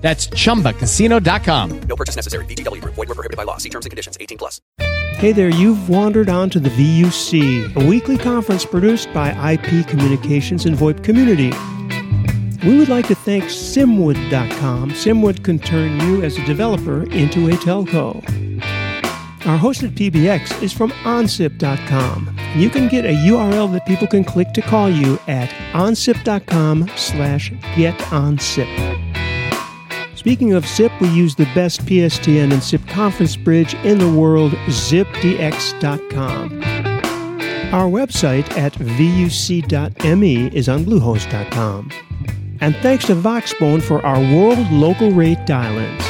That's 0.00 0.28
chumbacasino.com. 0.28 1.80
No 1.82 1.96
purchase 1.96 2.16
necessary. 2.16 2.44
VGW 2.46 2.80
Group. 2.80 2.94
Void 2.94 3.08
were 3.08 3.14
prohibited 3.14 3.36
by 3.36 3.44
law. 3.44 3.58
See 3.58 3.68
terms 3.68 3.86
and 3.86 3.90
conditions. 3.90 4.16
18 4.20 4.38
plus. 4.38 4.60
Hey 5.20 5.32
there, 5.32 5.50
you've 5.50 5.90
wandered 5.90 6.30
onto 6.30 6.58
the 6.58 6.70
VUC, 6.70 7.76
a 7.76 7.86
weekly 7.86 8.16
conference 8.16 8.64
produced 8.64 9.12
by 9.12 9.28
IP 9.52 9.86
Communications 9.86 10.64
and 10.64 10.74
VoIP 10.74 11.04
Community. 11.04 11.52
We 12.66 12.78
would 12.78 12.88
like 12.88 13.06
to 13.08 13.14
thank 13.14 13.44
Simwood.com. 13.44 14.92
Simwood 14.92 15.44
can 15.44 15.58
turn 15.58 16.00
you 16.00 16.22
as 16.22 16.38
a 16.38 16.44
developer 16.46 17.02
into 17.12 17.48
a 17.48 17.52
telco. 17.52 18.16
Our 19.46 19.58
hosted 19.58 19.90
PBX 19.90 20.62
is 20.62 20.72
from 20.72 20.90
OnSip.com. 20.90 22.38
You 22.56 22.70
can 22.70 22.88
get 22.88 23.04
a 23.04 23.12
URL 23.12 23.72
that 23.72 23.86
people 23.86 24.06
can 24.06 24.24
click 24.24 24.52
to 24.52 24.62
call 24.62 24.90
you 24.90 25.18
at 25.28 25.50
onsip.com 25.72 26.90
slash 26.96 27.50
getonsip. 27.74 29.09
Speaking 30.20 30.52
of 30.52 30.66
SIP, 30.66 30.92
we 31.00 31.08
use 31.08 31.34
the 31.34 31.48
best 31.54 31.80
PSTN 31.86 32.52
and 32.52 32.62
SIP 32.62 32.86
conference 32.88 33.36
bridge 33.36 33.72
in 33.76 33.96
the 33.96 34.12
world, 34.12 34.52
zipdx.com. 34.66 36.62
Our 37.72 37.88
website 37.88 38.46
at 38.58 38.74
vuc.me 38.74 40.46
is 40.48 40.68
on 40.68 40.84
bluehost.com. 40.84 41.90
And 42.60 42.76
thanks 42.76 43.06
to 43.06 43.14
Voxbone 43.14 43.82
for 43.82 44.04
our 44.04 44.20
world 44.20 44.70
local 44.70 45.10
rate 45.10 45.46
dial-ins. 45.46 46.04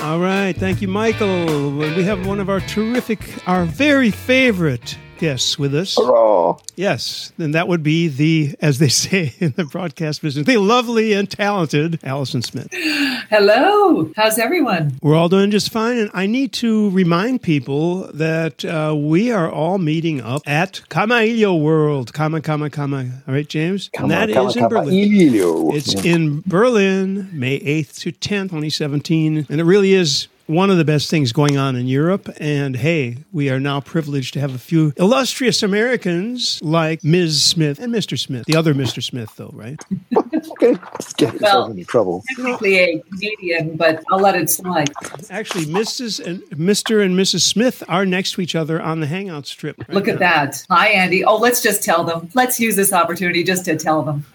All 0.00 0.20
right, 0.20 0.56
thank 0.56 0.80
you, 0.80 0.88
Michael. 0.88 1.70
We 1.70 2.02
have 2.04 2.26
one 2.26 2.40
of 2.40 2.48
our 2.48 2.60
terrific, 2.60 3.46
our 3.46 3.66
very 3.66 4.10
favorite 4.10 4.96
guests 5.18 5.58
with 5.58 5.74
us. 5.74 5.96
Hurrah. 5.96 6.58
Yes, 6.76 7.32
and 7.38 7.54
that 7.54 7.68
would 7.68 7.82
be 7.82 8.08
the, 8.08 8.54
as 8.60 8.78
they 8.78 8.88
say 9.04 9.34
in 9.38 9.52
the 9.56 9.64
broadcast 9.64 10.22
business, 10.22 10.46
the 10.46 10.56
lovely 10.56 11.12
and 11.12 11.30
talented 11.30 12.00
Allison 12.02 12.42
Smith. 12.42 12.68
Hello. 12.72 14.10
How's 14.16 14.38
everyone? 14.38 14.98
We're 15.02 15.16
all 15.16 15.28
doing 15.28 15.50
just 15.50 15.70
fine, 15.72 15.98
and 15.98 16.10
I 16.14 16.26
need 16.26 16.52
to 16.54 16.90
remind 16.90 17.42
people 17.42 18.10
that 18.12 18.64
uh, 18.64 18.94
we 18.96 19.30
are 19.30 19.50
all 19.50 19.78
meeting 19.78 20.20
up 20.20 20.42
at 20.46 20.82
Kamailio 20.88 21.60
World. 21.60 22.12
Kama, 22.12 22.40
kama, 22.40 22.70
kama. 22.70 23.06
All 23.26 23.34
right, 23.34 23.48
James? 23.48 23.90
Come 23.92 24.10
and 24.10 24.30
that 24.30 24.34
come 24.34 24.46
is 24.48 24.56
on, 24.56 24.62
in 24.64 24.68
come 24.68 24.78
on. 24.78 24.84
Berlin. 24.84 25.10
Ilio. 25.12 25.74
It's 25.74 25.94
in 26.04 26.42
Berlin, 26.46 27.28
May 27.32 27.60
8th 27.60 28.00
to 28.00 28.12
10th, 28.12 28.50
2017. 28.50 29.46
And 29.48 29.60
it 29.60 29.64
really 29.64 29.94
is 29.94 30.28
one 30.46 30.70
of 30.70 30.76
the 30.76 30.84
best 30.84 31.08
things 31.10 31.32
going 31.32 31.56
on 31.56 31.76
in 31.76 31.86
Europe. 31.86 32.28
And 32.38 32.76
hey, 32.76 33.18
we 33.32 33.48
are 33.50 33.58
now 33.60 33.80
privileged 33.80 34.34
to 34.34 34.40
have 34.40 34.54
a 34.54 34.58
few 34.58 34.92
illustrious 34.96 35.62
Americans 35.62 36.60
like 36.62 37.02
Ms. 37.02 37.42
Smith 37.42 37.78
and 37.78 37.92
Mr. 37.94 38.18
Smith. 38.18 38.44
The 38.46 38.56
other 38.56 38.74
Mr. 38.74 39.02
Smith, 39.02 39.30
though, 39.36 39.50
right? 39.52 39.80
Okay, 40.60 40.74
get 41.16 41.32
yourself 41.32 41.40
Well- 41.40 41.64
into 41.70 41.84
trouble. 41.84 42.22
Technically 42.36 42.76
a 42.76 43.00
Canadian, 43.10 43.76
but 43.78 44.04
I'll 44.12 44.20
let 44.20 44.34
it 44.36 44.50
slide. 44.50 44.90
Actually, 45.30 45.64
Mrs. 45.64 46.24
and 46.24 46.42
Mr. 46.50 47.02
and 47.02 47.18
Mrs. 47.18 47.40
Smith 47.40 47.82
are 47.88 48.04
next 48.04 48.32
to 48.32 48.42
each 48.42 48.54
other 48.54 48.80
on 48.80 49.00
the 49.00 49.06
Hangout 49.06 49.46
strip. 49.46 49.78
right 49.80 49.90
Look 49.90 50.06
at 50.06 50.20
now. 50.20 50.44
that. 50.44 50.66
Hi, 50.70 50.88
Andy. 50.88 51.24
Oh, 51.24 51.38
let's 51.38 51.62
just 51.62 51.82
tell 51.82 52.04
them. 52.04 52.28
Let's 52.34 52.60
use 52.60 52.76
this 52.76 52.92
opportunity 52.92 53.42
just 53.42 53.64
to 53.64 53.76
tell 53.76 54.02
them. 54.02 54.26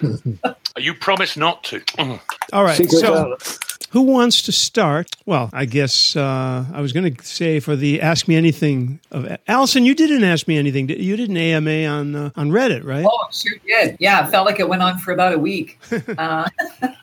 You 0.76 0.94
promise 0.94 1.36
not 1.36 1.64
to. 1.64 1.82
All 2.52 2.62
right. 2.62 2.76
Secret 2.76 2.98
So, 3.00 3.12
ballot. 3.14 3.58
Who 3.90 4.02
wants 4.02 4.42
to 4.42 4.52
start? 4.52 5.10
Well, 5.26 5.50
I 5.52 5.64
guess 5.64 6.14
uh, 6.16 6.64
I 6.72 6.80
was 6.80 6.92
going 6.92 7.14
to 7.14 7.24
say 7.24 7.60
for 7.60 7.74
the 7.76 8.00
Ask 8.02 8.28
Me 8.28 8.36
Anything 8.36 9.00
of 9.10 9.26
Allison, 9.48 9.84
you 9.84 9.94
didn't 9.94 10.24
ask 10.24 10.46
me 10.48 10.58
anything. 10.58 10.88
You 10.88 11.16
did 11.16 11.30
an 11.30 11.36
AMA 11.36 11.84
on 11.86 12.14
uh, 12.14 12.30
on 12.36 12.50
Reddit, 12.50 12.84
right? 12.84 13.04
Oh, 13.08 13.26
sure 13.32 13.56
did. 13.66 13.96
Yeah, 14.00 14.26
it 14.26 14.30
felt 14.30 14.46
like 14.46 14.60
it 14.60 14.68
went 14.68 14.82
on 14.82 14.98
for 14.98 15.12
about 15.12 15.32
a 15.32 15.38
week. 15.38 15.78
Uh, 16.18 16.48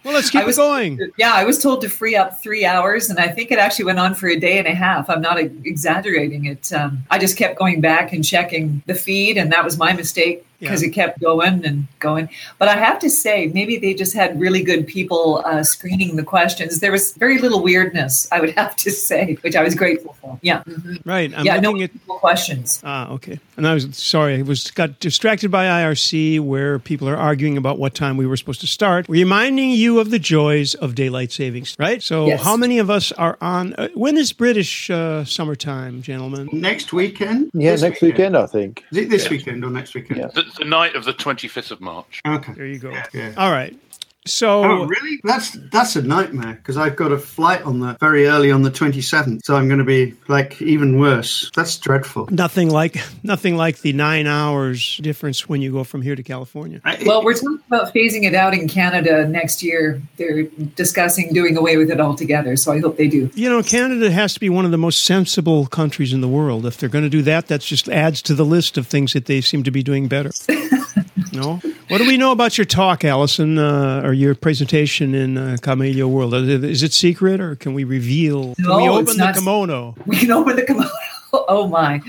Well, 0.03 0.13
let's 0.13 0.29
keep 0.29 0.46
was- 0.46 0.57
it 0.57 0.62
going. 0.62 1.00
yeah, 1.18 1.34
I 1.34 1.44
was 1.46 1.57
told 1.62 1.81
to 1.81 1.90
free 1.90 2.16
up 2.16 2.40
three 2.41 2.63
hours, 2.66 3.09
and 3.09 3.17
I 3.19 3.28
think 3.29 3.52
it 3.52 3.57
actually 3.57 3.85
went 3.85 4.00
on 4.00 4.13
for 4.13 4.28
a 4.28 4.40
day 4.40 4.57
and 4.59 4.67
a 4.67 4.73
half. 4.75 5.09
I'm 5.09 5.22
not 5.22 5.40
exaggerating 5.40 6.46
it. 6.46 6.72
Um, 6.73 7.03
I 7.09 7.17
just 7.17 7.38
kept 7.38 7.57
going 7.57 7.81
back 7.81 8.13
and 8.13 8.23
checking 8.23 8.81
the 8.85 8.94
feed, 8.94 9.38
and 9.38 9.52
that 9.52 9.63
was 9.63 9.78
my 9.78 9.94
mistake 9.94 10.46
because 10.60 10.82
Yeah. 10.82 10.90
it 10.90 10.92
kept 10.92 11.20
going 11.22 11.66
and 11.66 11.88
going. 12.00 12.30
But 12.60 12.68
I 12.70 12.76
have 12.76 13.00
to 13.00 13.10
say, 13.10 13.52
maybe 13.54 13.78
they 13.78 13.94
just 13.94 14.14
had 14.16 14.40
really 14.40 14.64
good 14.64 14.88
people 14.88 15.42
uh, 15.46 15.64
screening 15.64 16.16
the 16.16 16.24
questions. 16.24 16.80
There 16.80 16.92
was 16.92 17.14
very 17.14 17.38
little 17.40 17.62
weirdness, 17.64 18.28
I 18.32 18.40
would 18.42 18.52
have 18.58 18.76
to 18.78 18.92
say, 18.92 19.38
which 19.42 19.56
I 19.56 19.64
was 19.64 19.76
grateful 19.76 20.16
for. 20.22 20.38
Yeah, 20.42 20.64
Mhm. 20.64 21.02
Right. 21.06 21.32
I'm 21.36 21.46
yeah, 21.46 21.60
no 21.60 21.80
at. 21.82 21.92
questions. 22.08 22.82
Ah, 22.84 23.10
okay. 23.12 23.40
And 23.58 23.68
I 23.68 23.74
was 23.74 23.88
sorry, 23.96 24.38
I 24.40 24.42
was 24.42 24.72
got 24.72 25.00
distracted 25.00 25.50
by 25.52 25.66
IRC, 25.66 26.40
where 26.40 26.80
people 26.80 27.08
are 27.08 27.16
arguing 27.18 27.58
about 27.58 27.78
what 27.80 27.94
time 27.94 28.18
we 28.18 28.26
were 28.26 28.38
supposed 28.38 28.62
to 28.62 28.68
start, 28.68 29.06
reminding 29.08 29.72
you 29.72 30.00
of 30.00 30.10
the 30.12 30.20
joys 30.20 30.74
of 30.76 30.96
daylight 30.96 31.32
savings. 31.32 31.76
Right. 31.80 32.02
So, 32.04 32.28
Yes. 32.28 32.44
how 32.44 32.58
many 32.58 32.80
of 32.80 32.90
us 32.90 33.12
are 33.14 33.38
on? 33.42 33.74
Uh, 33.78 33.88
when 33.94 34.18
is 34.18 34.34
British 34.34 34.90
uh, 34.90 35.24
summertime, 35.26 36.02
gentlemen? 36.02 36.50
Next 36.52 36.92
weekend? 36.94 37.50
Yeah, 37.54 37.72
This 37.72 37.82
next 37.82 38.02
weekend, 38.02 38.36
I 38.38 38.46
think. 38.48 38.84
Is 38.92 38.98
it 38.98 39.10
this 39.10 39.30
weekend 39.30 39.64
or 39.64 39.70
next 39.70 39.94
weekend? 39.96 40.20
Yeah. 40.20 40.44
The, 40.54 40.64
the 40.64 40.66
night 40.66 40.96
of 40.96 41.06
the 41.06 41.14
25th 41.14 41.72
of 41.72 41.82
March. 41.82 42.22
Okay. 42.26 42.54
There 42.54 42.66
you 42.66 42.80
go. 42.80 42.92
Yeah. 43.14 43.34
All 43.38 43.52
right. 43.52 43.78
So, 44.28 44.63
Oh, 44.63 44.86
really? 44.86 45.19
That's 45.24 45.52
that's 45.72 45.96
a 45.96 46.02
nightmare 46.02 46.56
because 46.56 46.78
I've 46.78 46.96
got 46.96 47.12
a 47.12 47.18
flight 47.18 47.62
on 47.62 47.80
the 47.80 47.96
very 48.00 48.28
early 48.28 48.52
on 48.52 48.63
the 48.63 48.72
27th, 48.72 49.41
so 49.44 49.56
I'm 49.56 49.68
going 49.68 49.80
to 49.80 49.86
be 49.86 50.13
like 50.28 50.62
even 50.62 51.00
worse. 51.00 51.52
That's 51.56 51.78
dreadful. 51.78 52.28
nothing 52.31 52.69
like 52.69 52.97
nothing 53.24 53.56
like 53.56 53.80
the 53.80 53.94
nine 53.94 54.25
hours 54.28 54.97
difference 54.97 55.47
when 55.47 55.62
you 55.62 55.72
go 55.72 55.84
from 55.84 56.02
here 56.02 56.16
to 56.16 56.24
California. 56.24 56.81
Well, 57.06 57.24
we're 57.24 57.34
talking 57.34 57.59
about 57.68 57.94
phasing 57.94 58.24
it 58.24 58.34
out 58.34 58.53
in 58.53 58.68
Canada 58.68 59.28
next 59.28 59.62
year. 59.62 60.02
They're 60.18 60.44
discussing 60.75 61.31
doing 61.34 61.56
away 61.58 61.78
with 61.78 61.91
it 61.91 62.00
altogether, 62.00 62.56
so 62.56 62.72
I 62.72 62.80
hope 62.80 62.97
they 62.97 63.08
do. 63.08 63.30
You 63.35 63.50
know, 63.50 63.62
Canada 63.62 64.09
has 64.12 64.34
to 64.34 64.40
be 64.40 64.50
one 64.50 64.66
of 64.66 64.72
the 64.72 64.78
most 64.78 65.03
sensible 65.03 65.68
countries 65.68 66.14
in 66.14 66.22
the 66.22 66.28
world. 66.28 66.66
If 66.66 66.78
they're 66.78 66.90
going 66.90 67.03
to 67.03 67.09
do 67.09 67.22
that, 67.24 67.47
that 67.47 67.62
just 67.62 67.88
adds 67.90 68.22
to 68.24 68.34
the 68.34 68.46
list 68.46 68.78
of 68.78 68.88
things 68.88 69.14
that 69.14 69.25
they 69.25 69.41
seem 69.41 69.64
to 69.64 69.72
be 69.72 69.84
doing 69.84 70.08
better. 70.08 70.31
no? 71.31 71.62
What 71.88 72.00
do 72.00 72.07
we 72.07 72.18
know 72.18 72.31
about 72.31 72.57
your 72.57 72.66
talk, 72.66 73.06
Allison, 73.06 73.59
uh, 73.59 74.01
or 74.03 74.12
your 74.12 74.34
presentation 74.34 75.13
in 75.13 75.38
uh, 75.38 75.57
Kamailio 75.62 76.09
World? 76.09 76.34
Is 76.34 76.81
it 76.81 76.94
secret, 76.94 77.40
or 77.40 77.56
can 77.56 77.75
we 77.75 77.84
reveal? 77.84 78.56
Can 78.56 78.66
No, 78.66 78.78
we 78.78 78.84
it's 79.01 79.12
open 79.12 79.18
the 79.18 79.31
kimono? 79.34 79.96
We 80.07 80.16
can 80.18 80.31
open 80.31 80.56
the 80.56 80.63
kimono. 80.63 80.90
oh 81.34 81.68
my. 81.68 82.01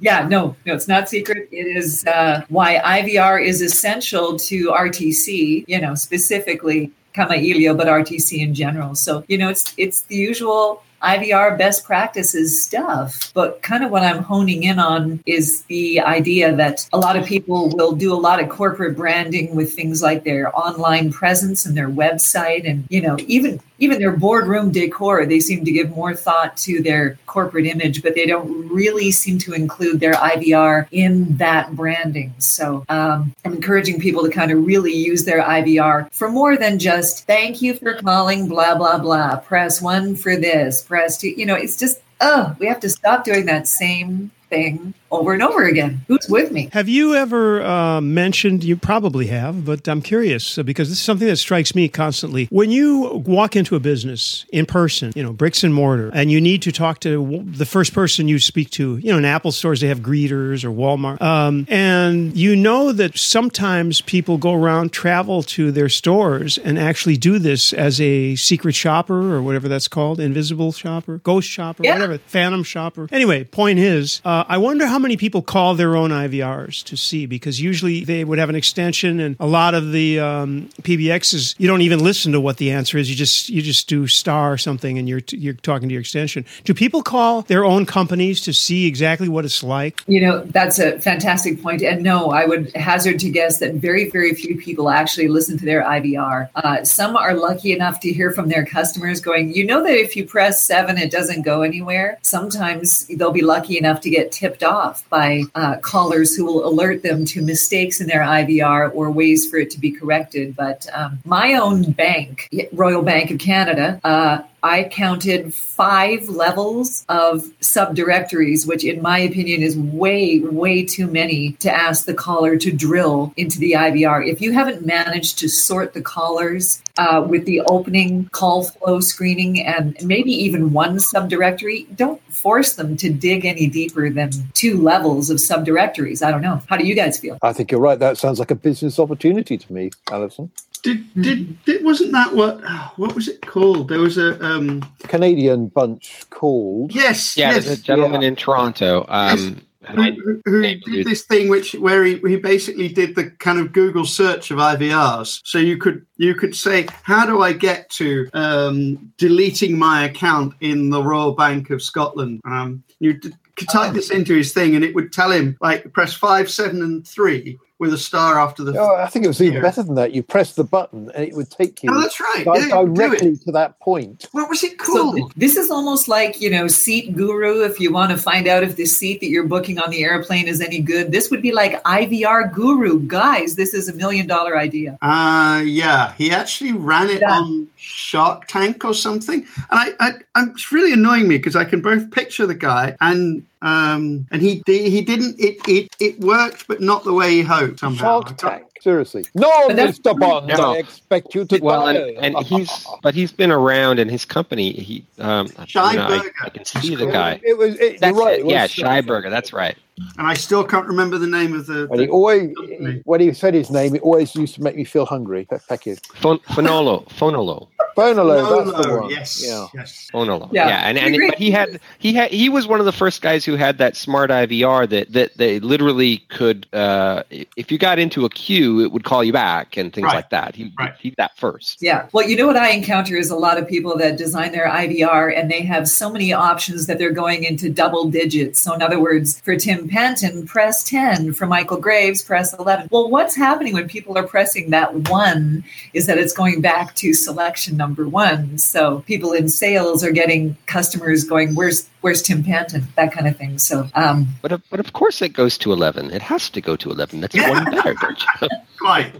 Yeah, 0.00 0.26
no, 0.26 0.56
no, 0.64 0.74
it's 0.74 0.88
not 0.88 1.10
secret. 1.10 1.50
It 1.52 1.76
is 1.76 2.06
uh, 2.06 2.42
why 2.48 2.76
IVR 2.78 3.44
is 3.44 3.60
essential 3.60 4.38
to 4.38 4.68
RTC, 4.68 5.66
you 5.68 5.78
know, 5.78 5.94
specifically 5.94 6.90
Kamailio, 7.14 7.76
but 7.76 7.88
RTC 7.88 8.38
in 8.38 8.54
general. 8.54 8.94
So, 8.94 9.22
you 9.28 9.36
know, 9.36 9.50
it's 9.50 9.74
it's 9.76 10.00
the 10.02 10.16
usual 10.16 10.82
IVR 11.02 11.56
best 11.56 11.84
practices 11.84 12.64
stuff. 12.64 13.32
But 13.34 13.62
kind 13.62 13.84
of 13.84 13.90
what 13.90 14.02
I'm 14.02 14.22
honing 14.22 14.64
in 14.64 14.78
on 14.78 15.22
is 15.26 15.62
the 15.64 16.00
idea 16.00 16.54
that 16.56 16.88
a 16.92 16.98
lot 16.98 17.16
of 17.16 17.26
people 17.26 17.70
will 17.70 17.92
do 17.92 18.12
a 18.12 18.14
lot 18.14 18.42
of 18.42 18.48
corporate 18.48 18.96
branding 18.96 19.54
with 19.54 19.72
things 19.72 20.02
like 20.02 20.24
their 20.24 20.56
online 20.56 21.12
presence 21.12 21.66
and 21.66 21.76
their 21.76 21.88
website 21.88 22.68
and, 22.68 22.84
you 22.88 23.00
know, 23.00 23.16
even 23.26 23.60
even 23.80 23.98
their 23.98 24.16
boardroom 24.16 24.70
decor, 24.70 25.26
they 25.26 25.40
seem 25.40 25.64
to 25.64 25.72
give 25.72 25.90
more 25.90 26.14
thought 26.14 26.56
to 26.58 26.82
their 26.82 27.18
corporate 27.26 27.66
image, 27.66 28.02
but 28.02 28.14
they 28.14 28.26
don't 28.26 28.68
really 28.68 29.10
seem 29.10 29.38
to 29.38 29.54
include 29.54 29.98
their 29.98 30.12
IVR 30.12 30.86
in 30.92 31.36
that 31.38 31.74
branding. 31.74 32.32
So 32.38 32.84
um, 32.88 33.34
I'm 33.44 33.54
encouraging 33.54 33.98
people 33.98 34.22
to 34.22 34.30
kind 34.30 34.52
of 34.52 34.64
really 34.64 34.94
use 34.94 35.24
their 35.24 35.42
IVR 35.42 36.12
for 36.12 36.30
more 36.30 36.56
than 36.56 36.78
just 36.78 37.26
thank 37.26 37.62
you 37.62 37.74
for 37.74 37.94
calling, 37.94 38.46
blah, 38.46 38.76
blah, 38.76 38.98
blah. 38.98 39.36
Press 39.36 39.80
one 39.80 40.14
for 40.14 40.36
this, 40.36 40.82
press 40.82 41.16
two. 41.16 41.30
You 41.30 41.46
know, 41.46 41.54
it's 41.56 41.78
just, 41.78 42.00
oh, 42.20 42.54
we 42.58 42.66
have 42.66 42.80
to 42.80 42.90
stop 42.90 43.24
doing 43.24 43.46
that 43.46 43.66
same 43.66 44.30
thing 44.50 44.92
over 45.10 45.32
and 45.32 45.42
over 45.42 45.64
again. 45.64 46.02
Who's 46.08 46.28
with 46.28 46.52
me? 46.52 46.68
Have 46.72 46.88
you 46.88 47.14
ever 47.14 47.62
uh, 47.62 48.00
mentioned, 48.00 48.64
you 48.64 48.76
probably 48.76 49.26
have, 49.26 49.64
but 49.64 49.88
I'm 49.88 50.02
curious 50.02 50.58
uh, 50.58 50.62
because 50.62 50.88
this 50.88 50.98
is 50.98 51.04
something 51.04 51.26
that 51.26 51.36
strikes 51.36 51.74
me 51.74 51.88
constantly. 51.88 52.46
When 52.50 52.70
you 52.70 53.22
walk 53.26 53.56
into 53.56 53.76
a 53.76 53.80
business 53.80 54.44
in 54.52 54.66
person, 54.66 55.12
you 55.16 55.22
know, 55.22 55.32
bricks 55.32 55.64
and 55.64 55.74
mortar, 55.74 56.10
and 56.14 56.30
you 56.30 56.40
need 56.40 56.62
to 56.62 56.72
talk 56.72 57.00
to 57.00 57.42
the 57.46 57.66
first 57.66 57.92
person 57.92 58.28
you 58.28 58.38
speak 58.38 58.70
to, 58.70 58.98
you 58.98 59.10
know, 59.12 59.18
in 59.18 59.24
Apple 59.24 59.52
stores, 59.52 59.80
they 59.80 59.88
have 59.88 60.00
greeters 60.00 60.64
or 60.64 60.70
Walmart. 60.70 61.20
Um, 61.20 61.66
and 61.68 62.36
you 62.36 62.54
know 62.54 62.92
that 62.92 63.18
sometimes 63.18 64.00
people 64.00 64.38
go 64.38 64.54
around, 64.54 64.92
travel 64.92 65.42
to 65.42 65.72
their 65.72 65.88
stores, 65.88 66.58
and 66.58 66.78
actually 66.78 67.16
do 67.16 67.38
this 67.38 67.72
as 67.72 68.00
a 68.00 68.36
secret 68.36 68.74
shopper 68.74 69.34
or 69.34 69.42
whatever 69.42 69.68
that's 69.68 69.88
called, 69.88 70.20
invisible 70.20 70.72
shopper, 70.72 71.18
ghost 71.18 71.48
shopper, 71.48 71.82
Yeah. 71.82 71.94
whatever, 71.94 72.18
phantom 72.18 72.62
shopper. 72.62 73.08
Anyway, 73.10 73.44
point 73.44 73.78
is, 73.78 74.20
uh, 74.24 74.44
I 74.48 74.58
wonder 74.58 74.86
how 74.86 74.99
many 75.00 75.16
people 75.16 75.42
call 75.42 75.74
their 75.74 75.96
own 75.96 76.10
IVRs 76.10 76.84
to 76.84 76.96
see 76.96 77.26
because 77.26 77.60
usually 77.60 78.04
they 78.04 78.24
would 78.24 78.38
have 78.38 78.48
an 78.48 78.56
extension, 78.56 79.20
and 79.20 79.36
a 79.40 79.46
lot 79.46 79.74
of 79.74 79.92
the 79.92 80.20
um, 80.20 80.68
PBXs 80.82 81.54
you 81.58 81.66
don't 81.66 81.82
even 81.82 82.02
listen 82.02 82.32
to 82.32 82.40
what 82.40 82.58
the 82.58 82.70
answer 82.70 82.98
is. 82.98 83.10
You 83.10 83.16
just 83.16 83.48
you 83.48 83.62
just 83.62 83.88
do 83.88 84.06
star 84.06 84.58
something, 84.58 84.98
and 84.98 85.08
you're 85.08 85.22
you're 85.30 85.54
talking 85.54 85.88
to 85.88 85.92
your 85.92 86.00
extension. 86.00 86.44
Do 86.64 86.74
people 86.74 87.02
call 87.02 87.42
their 87.42 87.64
own 87.64 87.86
companies 87.86 88.40
to 88.42 88.52
see 88.52 88.86
exactly 88.86 89.28
what 89.28 89.44
it's 89.44 89.62
like? 89.62 90.02
You 90.06 90.20
know, 90.20 90.44
that's 90.44 90.78
a 90.78 91.00
fantastic 91.00 91.62
point. 91.62 91.82
And 91.82 92.02
no, 92.02 92.30
I 92.30 92.46
would 92.46 92.74
hazard 92.76 93.18
to 93.20 93.30
guess 93.30 93.58
that 93.58 93.74
very, 93.74 94.10
very 94.10 94.34
few 94.34 94.56
people 94.56 94.90
actually 94.90 95.28
listen 95.28 95.58
to 95.58 95.64
their 95.64 95.82
IVR. 95.82 96.48
Uh, 96.54 96.84
some 96.84 97.16
are 97.16 97.34
lucky 97.34 97.72
enough 97.72 98.00
to 98.00 98.12
hear 98.12 98.30
from 98.30 98.48
their 98.48 98.64
customers 98.64 99.20
going, 99.20 99.54
you 99.54 99.64
know, 99.64 99.82
that 99.82 99.96
if 99.96 100.16
you 100.16 100.24
press 100.24 100.62
seven, 100.62 100.98
it 100.98 101.10
doesn't 101.10 101.42
go 101.42 101.62
anywhere. 101.62 102.18
Sometimes 102.22 103.06
they'll 103.06 103.32
be 103.32 103.42
lucky 103.42 103.78
enough 103.78 104.00
to 104.02 104.10
get 104.10 104.32
tipped 104.32 104.62
off 104.62 104.89
by 105.08 105.42
uh, 105.54 105.76
callers 105.76 106.34
who 106.34 106.44
will 106.44 106.66
alert 106.66 107.02
them 107.02 107.24
to 107.26 107.42
mistakes 107.42 108.00
in 108.00 108.06
their 108.06 108.22
IVR 108.22 108.94
or 108.94 109.10
ways 109.10 109.48
for 109.48 109.58
it 109.58 109.70
to 109.70 109.80
be 109.80 109.90
corrected. 109.90 110.56
But 110.56 110.86
um, 110.92 111.18
my 111.24 111.54
own 111.54 111.92
bank, 111.92 112.48
Royal 112.72 113.02
Bank 113.02 113.30
of 113.30 113.38
Canada, 113.38 114.00
uh, 114.04 114.42
I 114.62 114.84
counted 114.84 115.54
five 115.54 116.28
levels 116.28 117.04
of 117.08 117.44
subdirectories, 117.60 118.66
which, 118.66 118.84
in 118.84 119.00
my 119.00 119.18
opinion, 119.18 119.62
is 119.62 119.76
way, 119.76 120.38
way 120.40 120.84
too 120.84 121.06
many 121.06 121.52
to 121.60 121.72
ask 121.72 122.04
the 122.04 122.14
caller 122.14 122.56
to 122.58 122.70
drill 122.70 123.32
into 123.36 123.58
the 123.58 123.72
IVR. 123.72 124.26
If 124.26 124.40
you 124.40 124.52
haven't 124.52 124.84
managed 124.84 125.38
to 125.38 125.48
sort 125.48 125.94
the 125.94 126.02
callers 126.02 126.82
uh, 126.98 127.24
with 127.26 127.46
the 127.46 127.62
opening 127.62 128.28
call 128.32 128.64
flow 128.64 129.00
screening 129.00 129.64
and 129.64 129.96
maybe 130.04 130.32
even 130.32 130.72
one 130.72 130.96
subdirectory, 130.96 131.86
don't 131.96 132.20
force 132.40 132.74
them 132.74 132.96
to 132.98 133.12
dig 133.12 133.44
any 133.44 133.66
deeper 133.68 134.10
than 134.10 134.30
two 134.54 134.80
levels 134.80 135.30
of 135.30 135.38
subdirectories. 135.38 136.22
I 136.26 136.30
don't 136.30 136.42
know. 136.42 136.62
How 136.68 136.76
do 136.76 136.86
you 136.86 136.94
guys 136.94 137.18
feel? 137.18 137.38
I 137.42 137.52
think 137.52 137.70
you're 137.70 137.80
right. 137.80 137.98
That 137.98 138.18
sounds 138.18 138.38
like 138.38 138.50
a 138.50 138.54
business 138.54 138.98
opportunity 138.98 139.56
to 139.58 139.72
me, 139.72 139.90
Alison. 140.10 140.50
Did 140.82 141.04
did, 141.20 141.62
did 141.64 141.84
wasn't 141.84 142.12
that 142.12 142.34
what 142.34 142.60
what 142.96 143.14
was 143.14 143.28
it 143.28 143.42
called? 143.42 143.88
There 143.88 144.00
was 144.00 144.16
a 144.16 144.42
um 144.42 144.82
Canadian 145.08 145.66
bunch 145.68 146.24
called. 146.30 146.94
yes 146.94 147.36
Yeah, 147.36 147.50
yes 147.52 147.66
there's 147.66 147.80
a 147.80 147.82
gentleman 147.82 148.22
in 148.22 148.34
Toronto. 148.36 149.04
Um, 149.08 149.38
and 149.38 149.56
I- 149.58 149.62
who, 149.88 149.94
who- 150.24 150.40
who 150.44 150.60
did 150.62 151.06
this 151.06 151.22
thing 151.22 151.48
which 151.48 151.72
where 151.74 152.04
he, 152.04 152.16
he 152.26 152.36
basically 152.36 152.88
did 152.88 153.14
the 153.14 153.30
kind 153.30 153.58
of 153.58 153.72
Google 153.72 154.04
search 154.04 154.50
of 154.50 154.58
IVRs. 154.58 155.40
So 155.44 155.58
you 155.58 155.78
could 155.78 156.06
you 156.16 156.34
could 156.34 156.54
say, 156.54 156.86
how 157.02 157.24
do 157.26 157.40
I 157.42 157.52
get 157.52 157.88
to 157.90 158.28
um, 158.34 159.12
deleting 159.16 159.78
my 159.78 160.04
account 160.04 160.54
in 160.60 160.90
the 160.90 161.02
Royal 161.02 161.32
Bank 161.32 161.70
of 161.70 161.82
Scotland? 161.82 162.40
Um, 162.44 162.82
you 163.00 163.14
could 163.18 163.34
type 163.68 163.94
this 163.94 164.10
into 164.10 164.34
his 164.34 164.52
thing, 164.52 164.74
and 164.74 164.84
it 164.84 164.94
would 164.94 165.12
tell 165.12 165.30
him 165.30 165.56
like 165.60 165.92
press 165.92 166.12
five, 166.14 166.50
seven, 166.50 166.82
and 166.82 167.06
three 167.06 167.58
with 167.80 167.92
a 167.94 167.98
star 167.98 168.38
after 168.38 168.62
the. 168.62 168.78
Oh, 168.78 168.94
I 168.96 169.06
think 169.08 169.24
it 169.24 169.28
was 169.28 169.40
even 169.40 169.54
Yeah. 169.54 169.60
better 169.62 169.82
than 169.82 169.94
that. 169.96 170.12
You 170.12 170.22
press 170.22 170.54
the 170.54 170.62
button 170.64 171.10
and 171.14 171.24
it 171.26 171.34
would 171.34 171.50
take 171.50 171.82
you 171.82 171.90
Oh, 171.92 172.00
that's 172.00 172.20
right. 172.20 172.44
di- 172.44 172.68
Yeah, 172.68 172.84
directly 172.84 173.36
to 173.38 173.52
that 173.52 173.80
point. 173.80 174.28
What 174.32 174.48
was 174.50 174.62
it 174.62 174.78
called? 174.78 175.16
th- 175.16 175.26
this 175.36 175.56
is 175.56 175.70
almost 175.70 176.06
like, 176.06 176.40
you 176.40 176.50
know, 176.50 176.68
Seat 176.68 177.16
Guru. 177.16 177.62
If 177.64 177.80
you 177.80 177.90
want 177.92 178.10
to 178.12 178.18
find 178.18 178.46
out 178.46 178.62
if 178.62 178.76
the 178.76 178.84
seat 178.86 179.20
that 179.20 179.30
you're 179.30 179.46
booking 179.46 179.78
on 179.78 179.90
the 179.90 180.04
airplane 180.04 180.46
is 180.46 180.60
any 180.60 180.80
good, 180.80 181.10
this 181.10 181.30
would 181.30 181.40
be 181.42 181.52
like 181.52 181.82
IVR 181.84 182.52
Guru. 182.52 183.00
Guys, 183.00 183.56
this 183.56 183.72
is 183.74 183.88
a 183.88 183.94
million 183.94 184.26
dollar 184.26 184.58
idea. 184.58 184.98
Uh, 185.00 185.62
yeah, 185.64 186.12
he 186.18 186.30
actually 186.30 186.72
ran 186.72 187.08
it 187.08 187.22
Yeah. 187.22 187.32
on 187.32 187.66
Shark 187.76 188.46
Tank 188.46 188.84
or 188.84 188.92
something, 188.92 189.40
and 189.70 189.80
I, 189.80 189.92
I 189.98 190.12
I'm 190.34 190.50
it's 190.50 190.70
really 190.70 190.92
annoying 190.92 191.26
me 191.28 191.38
because 191.38 191.56
I 191.56 191.64
can 191.64 191.80
both 191.80 192.10
picture 192.10 192.46
the 192.46 192.54
guy 192.54 192.94
and 193.00 193.42
um 193.62 194.26
and 194.30 194.40
he 194.40 194.62
he 194.66 195.02
didn't 195.02 195.38
it 195.38 195.58
it 195.68 195.88
it 196.00 196.20
worked, 196.20 196.66
but 196.66 196.80
not 196.80 197.04
the 197.04 197.12
way 197.12 197.32
he 197.32 197.42
hoped 197.42 197.80
somehow. 197.80 197.98
I 197.98 198.08
Shark 198.08 198.26
can't- 198.26 198.38
Tank. 198.38 198.64
Seriously. 198.80 199.26
No, 199.34 199.50
that's- 199.68 199.98
Mr. 199.98 200.18
Bond, 200.18 200.46
No. 200.46 200.72
I 200.72 200.78
expect 200.78 201.34
you 201.34 201.44
to 201.44 201.58
well, 201.62 201.84
die. 201.84 201.92
and, 202.18 202.34
and 202.34 202.46
he's 202.46 202.86
but 203.02 203.14
he's 203.14 203.30
been 203.30 203.50
around, 203.52 203.98
and 203.98 204.10
his 204.10 204.24
company. 204.24 204.72
He, 204.72 205.04
um, 205.18 205.48
Shy 205.66 205.92
you 205.92 205.98
know, 205.98 206.04
I, 206.06 206.08
Burger. 206.18 206.32
I 206.44 206.48
can 206.48 206.64
see 206.64 206.94
the 206.94 207.04
guy. 207.06 207.38
It 207.44 207.58
was. 207.58 207.78
It, 207.78 208.00
That's 208.00 208.16
you're 208.16 208.24
right. 208.24 208.38
it. 208.38 208.40
it 208.40 208.44
was 208.46 208.52
Yeah, 208.52 208.66
Shark 208.66 209.04
Scheiberger. 209.04 209.28
That's 209.28 209.52
right. 209.52 209.76
And 210.18 210.26
I 210.26 210.34
still 210.34 210.64
can't 210.64 210.86
remember 210.86 211.18
the 211.18 211.26
name 211.26 211.54
of 211.54 211.66
the. 211.66 211.88
And 211.90 212.00
he 212.00 212.08
always, 212.08 212.54
company. 212.56 213.02
when 213.04 213.20
he 213.20 213.32
said 213.32 213.54
his 213.54 213.70
name, 213.70 213.94
it 213.94 214.02
always 214.02 214.34
used 214.34 214.54
to 214.56 214.62
make 214.62 214.76
me 214.76 214.84
feel 214.84 215.06
hungry. 215.06 215.46
Pe- 215.50 215.58
Thank 215.58 215.86
you. 215.86 215.96
Phon- 216.14 216.38
Phonolo, 216.40 217.06
Phonolo, 217.08 217.68
Bonolo, 217.96 218.64
that's 218.74 218.86
the 218.86 219.00
one. 219.00 219.10
yes, 219.10 219.44
Yeah. 219.46 219.66
yes. 219.74 220.08
Phonolo. 220.12 220.48
Yeah. 220.52 220.68
Yeah, 220.68 220.78
and, 220.88 220.98
and 220.98 221.16
Great. 221.16 221.30
but 221.30 221.38
he 221.38 221.50
had 221.50 221.80
he 221.98 222.12
had 222.14 222.30
he 222.30 222.48
was 222.48 222.66
one 222.66 222.80
of 222.80 222.86
the 222.86 222.92
first 222.92 223.20
guys 223.20 223.44
who 223.44 223.56
had 223.56 223.78
that 223.78 223.96
smart 223.96 224.30
IVR 224.30 224.88
that 224.88 225.12
that 225.12 225.36
they 225.36 225.60
literally 225.60 226.18
could. 226.28 226.66
Uh, 226.72 227.22
if 227.56 227.70
you 227.72 227.78
got 227.78 227.98
into 227.98 228.24
a 228.24 228.30
queue, 228.30 228.80
it 228.80 228.92
would 228.92 229.04
call 229.04 229.22
you 229.24 229.32
back 229.32 229.76
and 229.76 229.92
things 229.92 230.04
Right. 230.06 230.14
like 230.16 230.30
that. 230.30 230.54
He 230.54 230.72
Right. 230.78 230.92
he 230.98 231.14
that 231.18 231.36
first. 231.36 231.82
Yeah. 231.82 232.06
Well, 232.12 232.26
you 232.28 232.36
know 232.36 232.46
what 232.46 232.56
I 232.56 232.70
encounter 232.70 233.16
is 233.16 233.30
a 233.30 233.36
lot 233.36 233.58
of 233.58 233.68
people 233.68 233.96
that 233.98 234.16
design 234.16 234.52
their 234.52 234.66
IVR 234.68 235.36
and 235.36 235.50
they 235.50 235.62
have 235.62 235.88
so 235.88 236.10
many 236.10 236.32
options 236.32 236.86
that 236.86 236.98
they're 236.98 237.10
going 237.12 237.44
into 237.44 237.68
double 237.70 238.06
digits. 238.08 238.60
So, 238.60 238.72
in 238.72 238.80
other 238.82 239.00
words, 239.00 239.40
for 239.44 239.56
Tim 239.56 239.88
Panton, 239.90 240.46
press 240.46 240.82
10. 240.84 241.34
For 241.34 241.46
Michael 241.46 241.78
Graves, 241.78 242.22
press 242.22 242.54
11. 242.58 242.88
Well, 242.90 243.10
what's 243.10 243.36
happening 243.36 243.74
when 243.74 243.88
people 243.88 244.16
are 244.16 244.26
pressing 244.26 244.70
that 244.70 244.94
one 245.10 245.64
is 245.92 246.06
that 246.06 246.16
it's 246.18 246.32
going 246.32 246.60
back 246.60 246.94
to 246.96 247.12
selection 247.12 247.76
number 247.76 248.08
one. 248.08 248.56
So, 248.58 249.00
people 249.06 249.32
in 249.32 249.48
sales 249.48 250.02
are 250.04 250.12
getting 250.12 250.56
customers 250.66 251.24
going, 251.24 251.54
Where's 251.54 251.88
Where's 252.00 252.22
Tim 252.22 252.42
Panton? 252.42 252.88
That 252.96 253.12
kind 253.12 253.28
of 253.28 253.36
thing. 253.36 253.58
So, 253.58 253.86
um, 253.94 254.28
But 254.40 254.52
of, 254.52 254.62
but 254.70 254.80
of 254.80 254.94
course 254.94 255.20
it 255.20 255.30
goes 255.34 255.58
to 255.58 255.72
eleven. 255.72 256.10
It 256.10 256.22
has 256.22 256.48
to 256.50 256.60
go 256.60 256.74
to 256.76 256.90
eleven. 256.90 257.20
That's 257.20 257.36
one 257.36 257.64
better, 257.70 257.94
don't 257.94 258.22
you? 258.40 258.48
Quite. 258.80 259.12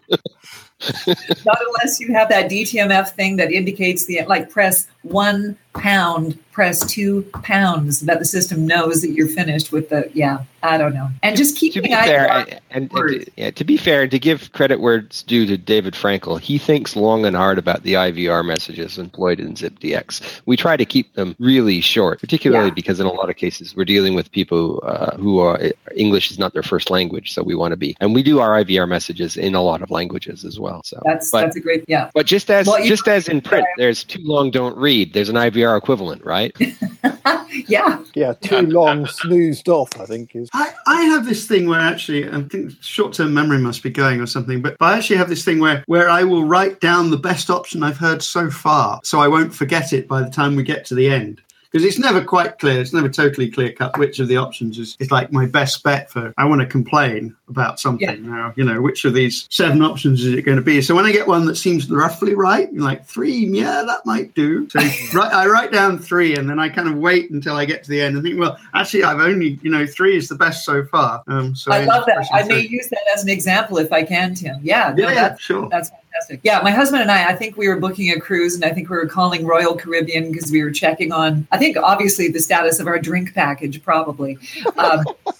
not 1.44 1.58
unless 1.66 2.00
you 2.00 2.12
have 2.14 2.30
that 2.30 2.50
DTMF 2.50 3.10
thing 3.10 3.36
that 3.36 3.52
indicates 3.52 4.06
the 4.06 4.24
like 4.26 4.48
press 4.48 4.88
one 5.02 5.56
pound, 5.72 6.36
press 6.50 6.84
two 6.90 7.22
pounds 7.44 8.00
that 8.00 8.18
the 8.18 8.24
system 8.24 8.66
knows 8.66 9.02
that 9.02 9.10
you're 9.10 9.28
finished 9.28 9.70
with 9.72 9.88
the 9.88 10.10
yeah. 10.14 10.44
I 10.62 10.76
don't 10.76 10.92
know, 10.92 11.08
and 11.22 11.38
just 11.38 11.56
keep 11.56 11.72
to 11.72 11.80
be 11.80 11.88
fair, 11.88 12.30
on 12.30 12.46
and, 12.50 12.60
and 12.70 12.90
to, 12.90 13.24
yeah, 13.38 13.50
to 13.50 13.64
be 13.64 13.78
fair, 13.78 14.06
to 14.06 14.18
give 14.18 14.52
credit 14.52 14.78
where 14.80 14.96
it's 14.96 15.22
due 15.22 15.46
to 15.46 15.56
David 15.56 15.94
Frankel, 15.94 16.38
he 16.38 16.58
thinks 16.58 16.94
long 16.96 17.24
and 17.24 17.34
hard 17.34 17.56
about 17.56 17.82
the 17.82 17.94
IVR 17.94 18.44
messages 18.44 18.98
employed 18.98 19.40
in 19.40 19.54
ZipDX. 19.54 20.42
We 20.44 20.58
try 20.58 20.76
to 20.76 20.84
keep 20.84 21.14
them 21.14 21.34
really 21.38 21.80
short, 21.80 22.20
particularly 22.20 22.66
Yeah. 22.68 22.74
because 22.74 23.00
in 23.00 23.06
a 23.06 23.12
lot 23.12 23.30
of 23.30 23.36
cases 23.36 23.74
we're 23.74 23.86
dealing 23.86 24.14
with 24.14 24.30
people 24.32 24.82
uh, 24.84 25.16
who 25.16 25.38
are 25.38 25.58
English 25.96 26.30
is 26.30 26.38
not 26.38 26.52
their 26.52 26.62
first 26.62 26.90
language, 26.90 27.32
so 27.32 27.42
we 27.42 27.54
want 27.54 27.72
to 27.72 27.78
be, 27.78 27.96
and 27.98 28.14
we 28.14 28.22
do 28.22 28.40
our 28.40 28.62
IVR 28.62 28.86
messages 28.86 29.38
in 29.38 29.54
a 29.54 29.62
lot 29.62 29.80
of 29.80 29.90
languages 29.90 30.44
as 30.44 30.60
well. 30.60 30.82
So 30.84 31.00
That's 31.06 31.30
but, 31.30 31.40
that's 31.40 31.56
a 31.56 31.60
great 31.60 31.84
yeah. 31.88 32.10
but 32.12 32.26
just 32.26 32.50
as 32.50 32.66
Well, 32.66 32.84
just 32.84 33.08
as 33.08 33.28
in 33.28 33.40
print, 33.40 33.66
there's 33.78 34.04
too 34.04 34.20
long, 34.24 34.50
don't 34.50 34.76
read. 34.76 34.89
There's 35.12 35.28
an 35.28 35.36
IVR 35.36 35.78
equivalent, 35.78 36.24
right? 36.24 36.54
yeah, 37.68 38.02
Yeah, 38.14 38.32
too 38.34 38.62
long, 38.62 39.06
snoozed 39.06 39.68
off, 39.68 39.98
I 40.00 40.04
think 40.04 40.34
is. 40.34 40.48
I, 40.52 40.72
I 40.86 41.02
have 41.02 41.26
this 41.26 41.46
thing 41.46 41.68
where 41.68 41.80
actually 41.80 42.28
I 42.28 42.42
think 42.42 42.72
short 42.82 43.12
term 43.12 43.32
memory 43.32 43.58
must 43.58 43.82
be 43.82 43.90
going 43.90 44.20
or 44.20 44.26
something, 44.26 44.60
but 44.60 44.76
I 44.80 44.96
actually 44.96 45.16
have 45.16 45.28
this 45.28 45.44
thing 45.44 45.60
where 45.60 45.84
where 45.86 46.08
I 46.08 46.24
will 46.24 46.44
write 46.44 46.80
down 46.80 47.10
the 47.10 47.16
best 47.16 47.50
option 47.50 47.82
I've 47.82 47.98
heard 47.98 48.22
so 48.22 48.50
far, 48.50 49.00
so 49.04 49.20
I 49.20 49.28
won't 49.28 49.54
forget 49.54 49.92
it 49.92 50.08
by 50.08 50.22
the 50.22 50.30
time 50.30 50.56
we 50.56 50.62
get 50.62 50.84
to 50.86 50.94
the 50.94 51.10
end. 51.10 51.40
Because 51.70 51.84
it's 51.86 51.98
never 52.00 52.22
quite 52.24 52.58
clear, 52.58 52.80
it's 52.80 52.92
never 52.92 53.08
totally 53.08 53.48
clear 53.48 53.70
cut 53.72 53.96
which 53.96 54.18
of 54.18 54.26
the 54.26 54.36
options 54.36 54.76
is, 54.78 54.96
is 54.98 55.10
like 55.12 55.30
my 55.30 55.46
best 55.46 55.82
bet 55.84 56.10
for 56.10 56.34
I 56.36 56.44
want 56.44 56.60
to 56.62 56.66
complain 56.66 57.36
about 57.48 57.78
something 57.78 58.08
Yeah. 58.08 58.16
now. 58.28 58.52
You 58.56 58.64
know, 58.64 58.80
which 58.80 59.04
of 59.04 59.14
these 59.14 59.46
seven 59.50 59.80
options 59.82 60.24
is 60.24 60.34
it 60.34 60.42
going 60.42 60.56
to 60.56 60.62
be? 60.64 60.82
So 60.82 60.96
when 60.96 61.04
I 61.06 61.12
get 61.12 61.28
one 61.28 61.46
that 61.46 61.54
seems 61.56 61.88
roughly 61.88 62.34
right, 62.34 62.72
you're 62.72 62.82
like 62.82 63.06
three, 63.06 63.34
yeah, 63.46 63.84
that 63.86 64.04
might 64.04 64.34
do. 64.34 64.68
So 64.68 64.80
right, 65.14 65.32
I 65.32 65.46
write 65.46 65.70
down 65.70 65.98
three, 65.98 66.34
and 66.36 66.50
then 66.50 66.58
I 66.58 66.68
kind 66.68 66.88
of 66.88 66.96
wait 66.96 67.30
until 67.30 67.54
I 67.54 67.64
get 67.66 67.84
to 67.84 67.90
the 67.90 68.00
end 68.00 68.16
and 68.16 68.24
think, 68.24 68.38
well, 68.40 68.56
actually, 68.74 69.04
I've 69.04 69.20
only, 69.20 69.58
you 69.62 69.70
know, 69.70 69.86
three 69.86 70.16
is 70.16 70.28
the 70.28 70.34
best 70.34 70.64
so 70.64 70.84
far. 70.84 71.22
Um, 71.28 71.54
so 71.54 71.70
I 71.72 71.84
love 71.84 72.04
that. 72.06 72.26
I 72.32 72.42
may 72.44 72.62
three. 72.66 72.68
use 72.68 72.88
that 72.88 73.02
as 73.14 73.22
an 73.22 73.28
example 73.30 73.78
if 73.78 73.92
I 73.92 74.02
can, 74.02 74.34
Tim. 74.34 74.58
Yeah, 74.62 74.92
no, 74.96 75.04
Yeah, 75.04 75.08
yeah, 75.14 75.14
that's 75.28 75.40
sure. 75.40 75.68
That's 75.68 75.90
fantastic. 76.12 76.40
Yeah, 76.42 76.60
my 76.62 76.70
husband 76.70 77.02
and 77.02 77.10
I, 77.10 77.30
I 77.30 77.34
think 77.34 77.56
we 77.56 77.68
were 77.68 77.78
booking 77.78 78.10
a 78.10 78.20
cruise 78.20 78.54
and 78.54 78.64
I 78.64 78.70
think 78.70 78.88
we 78.88 78.96
were 78.96 79.06
calling 79.06 79.46
Royal 79.46 79.76
Caribbean 79.76 80.32
because 80.32 80.50
we 80.50 80.62
were 80.62 80.70
checking 80.70 81.12
on, 81.12 81.46
I 81.50 81.58
think 81.58 81.76
obviously 81.76 82.28
the 82.28 82.40
status 82.40 82.80
of 82.80 82.86
our 82.86 82.98
drink 82.98 83.34
package, 83.34 83.82
probably. 83.82 84.38
Um, 84.76 85.04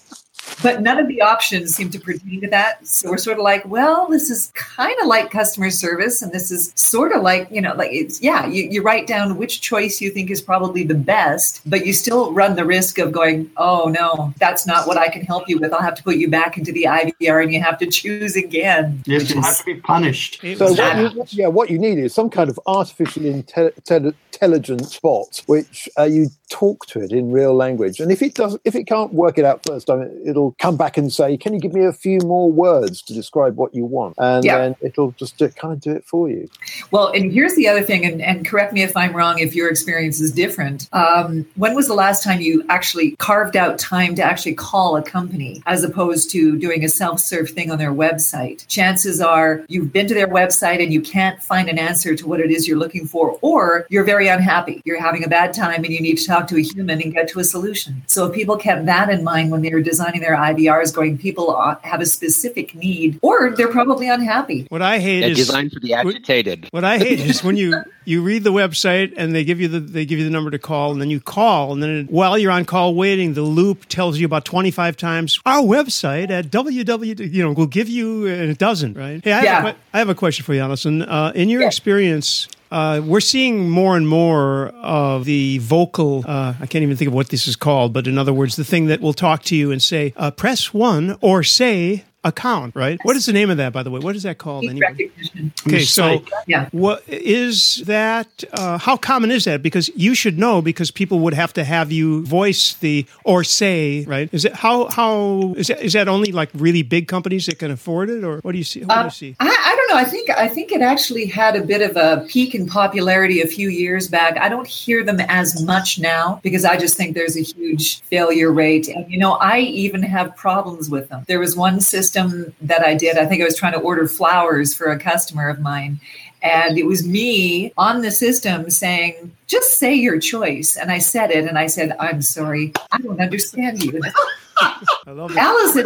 but 0.61 0.81
none 0.81 0.99
of 0.99 1.07
the 1.07 1.21
options 1.21 1.75
seem 1.75 1.89
to 1.91 1.99
pertain 1.99 2.41
to 2.41 2.49
that. 2.49 2.85
So 2.87 3.09
we're 3.09 3.17
sort 3.17 3.37
of 3.37 3.43
like, 3.43 3.65
well, 3.65 4.07
this 4.07 4.29
is 4.29 4.51
kind 4.55 4.95
of 5.01 5.07
like 5.07 5.31
customer 5.31 5.69
service, 5.69 6.21
and 6.21 6.31
this 6.31 6.51
is 6.51 6.71
sort 6.75 7.11
of 7.11 7.21
like, 7.21 7.47
you 7.51 7.61
know, 7.61 7.73
like 7.75 7.91
it's 7.91 8.21
yeah, 8.21 8.45
you, 8.47 8.63
you 8.69 8.81
write 8.81 9.07
down 9.07 9.37
which 9.37 9.61
choice 9.61 10.01
you 10.01 10.09
think 10.09 10.29
is 10.29 10.41
probably 10.41 10.83
the 10.83 10.95
best, 10.95 11.61
but 11.65 11.85
you 11.85 11.93
still 11.93 12.31
run 12.33 12.55
the 12.55 12.65
risk 12.65 12.97
of 12.97 13.11
going, 13.11 13.49
oh 13.57 13.87
no, 13.93 14.33
that's 14.37 14.65
not 14.67 14.87
what 14.87 14.97
I 14.97 15.09
can 15.09 15.21
help 15.23 15.47
you 15.47 15.57
with. 15.59 15.73
I'll 15.73 15.81
have 15.81 15.95
to 15.95 16.03
put 16.03 16.17
you 16.17 16.29
back 16.29 16.57
into 16.57 16.71
the 16.71 16.83
IVR, 16.83 17.43
and 17.43 17.53
you 17.53 17.61
have 17.61 17.77
to 17.79 17.87
choose 17.87 18.35
again. 18.35 19.03
Yes, 19.05 19.29
you 19.29 19.39
is- 19.39 19.45
have 19.45 19.57
to 19.59 19.65
be 19.65 19.75
punished. 19.75 20.41
So 20.41 20.69
was- 20.69 20.77
what 21.15 21.33
you, 21.33 21.43
yeah, 21.43 21.47
what 21.47 21.69
you 21.69 21.79
need 21.79 21.97
is 21.97 22.13
some 22.13 22.29
kind 22.29 22.49
of 22.49 22.59
artificial 22.65 23.23
inte- 23.23 23.73
tele- 23.83 24.13
intelligent 24.41 24.99
bot, 25.01 25.41
which 25.45 25.87
uh, 25.97 26.03
you 26.03 26.27
talk 26.51 26.85
to 26.87 26.99
it 26.99 27.11
in 27.11 27.31
real 27.31 27.55
language, 27.55 27.99
and 27.99 28.11
if 28.11 28.21
it 28.21 28.35
does, 28.35 28.57
if 28.65 28.75
it 28.75 28.83
can't 28.83 29.13
work 29.13 29.37
it 29.37 29.45
out 29.45 29.63
first 29.63 29.87
time, 29.87 30.11
it'll 30.25 30.55
come 30.59 30.77
back 30.77 30.97
and 30.97 31.11
say, 31.11 31.37
"Can 31.37 31.53
you 31.53 31.59
give 31.59 31.73
me 31.73 31.85
a 31.85 31.93
few 31.93 32.19
more 32.19 32.51
words 32.51 33.01
to 33.03 33.13
describe 33.13 33.55
what 33.55 33.73
you 33.73 33.85
want?" 33.85 34.15
And 34.17 34.43
Yeah. 34.45 34.57
then 34.57 34.75
it'll 34.81 35.11
just 35.13 35.37
do, 35.37 35.47
kind 35.49 35.73
of 35.73 35.79
do 35.79 35.91
it 35.91 36.03
for 36.05 36.29
you. 36.29 36.49
Well, 36.91 37.11
and 37.15 37.31
here's 37.31 37.55
the 37.55 37.67
other 37.67 37.81
thing, 37.81 38.05
and, 38.05 38.21
and 38.21 38.45
correct 38.45 38.73
me 38.73 38.83
if 38.83 38.95
I'm 38.95 39.15
wrong 39.15 39.39
if 39.39 39.55
your 39.55 39.69
experience 39.69 40.19
is 40.19 40.31
different. 40.31 40.89
Um, 40.91 41.45
when 41.55 41.73
was 41.73 41.87
the 41.87 41.93
last 41.93 42.23
time 42.23 42.41
you 42.41 42.63
actually 42.69 43.15
carved 43.17 43.55
out 43.55 43.79
time 43.79 44.13
to 44.15 44.23
actually 44.23 44.53
call 44.53 44.97
a 44.97 45.01
company 45.01 45.63
as 45.65 45.83
opposed 45.83 46.29
to 46.31 46.57
doing 46.57 46.83
a 46.83 46.89
self 46.89 47.19
serve 47.19 47.49
thing 47.49 47.71
on 47.71 47.77
their 47.77 47.93
website? 47.93 48.67
Chances 48.67 49.21
are 49.21 49.63
you've 49.69 49.93
been 49.93 50.07
to 50.07 50.13
their 50.13 50.27
website 50.27 50.83
and 50.83 50.91
you 50.91 51.01
can't 51.01 51.41
find 51.41 51.69
an 51.69 51.79
answer 51.79 52.15
to 52.15 52.27
what 52.27 52.39
it 52.41 52.51
is 52.51 52.67
you're 52.67 52.77
looking 52.77 53.07
for, 53.07 53.37
or 53.41 53.87
you're 53.89 54.03
very 54.03 54.27
unhappy. 54.27 54.81
You're 54.83 54.99
having 54.99 55.23
a 55.23 55.29
bad 55.29 55.53
time 55.53 55.83
and 55.85 55.93
you 55.93 56.01
need 56.01 56.17
to 56.17 56.25
talk 56.25 56.40
to 56.49 56.57
a 56.57 56.61
human 56.61 57.01
and 57.01 57.13
get 57.13 57.27
to 57.29 57.39
a 57.39 57.43
solution. 57.43 58.01
So 58.07 58.25
if 58.27 58.33
people 58.33 58.57
kept 58.57 58.85
that 58.85 59.09
in 59.09 59.23
mind 59.23 59.51
when 59.51 59.61
they 59.61 59.69
were 59.71 59.81
designing 59.81 60.21
their 60.21 60.35
IVRs, 60.35 60.93
going, 60.93 61.17
people 61.17 61.55
uh, 61.55 61.75
have 61.83 62.01
a 62.01 62.05
specific 62.05 62.75
need, 62.75 63.19
or 63.21 63.51
they're 63.55 63.67
probably 63.71 64.07
unhappy. 64.09 64.65
what 64.69 64.81
I 64.81 64.99
hate 64.99 65.21
Yeah, 65.21 65.27
is 65.27 65.37
designed 65.37 65.71
for 65.71 65.79
the 65.79 65.93
agitated. 65.93 66.67
What 66.71 66.83
I 66.83 66.97
hate 66.97 67.19
is 67.19 67.43
when 67.43 67.57
you 67.57 67.81
you 68.05 68.21
read 68.23 68.43
the 68.43 68.51
website 68.51 69.13
and 69.17 69.33
they 69.35 69.43
give 69.43 69.59
you 69.61 69.67
the 69.67 69.79
they 69.79 70.05
give 70.05 70.17
you 70.19 70.25
the 70.25 70.31
number 70.31 70.49
to 70.51 70.57
call 70.59 70.91
and 70.91 70.99
then 71.01 71.09
you 71.09 71.19
call 71.19 71.71
and 71.73 71.83
then 71.83 71.89
it, 71.89 72.09
while 72.09 72.37
you're 72.37 72.51
on 72.51 72.65
call 72.65 72.95
waiting 72.95 73.35
the 73.35 73.43
loop 73.43 73.85
tells 73.85 74.17
you 74.17 74.25
about 74.25 74.43
25 74.43 74.97
times 74.97 75.39
our 75.45 75.61
website 75.61 76.31
at 76.31 76.45
www 76.49 77.31
you 77.33 77.43
know 77.43 77.51
will 77.51 77.67
give 77.67 77.87
you 77.87 78.25
and 78.25 78.49
it 78.49 78.57
doesn't 78.57 78.95
right 78.97 79.23
hey 79.23 79.31
I, 79.31 79.35
have, 79.35 79.43
Yeah. 79.45 79.59
a, 79.67 79.73
que- 79.73 79.79
I 79.93 79.99
have 79.99 80.09
a 80.09 80.15
question 80.15 80.43
for 80.43 80.53
you 80.55 80.61
Allison 80.61 81.03
uh, 81.03 81.31
in 81.35 81.47
your 81.49 81.61
Yeah. 81.61 81.67
experience 81.67 82.47
uh, 82.71 83.01
we're 83.03 83.19
seeing 83.19 83.69
more 83.69 83.97
and 83.97 84.07
more 84.07 84.69
of 84.81 85.25
the 85.25 85.57
vocal. 85.59 86.23
Uh, 86.25 86.53
I 86.59 86.65
can't 86.65 86.83
even 86.83 86.95
think 86.95 87.09
of 87.09 87.13
what 87.13 87.29
this 87.29 87.47
is 87.47 87.55
called, 87.55 87.93
but 87.93 88.07
in 88.07 88.17
other 88.17 88.33
words, 88.33 88.55
the 88.55 88.63
thing 88.63 88.87
that 88.87 89.01
will 89.01 89.13
talk 89.13 89.43
to 89.43 89.55
you 89.55 89.71
and 89.71 89.81
say, 89.81 90.13
uh, 90.15 90.31
"Press 90.31 90.73
one" 90.73 91.17
or 91.21 91.43
say 91.43 92.05
"account." 92.23 92.75
Right? 92.75 92.99
What 93.03 93.15
is 93.15 93.25
the 93.25 93.33
name 93.33 93.49
of 93.49 93.57
that, 93.57 93.73
by 93.73 93.83
the 93.83 93.91
way? 93.91 93.99
What 93.99 94.15
is 94.15 94.23
that 94.23 94.37
called? 94.37 94.63
Speech 94.63 94.71
Anybody? 94.71 95.05
recognition. 95.05 95.53
Okay, 95.67 95.83
so 95.83 96.23
Yeah. 96.47 96.67
what 96.71 97.03
is 97.07 97.83
that? 97.85 98.43
Uh, 98.53 98.77
how 98.77 98.97
common 98.97 99.31
is 99.31 99.45
that? 99.45 99.61
Because 99.63 99.89
you 99.95 100.15
should 100.15 100.37
know, 100.37 100.61
because 100.61 100.91
people 100.91 101.19
would 101.19 101.33
have 101.33 101.53
to 101.53 101.63
have 101.63 101.91
you 101.91 102.23
voice 102.25 102.73
the 102.75 103.05
or 103.23 103.43
say, 103.43 104.03
right? 104.05 104.29
Is 104.31 104.45
it 104.45 104.53
how 104.53 104.89
how 104.89 105.53
is 105.57 105.67
that, 105.67 105.81
is 105.81 105.93
that 105.93 106.07
only 106.07 106.31
like 106.31 106.49
really 106.53 106.83
big 106.83 107.07
companies 107.07 107.45
that 107.47 107.59
can 107.59 107.71
afford 107.71 108.09
it, 108.09 108.23
or 108.23 108.39
what 108.41 108.51
do 108.51 108.57
you 108.57 108.63
see? 108.63 108.81
What 108.81 108.99
do 108.99 109.03
you 109.05 109.09
see? 109.11 109.35
I, 109.39 109.47
I 109.47 109.75
don't 109.75 109.89
know. 109.89 109.97
I 109.97 110.05
think 110.05 110.29
I 110.29 110.47
think 110.47 110.71
it 110.71 110.81
actually 110.81 111.25
had 111.25 111.55
a 111.55 111.63
bit 111.63 111.81
of 111.81 111.95
a 111.95 112.25
peak 112.27 112.53
in 112.55 112.67
popularity 112.67 113.41
a 113.41 113.47
few 113.47 113.69
years 113.69 114.07
back. 114.07 114.37
I 114.37 114.49
don't 114.49 114.67
hear 114.67 115.03
them 115.03 115.19
as 115.21 115.61
much 115.63 115.99
now 115.99 116.39
because 116.43 116.65
I 116.65 116.77
just 116.77 116.97
think 116.97 117.15
there's 117.15 117.37
a 117.37 117.41
huge 117.41 118.01
failure 118.01 118.51
rate. 118.51 118.87
And 118.87 119.09
you 119.11 119.17
know, 119.17 119.33
I 119.33 119.59
even 119.59 120.03
have 120.03 120.35
problems 120.35 120.89
with 120.89 121.09
them. 121.09 121.23
There 121.27 121.39
was 121.39 121.55
one 121.55 121.79
system 121.79 122.10
that 122.13 122.81
I 122.85 122.95
did. 122.95 123.17
I 123.17 123.25
think 123.25 123.41
I 123.41 123.45
was 123.45 123.57
trying 123.57 123.73
to 123.73 123.79
order 123.79 124.07
flowers 124.07 124.73
for 124.73 124.91
a 124.91 124.99
customer 124.99 125.49
of 125.49 125.59
mine. 125.59 125.99
And 126.43 126.77
it 126.77 126.85
was 126.85 127.07
me 127.07 127.71
on 127.77 128.01
the 128.01 128.09
system 128.09 128.69
saying, 128.69 129.31
just 129.47 129.77
say 129.77 129.93
your 129.93 130.19
choice. 130.19 130.75
And 130.75 130.91
I 130.91 130.97
said 130.97 131.29
it 131.29 131.47
and 131.47 131.57
I 131.57 131.67
said, 131.67 131.95
I'm 131.99 132.21
sorry, 132.21 132.73
I 132.91 132.97
don't 132.97 133.21
understand 133.21 133.83
you. 133.83 134.01
I 134.57 135.11
love 135.11 135.31
it. 135.31 135.37
Allison. 135.37 135.85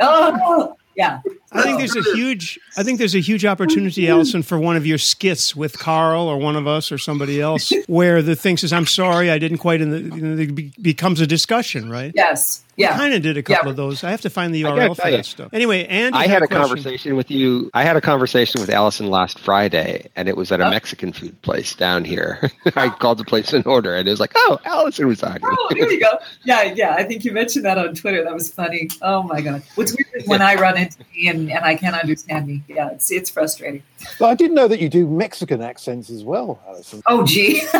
oh, 0.00 0.76
yeah. 0.96 1.20
I 1.52 1.62
think 1.62 1.78
there's 1.78 1.96
a 1.96 2.02
huge. 2.14 2.58
I 2.76 2.82
think 2.82 2.98
there's 2.98 3.14
a 3.14 3.20
huge 3.20 3.44
opportunity, 3.44 4.08
Allison, 4.08 4.42
for 4.42 4.58
one 4.58 4.76
of 4.76 4.86
your 4.86 4.98
skits 4.98 5.54
with 5.54 5.78
Carl 5.78 6.22
or 6.22 6.38
one 6.38 6.56
of 6.56 6.66
us 6.66 6.90
or 6.90 6.98
somebody 6.98 7.40
else, 7.40 7.72
where 7.86 8.22
the 8.22 8.36
thing 8.36 8.56
says, 8.56 8.72
"I'm 8.72 8.86
sorry, 8.86 9.30
I 9.30 9.38
didn't 9.38 9.58
quite," 9.58 9.80
and 9.80 9.92
the, 9.92 10.16
you 10.16 10.22
know, 10.22 10.42
it 10.42 10.82
becomes 10.82 11.20
a 11.20 11.26
discussion, 11.26 11.90
right? 11.90 12.12
Yes. 12.14 12.62
Yeah. 12.76 12.96
Kind 12.96 13.12
of 13.14 13.22
did 13.22 13.36
a 13.36 13.42
couple 13.42 13.66
Yeah. 13.66 13.70
of 13.70 13.76
those. 13.76 14.02
I 14.02 14.10
have 14.10 14.22
to 14.22 14.30
find 14.30 14.54
the 14.54 14.62
URL 14.62 14.94
for 14.96 15.10
that 15.10 15.26
stuff. 15.26 15.50
Anyway, 15.52 15.84
Andy, 15.86 16.16
I 16.18 16.26
had 16.26 16.42
a 16.42 16.46
question. 16.46 16.66
conversation 16.68 17.16
with 17.16 17.30
you. 17.30 17.70
I 17.74 17.82
had 17.84 17.96
a 17.96 18.00
conversation 18.00 18.60
with 18.62 18.70
Allison 18.70 19.08
last 19.10 19.38
Friday, 19.38 20.08
and 20.16 20.28
it 20.28 20.36
was 20.36 20.50
at 20.52 20.60
a 20.60 20.66
Oh. 20.66 20.70
Mexican 20.70 21.12
food 21.12 21.40
place 21.42 21.74
down 21.74 22.04
here. 22.04 22.50
I 22.76 22.88
called 22.88 23.18
to 23.18 23.24
place 23.24 23.52
an 23.52 23.62
order, 23.66 23.94
and 23.94 24.08
it 24.08 24.10
was 24.10 24.20
like, 24.20 24.32
"Oh, 24.36 24.58
Allison 24.64 25.06
was 25.06 25.20
talking." 25.20 25.42
Oh, 25.44 25.68
there 25.70 25.90
you 25.92 26.00
go. 26.00 26.18
Yeah, 26.44 26.62
yeah. 26.74 26.94
I 26.94 27.02
think 27.04 27.24
you 27.24 27.32
mentioned 27.32 27.64
that 27.66 27.76
on 27.78 27.94
Twitter. 27.94 28.24
That 28.24 28.32
was 28.34 28.52
funny. 28.52 28.88
Oh 29.02 29.22
my 29.22 29.40
god. 29.42 29.62
What's 29.74 29.92
weird 29.96 30.08
is 30.22 30.26
when 30.26 30.40
I 30.42 30.54
run 30.54 30.78
into 30.78 30.96
me 31.14 31.28
and, 31.28 31.50
and 31.52 31.64
I 31.64 31.74
can't 31.74 31.94
understand 31.94 32.46
me. 32.46 32.62
Yeah, 32.68 32.88
it's 32.90 33.10
it's 33.12 33.28
frustrating. 33.30 33.82
But 34.18 34.26
I 34.28 34.34
didn't 34.34 34.54
know 34.54 34.68
that 34.68 34.80
you 34.80 34.88
do 34.88 35.06
Mexican 35.06 35.62
accents 35.62 36.10
as 36.10 36.24
well, 36.24 36.60
Alison. 36.66 37.02
Oh 37.06 37.24
gee. 37.24 37.62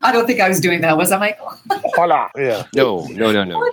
I 0.00 0.10
don't 0.12 0.26
think 0.26 0.40
I 0.40 0.48
was 0.48 0.60
doing 0.60 0.80
that, 0.82 0.96
was 0.96 1.12
I, 1.12 1.18
Michael? 1.18 1.52
Hola. 1.94 2.30
Yeah. 2.36 2.64
No, 2.74 3.06
no, 3.10 3.32
no, 3.32 3.44
no. 3.44 3.70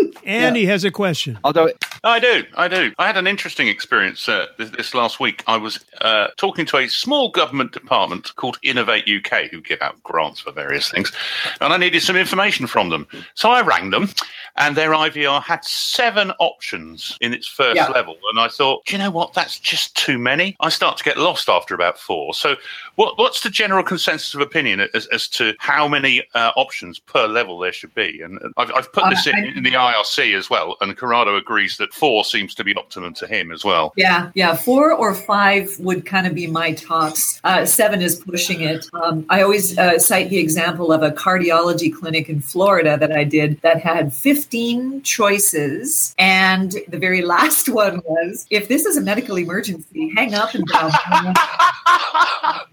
Andy 0.24 0.64
has 0.66 0.84
a 0.84 0.90
question. 0.90 1.38
Although 1.44 1.70
I 2.04 2.18
do, 2.18 2.44
I 2.56 2.68
do. 2.68 2.92
I 2.98 3.06
had 3.06 3.16
an 3.16 3.26
interesting 3.26 3.68
experience 3.68 4.28
uh, 4.28 4.46
this, 4.58 4.70
this 4.70 4.94
last 4.94 5.20
week. 5.20 5.42
I 5.46 5.56
was 5.56 5.84
uh, 6.00 6.28
talking 6.36 6.66
to 6.66 6.78
a 6.78 6.88
small 6.88 7.30
government 7.30 7.72
department 7.72 8.34
called 8.36 8.58
Innovate 8.62 9.08
UK, 9.08 9.50
who 9.50 9.60
give 9.60 9.80
out 9.82 10.02
grants 10.02 10.40
for 10.40 10.52
various 10.52 10.90
things, 10.90 11.12
and 11.60 11.72
I 11.72 11.76
needed 11.76 12.02
some 12.02 12.16
information 12.16 12.66
from 12.66 12.90
them. 12.90 13.06
So 13.34 13.50
I 13.50 13.62
rang 13.62 13.90
them, 13.90 14.08
and 14.56 14.76
their 14.76 14.90
IVR 14.90 15.42
had 15.42 15.64
seven 15.64 16.32
options 16.38 17.16
in 17.20 17.32
its 17.32 17.46
first 17.46 17.76
Yeah. 17.76 17.88
level, 17.88 18.16
and 18.30 18.40
I 18.40 18.48
thought, 18.48 18.84
"Do 18.86 18.92
you 18.92 18.98
know 18.98 19.10
what? 19.10 19.32
That's 19.32 19.58
just 19.58 19.96
too 19.96 20.18
many. 20.18 20.56
I 20.60 20.68
start 20.68 20.96
to 20.98 21.04
get 21.04 21.16
lost 21.18 21.48
after 21.48 21.74
about 21.74 21.98
four. 21.98 22.34
So, 22.34 22.56
what, 22.96 23.18
what's 23.18 23.42
the 23.42 23.50
general 23.50 23.82
consensus 23.84 24.34
of 24.34 24.40
opinion 24.40 24.80
as, 24.94 25.06
as 25.06 25.28
to 25.28 25.54
how 25.58 25.86
many 25.86 26.22
uh, 26.34 26.52
options 26.56 26.98
per 26.98 27.26
level 27.26 27.58
there 27.58 27.72
should 27.72 27.94
be? 27.94 28.20
And 28.22 28.38
uh, 28.42 28.48
I've, 28.56 28.72
I've 28.72 28.92
put 28.92 29.04
Uh, 29.04 29.10
this 29.10 29.26
in, 29.26 29.34
I- 29.34 29.52
in 29.56 29.62
the 29.62 29.72
IRC 29.72 30.36
as 30.36 30.50
well, 30.50 30.76
and 30.80 30.96
Corrado 30.96 31.36
agrees 31.36 31.76
that 31.76 31.94
four 31.94 32.24
seems 32.24 32.54
to 32.56 32.64
be 32.64 32.74
optimum 32.74 33.14
to 33.14 33.26
him 33.26 33.52
as 33.52 33.64
well. 33.64 33.92
Yeah, 33.96 34.30
yeah. 34.34 34.56
Four 34.56 34.92
or 34.92 35.14
five 35.14 35.70
would 35.78 36.04
kind 36.06 36.26
of 36.26 36.34
be 36.34 36.46
my 36.46 36.72
tops. 36.72 37.40
Uh, 37.44 37.64
seven 37.64 38.02
is 38.02 38.16
pushing 38.16 38.62
it. 38.62 38.86
Um, 38.94 39.24
I 39.28 39.42
always 39.42 39.76
uh, 39.78 39.98
cite 39.98 40.30
the 40.30 40.38
example 40.38 40.90
of 40.92 41.02
a 41.02 41.10
cardiology 41.10 41.94
clinic 41.94 42.28
in 42.28 42.40
Florida 42.40 42.96
that 42.98 43.12
I 43.12 43.24
did 43.24 43.60
that 43.60 43.80
had 43.80 44.12
15 44.12 45.02
choices. 45.02 46.14
And 46.18 46.72
the 46.88 46.98
very 46.98 47.22
last 47.36 47.68
one 47.68 48.00
was 48.06 48.46
if 48.50 48.68
this 48.68 48.86
is 48.86 48.96
a 48.96 49.00
medical 49.02 49.36
emergency, 49.38 50.12
hang 50.16 50.34
up 50.34 50.54
and 50.54 50.66
dial. 50.66 50.90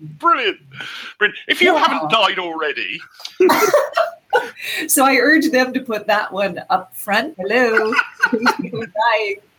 Brilliant. 0.19 0.59
Brilliant. 1.17 1.39
If 1.47 1.61
you 1.61 1.73
Yeah. 1.73 1.79
haven't 1.85 2.09
died 2.11 2.39
already, 2.39 2.99
so 4.87 5.05
I 5.05 5.17
urge 5.17 5.49
them 5.49 5.73
to 5.73 5.81
put 5.81 6.07
that 6.07 6.31
one 6.31 6.59
up 6.69 6.95
front. 6.95 7.35
Hello, 7.37 7.93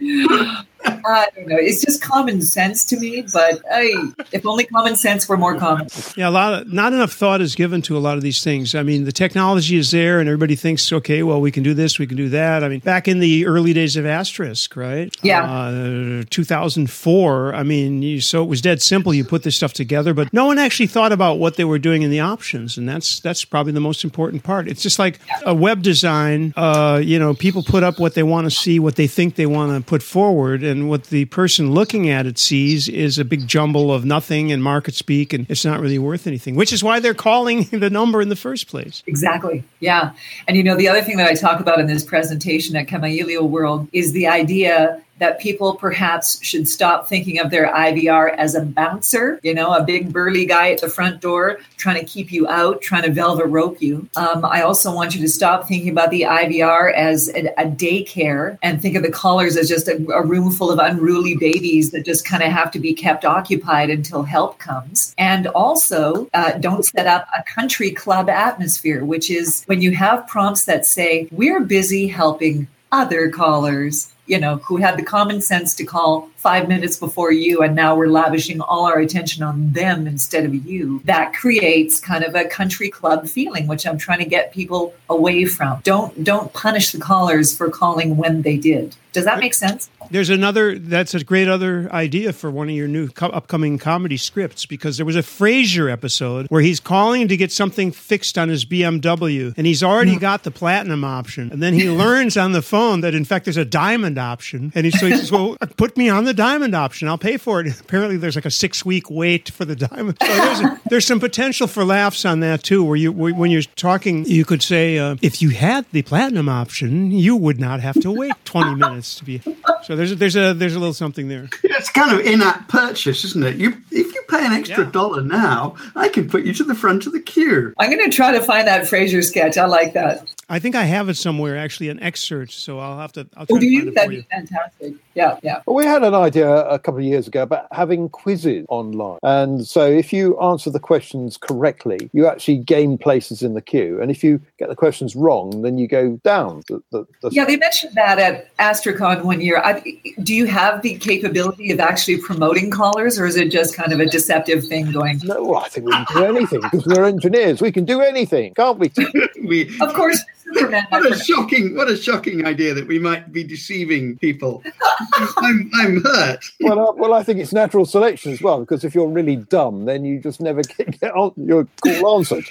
dying. 0.01 0.67
I 0.85 1.29
don't 1.35 1.49
know. 1.49 1.57
It's 1.59 1.85
just 1.85 2.03
common 2.03 2.43
sense 2.43 2.85
to 2.87 2.99
me, 2.99 3.25
but 3.33 3.61
hey, 3.71 3.95
if 4.33 4.47
only 4.47 4.65
common 4.65 4.97
sense 4.97 5.29
were 5.29 5.37
more 5.37 5.57
common. 5.57 5.89
Yeah, 6.17 6.29
a 6.29 6.31
lot 6.31 6.55
of 6.55 6.73
not 6.73 6.93
enough 6.93 7.13
thought 7.13 7.41
is 7.41 7.55
given 7.55 7.83
to 7.83 7.97
a 7.97 8.01
lot 8.01 8.17
of 8.17 8.23
these 8.23 8.43
things. 8.43 8.75
I 8.75 8.83
mean, 8.83 9.05
the 9.05 9.13
technology 9.13 9.77
is 9.77 9.91
there, 9.91 10.21
and 10.21 10.29
everybody 10.29 10.57
thinks, 10.57 10.93
okay, 10.93 11.23
well, 11.23 11.41
we 11.41 11.51
can 11.51 11.63
do 11.63 11.75
this, 11.75 11.99
we 11.99 12.07
can 12.07 12.17
do 12.17 12.29
that. 12.31 12.65
I 12.65 12.69
mean, 12.69 12.81
back 12.81 13.09
in 13.09 13.21
the 13.21 13.47
early 13.47 13.73
days 13.73 13.97
of 13.97 14.07
Asterisk, 14.07 14.77
right? 14.77 15.15
Yeah. 15.23 15.45
uh, 15.45 16.25
2004. 16.31 17.55
I 17.55 17.63
mean, 17.63 18.03
you, 18.03 18.21
so 18.21 18.43
it 18.43 18.47
was 18.47 18.61
dead 18.61 18.83
simple. 18.83 19.15
You 19.15 19.25
put 19.25 19.43
this 19.43 19.57
stuff 19.57 19.73
together, 19.73 20.15
but 20.15 20.33
no 20.33 20.47
one 20.47 20.59
actually 20.59 20.87
thought 20.87 21.13
about 21.13 21.39
what 21.39 21.57
they 21.57 21.65
were 21.65 21.79
doing 21.79 22.03
in 22.03 22.11
the 22.11 22.21
options, 22.21 22.77
and 22.77 22.89
that's 22.89 23.21
that's 23.21 23.45
probably 23.45 23.73
the 23.73 23.81
most 23.81 24.05
important 24.05 24.43
part. 24.43 24.69
It's 24.69 24.83
just 24.83 24.99
like 24.99 25.21
a 25.45 25.55
web 25.55 25.83
design. 25.83 26.53
Uh, 26.57 27.01
you 27.03 27.19
know, 27.19 27.35
people 27.35 27.63
put 27.63 27.83
up 27.83 27.99
what 27.99 28.15
they 28.15 28.23
want 28.23 28.47
to 28.47 28.51
see, 28.51 28.79
what 28.79 28.97
they 28.97 29.07
think 29.07 29.37
they 29.37 29.47
want 29.47 29.73
to 29.73 29.89
put 29.89 30.03
forward, 30.03 30.63
and 30.63 30.74
what 30.89 31.05
the 31.05 31.25
person 31.27 31.73
looking 31.73 32.09
at 32.09 32.27
it 32.27 32.39
sees 32.39 32.89
is 32.89 33.19
a 33.19 33.25
big 33.25 33.47
jumble 33.47 33.93
of 33.93 34.05
nothing 34.05 34.53
and 34.53 34.63
market 34.63 34.95
speak, 34.95 35.33
and 35.33 35.47
it's 35.49 35.65
not 35.65 35.81
really 35.81 35.99
worth 35.99 36.27
anything. 36.27 36.55
Which 36.57 36.73
is 36.73 36.83
why 36.83 37.01
they're 37.01 37.15
calling 37.15 37.65
the 37.71 37.91
number 37.91 38.21
in 38.21 38.29
the 38.29 38.37
first 38.37 38.69
place. 38.69 39.03
Exactly. 39.07 39.65
Yeah. 39.81 40.13
And 40.49 40.57
you 40.57 40.63
know, 40.63 40.77
the 40.77 40.89
other 40.89 41.03
thing 41.03 41.17
that 41.19 41.29
I 41.29 41.35
talk 41.35 41.61
about 41.61 41.81
in 41.81 41.87
this 41.87 42.05
presentation 42.05 42.77
at 42.77 42.87
Kamailio 42.87 43.49
World 43.49 43.89
is 43.93 44.13
the 44.13 44.27
idea 44.27 45.04
that 45.19 45.41
people 45.41 45.75
perhaps 45.77 46.43
should 46.43 46.69
stop 46.69 47.09
thinking 47.09 47.39
of 47.39 47.51
their 47.51 47.73
IVR 47.73 48.35
as 48.35 48.55
a 48.55 48.63
bouncer, 48.63 49.39
you 49.43 49.55
know, 49.55 49.73
a 49.73 49.83
big 49.83 50.13
burly 50.13 50.47
guy 50.47 50.73
at 50.73 50.81
the 50.81 50.89
front 50.89 51.21
door 51.21 51.59
trying 51.77 52.01
to 52.01 52.05
keep 52.05 52.33
you 52.33 52.49
out, 52.49 52.81
trying 52.81 53.03
to 53.03 53.13
velvet 53.13 53.47
rope 53.47 53.81
you. 53.81 54.09
Um, 54.17 54.45
I 54.45 54.63
also 54.63 54.95
want 54.95 55.15
you 55.15 55.21
to 55.21 55.29
stop 55.29 55.69
thinking 55.69 55.91
about 55.91 56.11
the 56.11 56.23
IVR 56.23 56.93
as 56.93 57.29
a, 57.29 57.47
a 57.61 57.67
daycare 57.67 58.59
and 58.63 58.81
think 58.81 58.97
of 58.97 59.03
the 59.03 59.11
callers 59.11 59.57
as 59.57 59.69
just 59.69 59.89
a, 59.89 59.97
a 60.13 60.25
room 60.25 60.51
full 60.51 60.71
of 60.71 60.79
unruly 60.79 61.37
babies 61.37 61.91
that 61.93 62.05
just 62.05 62.25
kind 62.25 62.43
of 62.43 62.51
have 62.51 62.71
to 62.73 62.79
be 62.79 62.95
kept 62.95 63.25
occupied 63.25 63.91
until 63.91 64.23
help 64.23 64.59
comes. 64.59 65.15
And 65.19 65.47
also, 65.49 66.29
uh, 66.35 66.53
don't 66.59 66.85
set 66.85 67.07
up 67.07 67.29
a 67.37 67.43
country 67.43 67.91
club 67.91 68.29
atmosphere, 68.29 69.05
which 69.05 69.31
is 69.31 69.65
when 69.67 69.81
you 69.81 69.93
have 69.93 70.27
prompts 70.27 70.65
that 70.65 70.87
say, 70.87 71.29
We're 71.31 71.61
busy 71.61 72.07
helping 72.07 72.69
other 72.93 73.29
callers 73.29 74.14
you 74.27 74.39
know, 74.39 74.57
who 74.57 74.77
had 74.77 74.97
the 74.97 75.03
common 75.03 75.41
sense 75.41 75.75
to 75.77 75.85
call 75.85 76.29
five 76.37 76.69
minutes 76.69 76.97
before 76.97 77.33
you, 77.33 77.63
and 77.63 77.75
now 77.75 77.95
we're 77.95 78.09
lavishing 78.09 78.61
all 78.61 78.87
our 78.87 78.99
attention 78.99 79.43
on 79.43 79.73
them 79.73 80.07
instead 80.07 80.45
of 80.45 80.55
you. 80.55 81.01
That 81.05 81.35
creates 81.35 82.01
kind 82.01 82.25
of 82.25 82.35
a 82.35 82.45
country 82.45 82.89
club 82.89 83.29
feeling, 83.29 83.67
which 83.67 83.87
I'm 83.87 83.99
trying 83.99 84.21
to 84.21 84.25
get 84.25 84.53
people 84.53 84.95
away 85.09 85.45
from. 85.45 85.81
Don't 85.85 86.25
don't 86.25 86.53
punish 86.53 86.93
the 86.93 86.99
callers 86.99 87.57
for 87.57 87.71
calling 87.71 88.17
when 88.17 88.43
they 88.43 88.57
did. 88.57 88.97
Does 89.13 89.25
that 89.25 89.39
make 89.39 89.55
sense? 89.55 89.91
There's 90.11 90.31
another. 90.31 90.79
That's 90.79 91.15
a 91.15 91.25
great 91.25 91.49
other 91.49 91.89
idea 91.93 92.33
for 92.33 92.51
one 92.51 92.69
of 92.69 92.75
your 92.75 92.89
new 92.89 93.09
co- 93.09 93.29
upcoming 93.29 93.79
comedy 93.79 94.17
scripts 94.17 94.67
because 94.67 94.97
there 94.97 95.07
was 95.07 95.17
a 95.17 95.23
Frasier 95.23 95.91
episode 95.91 96.47
where 96.49 96.63
he's 96.63 96.81
calling 96.81 97.29
to 97.29 97.37
get 97.37 97.51
something 97.53 97.91
fixed 97.91 98.39
on 98.39 98.49
his 98.49 98.65
BMW, 98.65 99.55
and 99.57 99.67
he's 99.67 99.83
already 99.83 100.17
got 100.17 100.45
the 100.45 100.51
platinum 100.51 101.05
option, 101.05 101.51
and 101.51 101.63
then 101.63 101.75
he 101.75 101.89
learns 102.05 102.37
on 102.37 102.53
the 102.53 102.63
phone 102.63 103.01
that 103.01 103.15
in 103.15 103.25
fact 103.25 103.45
there's 103.47 103.57
a 103.57 103.65
diamond 103.65 104.19
option, 104.19 104.73
and 104.75 104.85
he, 104.87 104.91
so 104.91 105.07
he 105.07 105.17
says, 105.17 105.33
"Well, 105.33 105.57
put 105.77 105.97
me 105.97 106.09
on 106.09 106.25
the 106.25 106.35
diamond 106.35 106.75
option. 106.75 107.09
I'll 107.09 107.19
pay 107.19 107.37
for 107.37 107.61
it." 107.61 107.81
Apparently, 107.81 108.17
there's 108.17 108.37
like 108.37 108.45
a 108.45 108.51
six 108.51 108.85
week 108.85 109.11
wait 109.11 109.51
for 109.51 109.65
the 109.65 109.77
diamond. 109.77 110.19
So 110.21 110.29
there's 110.29 110.61
a, 110.61 110.81
there's 110.91 111.07
some 111.07 111.21
potential 111.21 111.67
for 111.67 111.85
laughs 111.85 112.25
on 112.25 112.41
that 112.41 112.63
too, 112.63 112.85
where 112.85 112.97
you 112.97 113.13
where, 113.13 113.35
when 113.35 113.51
you're 113.51 113.63
talking, 113.63 114.25
you 114.27 114.45
could 114.45 114.63
say, 114.63 114.99
uh, 114.99 115.17
"If 115.23 115.43
you 115.43 115.51
had 115.51 115.87
the 115.93 116.03
platinum 116.03 116.49
option, 116.49 117.11
you 117.11 117.37
would 117.37 117.59
not 117.59 117.81
have 117.81 118.01
to 118.03 118.11
wait 118.11 118.33
20 118.45 118.75
minutes 118.77 119.17
to 119.17 119.25
be." 119.25 119.41
So 119.83 119.94
there's 119.97 120.13
a, 120.13 120.15
there's 120.17 120.37
a 120.37 120.55
there's 120.55 120.75
a 120.75 120.79
little 120.79 120.95
something 120.95 121.29
there. 121.29 121.49
It's 121.77 121.91
kind 121.91 122.13
of 122.19 122.25
in-app 122.25 122.69
purchase, 122.69 123.25
isn't 123.25 123.45
it? 123.45 123.57
You 123.57 123.71
if 123.91 124.15
you 124.15 124.23
pay 124.29 124.47
an 124.47 124.53
extra 124.53 124.85
Yeah. 124.85 124.91
dollar 124.91 125.21
now, 125.23 125.77
I 125.97 126.09
can 126.09 126.29
put 126.31 126.45
you 126.45 126.55
to 126.55 126.65
the 126.65 126.75
front 126.75 127.07
of 127.07 127.13
the 127.13 127.21
queue. 127.21 127.75
I'm 127.79 127.91
going 127.91 128.09
to 128.09 128.15
try 128.17 128.33
to 128.33 128.41
find 128.43 128.67
that 128.69 128.85
Frasier 128.85 129.23
sketch. 129.23 129.59
I 129.59 129.67
like 129.67 129.93
that. 129.95 130.27
I 130.49 130.59
think 130.59 130.75
I 130.75 130.85
have 130.85 131.09
it 131.09 131.17
somewhere, 131.17 131.57
actually, 131.57 131.89
an 131.89 132.01
excerpt. 132.03 132.53
So 132.53 132.79
I'll 132.79 132.99
have 132.99 133.13
to. 133.13 133.27
I'll 133.37 133.45
oh, 133.45 133.47
try 133.47 133.57
Oh, 133.57 133.61
do 133.61 133.67
to 133.67 133.73
you? 133.73 133.79
find 133.81 133.89
it 133.89 133.93
for 133.93 133.95
That'd 133.95 134.15
you. 134.17 134.25
fantastic. 134.31 134.95
Yeah, 135.15 135.39
yeah. 135.43 135.61
Well, 135.67 135.77
we 135.77 135.85
had 135.85 136.03
an 136.03 136.15
idea 136.15 136.49
a 136.49 136.79
couple 136.79 136.99
of 136.99 137.05
years 137.07 137.29
ago 137.29 137.43
about 137.43 137.67
having 137.73 138.09
quizzes 138.09 138.67
online. 138.69 139.19
And 139.23 139.65
so 139.67 139.87
if 139.87 140.13
you 140.13 140.39
answer 140.41 140.71
the 140.71 140.81
questions 140.81 141.37
correctly, 141.37 142.11
you 142.13 142.27
actually 142.27 142.59
gain 142.59 142.99
places 142.99 143.43
in 143.43 143.55
the 143.55 143.63
queue. 143.63 144.01
And 144.03 144.11
if 144.11 144.25
you 144.25 144.41
get 144.59 144.69
the 144.69 144.75
questions 144.77 145.15
wrong, 145.15 145.63
then 145.63 145.79
you 145.79 145.87
go 145.87 146.17
down. 146.25 146.63
The, 146.69 146.83
the, 146.91 147.07
the 147.23 147.31
Yeah, 147.31 147.45
they 147.45 147.57
mentioned 147.57 147.95
that 147.95 148.19
at 148.19 148.57
AstriCon 148.59 149.23
one 149.25 149.41
year. 149.41 149.59
I, 149.59 149.83
do 150.25 150.35
you 150.35 150.47
have 150.47 150.83
the 150.83 150.97
capability 150.97 151.71
of 151.71 151.79
actually 151.81 152.19
promoting 152.19 152.71
callers, 152.73 153.19
or 153.19 153.27
is 153.27 153.37
it 153.37 153.51
just 153.53 153.77
kind 153.77 153.93
of 153.93 154.01
a 154.01 154.07
deceptive 154.07 154.67
thing 154.67 154.91
going? 154.91 155.21
No, 155.23 155.45
well, 155.45 155.61
I 155.65 155.69
think 155.69 155.87
we 155.87 155.93
can 155.93 156.07
do 156.17 156.25
anything 156.37 156.61
because 156.61 156.87
we're 156.87 157.05
engineers. 157.05 157.63
We 157.63 157.71
can 157.71 157.85
do 157.85 158.01
anything, 158.01 158.53
can't 158.55 158.79
we? 158.79 158.91
We 159.45 159.71
Of 159.81 159.93
course, 159.93 160.19
Superman. 160.53 160.87
what 160.89 161.11
a 161.11 161.19
shocking 161.19 161.75
what 161.75 161.89
a 161.89 161.97
shocking 161.97 162.47
idea 162.47 162.75
that 162.75 162.87
we 162.87 162.99
might 162.99 163.33
be 163.33 163.45
deceiving 163.45 164.19
people. 164.19 164.63
I'm 165.39 165.71
I'm 165.75 166.03
hurt. 166.03 166.45
well, 166.61 166.89
uh, 166.89 166.93
well, 166.93 167.15
I 167.15 167.23
think 167.23 167.41
it's 167.41 167.53
natural 167.53 167.87
selection 167.87 168.33
as 168.33 168.43
well 168.43 168.61
because 168.61 168.85
if 168.85 168.95
you're 168.95 169.09
really 169.09 169.37
dumb, 169.37 169.85
then 169.87 170.05
you 170.05 170.21
just 170.21 170.41
never 170.41 170.63
get, 170.77 171.01
get 171.01 171.15
on, 171.15 171.33
your 171.37 171.67
call 171.83 172.19
answered. 172.19 172.45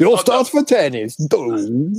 Your 0.00 0.16
start 0.18 0.48
for 0.48 0.64
ten 0.64 0.94
is 0.94 1.14
dumb. 1.14 1.94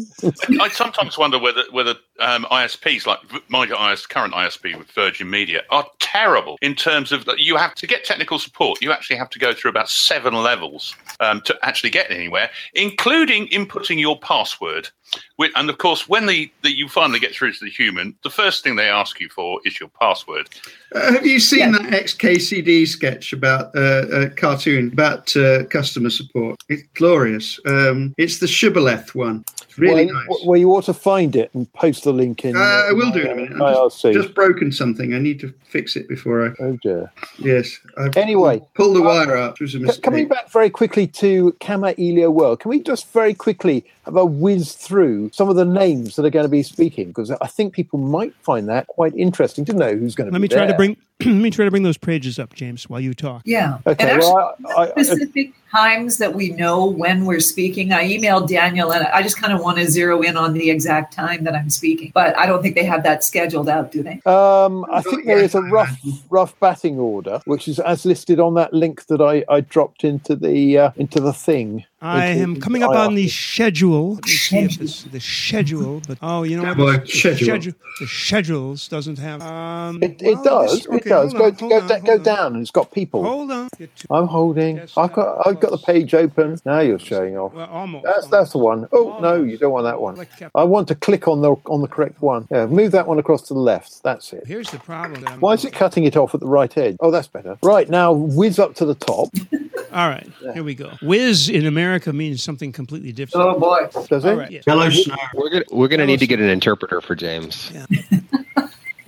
I 0.60 0.70
sometimes 0.70 1.20
wonder 1.20 1.38
whether 1.38 1.62
whether 1.70 1.94
um, 2.20 2.46
ISPs 2.46 3.06
like 3.06 3.20
my 3.48 3.66
IS, 3.92 4.08
current 4.08 4.34
ISP 4.34 4.76
with 4.76 4.90
Virgin 4.92 5.30
Media 5.30 5.62
are 5.70 5.86
terrible 6.00 6.58
in 6.64 6.74
terms 6.74 7.12
of 7.12 7.26
that 7.26 7.38
you 7.38 7.58
have 7.58 7.76
to 7.76 7.86
get 7.86 8.04
technical 8.04 8.40
support. 8.40 8.82
You 8.82 8.92
actually 8.92 9.18
have 9.18 9.30
to 9.30 9.40
go 9.40 9.54
through 9.54 9.70
about 9.70 9.88
seven 9.88 10.34
levels 10.34 10.96
um, 11.20 11.42
to 11.42 11.56
actually 11.62 11.92
get 11.92 12.10
anywhere, 12.10 12.50
including 12.74 13.48
inputting 13.50 14.00
your 14.00 14.20
password. 14.20 14.90
Wi- 15.38 15.52
And 15.56 15.70
of 15.70 15.78
course, 15.78 16.08
when 16.08 16.26
the, 16.26 16.52
the 16.62 16.72
you 16.76 16.88
finally 16.88 17.20
get 17.20 17.34
through 17.34 17.54
to 17.54 17.66
the 17.66 17.70
human, 17.72 18.16
the 18.24 18.30
first 18.30 18.64
thing 18.64 18.76
they 18.76 18.90
ask 18.90 19.20
you 19.20 19.30
for 19.30 19.60
is 19.66 19.80
your 19.80 19.90
password. 20.00 20.50
Uh, 20.94 21.14
have 21.14 21.26
you 21.26 21.40
seen 21.40 21.72
that 21.72 21.82
XKCD 21.84 22.88
sketch 22.88 23.34
about 23.34 23.76
uh, 23.76 24.08
a 24.12 24.30
cartoon 24.30 24.90
about 24.92 25.36
uh, 25.36 25.64
customer 25.66 26.10
support? 26.10 26.60
It's 26.70 26.84
glorious. 26.96 27.60
Um, 27.66 28.14
it's 28.18 28.40
the 28.40 28.48
Shibboleth 28.48 29.16
one. 29.16 29.44
It's 29.64 29.78
really 29.78 30.06
well, 30.08 30.16
nice. 30.16 30.46
well, 30.46 30.58
you 30.58 30.70
ought 30.72 30.84
to 30.86 30.94
find 30.94 31.36
it 31.36 31.50
and 31.54 31.72
post 31.74 32.04
the 32.04 32.12
link 32.14 32.44
in. 32.44 32.56
Uh, 32.58 32.60
I 32.60 32.92
will 32.92 33.10
do 33.12 33.20
it 33.20 33.26
in 33.26 33.32
a 33.32 33.36
minute. 33.36 33.54
I've 33.62 33.76
IRC. 33.78 34.14
just, 34.14 34.24
just 34.26 34.36
broken 34.36 34.72
something. 34.72 35.14
I 35.14 35.20
need 35.20 35.40
to 35.40 35.54
fix 35.70 35.96
it 35.96 36.08
before 36.10 36.46
I. 36.48 36.52
Oh 36.60 36.78
dear. 36.84 37.12
Yes. 37.40 37.80
I've 37.98 38.16
Anyway. 38.18 38.60
pulled, 38.60 38.74
pulled 38.74 38.96
the 38.98 39.02
wire 39.02 39.38
out. 39.38 39.54
It 39.54 39.62
was 39.62 39.76
a 39.76 39.78
C- 39.78 39.84
mistake. 39.86 40.04
Coming 40.04 40.28
back 40.28 40.52
very 40.52 40.70
quickly 40.70 41.08
to 41.08 41.54
Kamailio 41.62 42.32
World, 42.34 42.60
can 42.60 42.70
we 42.70 42.82
just 42.82 43.12
very 43.14 43.34
quickly 43.34 43.86
have 44.06 44.16
a 44.16 44.26
whiz 44.26 44.74
through 44.74 45.30
some 45.34 45.50
of 45.50 45.56
the 45.56 45.66
names 45.66 46.16
that 46.16 46.26
are 46.26 46.30
going 46.30 46.46
to 46.46 46.50
be 46.50 46.64
speaking? 46.64 47.08
Because 47.08 47.32
I 47.32 47.48
think 47.48 47.74
people 47.74 48.00
might 48.00 48.34
find 48.42 48.68
that 48.70 48.88
quite 48.88 49.16
interesting 49.16 49.66
to 49.66 49.74
know 49.74 49.96
who's 49.96 50.16
going 50.16 50.28
to 50.28 50.32
Let 50.34 50.40
be 50.40 50.44
me 50.44 50.48
try 50.48 50.66
to 50.66 50.74
bring. 50.74 50.98
let 51.26 51.28
me 51.36 51.52
try 51.52 51.66
to 51.66 51.72
bring 51.72 51.84
those 51.84 51.98
pages 51.98 52.40
up, 52.40 52.54
James, 52.54 52.90
while 52.90 53.00
you 53.00 53.14
talk. 53.14 53.44
Yeah. 53.46 53.78
Okay, 53.86 54.04
and 54.04 54.12
actually, 54.18 54.34
well, 54.34 54.56
I- 54.70 54.74
I- 54.74 54.84
I- 54.86 55.04
specific 55.04 55.54
times 55.72 56.18
that 56.18 56.34
we 56.36 56.50
know 56.50 56.86
when 56.86 57.26
we're 57.26 57.40
speaking. 57.40 57.94
I 57.94 58.04
emailed 58.06 58.50
Daniel, 58.50 58.92
and 58.92 59.08
I 59.08 59.22
just 59.22 59.40
kind 59.40 59.54
of 59.54 59.62
want 59.62 59.78
to 59.78 59.90
zero 59.90 60.22
in 60.22 60.36
on 60.36 60.54
the 60.54 60.70
exact 60.70 61.14
time 61.14 61.46
that 61.46 61.56
I'm 61.56 61.70
speaking. 61.70 62.12
But 62.14 62.38
I 62.38 62.46
don't 62.46 62.62
think 62.62 62.76
they 62.76 62.84
have 62.84 63.04
that 63.04 63.24
scheduled 63.24 63.70
out, 63.70 63.92
do 63.92 64.04
they? 64.04 64.20
Um, 64.26 64.86
I 64.92 65.02
think 65.02 65.26
there 65.26 65.38
is 65.38 65.56
a 65.56 65.62
rough, 65.62 65.98
rough 66.30 66.60
batting 66.60 67.00
order, 67.00 67.40
which 67.46 67.68
is 67.70 67.80
as 67.80 68.06
listed 68.06 68.40
on 68.40 68.56
that 68.56 68.74
link 68.74 69.06
that 69.06 69.22
I, 69.22 69.46
I 69.48 69.62
dropped 69.62 70.04
into 70.04 70.36
the 70.36 70.78
uh, 70.78 70.92
into 70.98 71.20
the 71.22 71.32
thing. 71.34 71.86
I 72.04 72.28
Into 72.28 72.44
am 72.44 72.60
coming 72.60 72.82
up 72.84 72.92
on 72.92 73.14
the 73.16 73.24
IR. 73.26 73.30
schedule. 73.30 74.16
Let 74.16 74.26
me 74.26 74.32
see 74.32 74.58
if 74.60 74.82
it's 74.82 75.04
the 75.04 75.20
schedule, 75.20 76.02
but 76.08 76.18
oh, 76.22 76.42
you 76.44 76.58
know 76.58 76.64
what? 76.64 76.78
Boy, 76.78 76.98
The 76.98 77.08
schedule. 77.08 77.74
The 78.00 78.08
schedules 78.08 78.88
doesn't 78.88 79.20
have. 79.20 79.42
Um, 79.44 80.02
It, 80.02 80.20
it 80.22 80.34
well, 80.36 80.44
does. 80.44 80.72
this- 80.78 80.86
it 80.86 80.92
okay, 80.94 81.10
does. 81.10 81.34
Go, 81.34 81.46
on, 81.46 81.52
go, 81.52 81.68
hold 81.80 81.88
da- 81.88 82.00
go 82.00 82.18
down, 82.18 82.54
and 82.54 82.62
it's 82.64 82.72
got 82.72 82.92
people. 82.92 83.24
Hold 83.24 83.52
on. 83.52 83.70
I'm 84.10 84.26
holding. 84.28 84.78
Yes, 84.78 84.94
I've 84.98 85.14
got. 85.14 85.46
I've 85.46 85.60
got 85.60 85.70
the 85.72 85.78
page 85.78 86.16
open. 86.16 86.58
Now 86.66 86.80
you're 86.80 86.98
showing 86.98 87.38
off. 87.38 87.54
Well, 87.54 87.70
almost. 87.70 88.06
That's 88.06 88.28
that's 88.28 88.52
the 88.54 88.58
one. 88.58 88.88
Oh 88.92 89.20
no, 89.22 89.44
you 89.44 89.58
don't 89.60 89.72
want 89.72 89.84
that 89.86 90.02
one. 90.02 90.26
I 90.56 90.64
want 90.64 90.88
to 90.88 90.96
click 90.96 91.28
on 91.28 91.42
the 91.42 91.52
on 91.68 91.82
the 91.82 91.88
correct 91.88 92.22
one. 92.22 92.48
Yeah, 92.50 92.66
move 92.66 92.92
that 92.94 93.06
one 93.08 93.20
across 93.20 93.44
to 93.44 93.54
the 93.54 93.60
left. 93.60 94.02
That's 94.02 94.34
it. 94.34 94.48
Here's 94.48 94.72
the 94.72 94.80
problem. 94.80 95.22
that 95.22 95.40
Why 95.40 95.54
is 95.54 95.66
it 95.66 95.74
cutting 95.74 96.06
it 96.06 96.18
off 96.18 96.34
at 96.34 96.40
the 96.40 96.48
right 96.48 96.76
edge? 96.78 96.96
Oh, 97.00 97.12
that's 97.12 97.28
better. 97.28 97.60
Right 97.62 97.90
now, 97.90 98.12
whiz 98.14 98.58
up 98.58 98.74
to 98.76 98.86
the 98.86 98.96
top. 98.96 99.30
All 99.94 100.08
right, 100.08 100.28
here 100.54 100.64
we 100.64 100.74
go. 100.74 100.92
Whiz 101.02 101.50
in 101.50 101.66
America 101.66 101.91
means 102.14 102.44
something 102.44 102.72
completely 102.72 103.12
different. 103.12 103.46
Oh 103.56 103.60
boy. 103.60 103.88
Does 104.08 104.26
it? 104.26 104.30
All 104.30 104.36
right, 104.36 104.52
yes. 104.52 104.64
Yellow. 104.68 104.90
We're 105.36 105.50
gonna 105.50 105.66
we're 105.72 105.88
gonna 105.88 106.06
need 106.06 106.20
to 106.20 106.28
get 106.28 106.40
an 106.40 106.50
interpreter 106.50 107.02
for 107.02 107.16
James. 107.16 107.72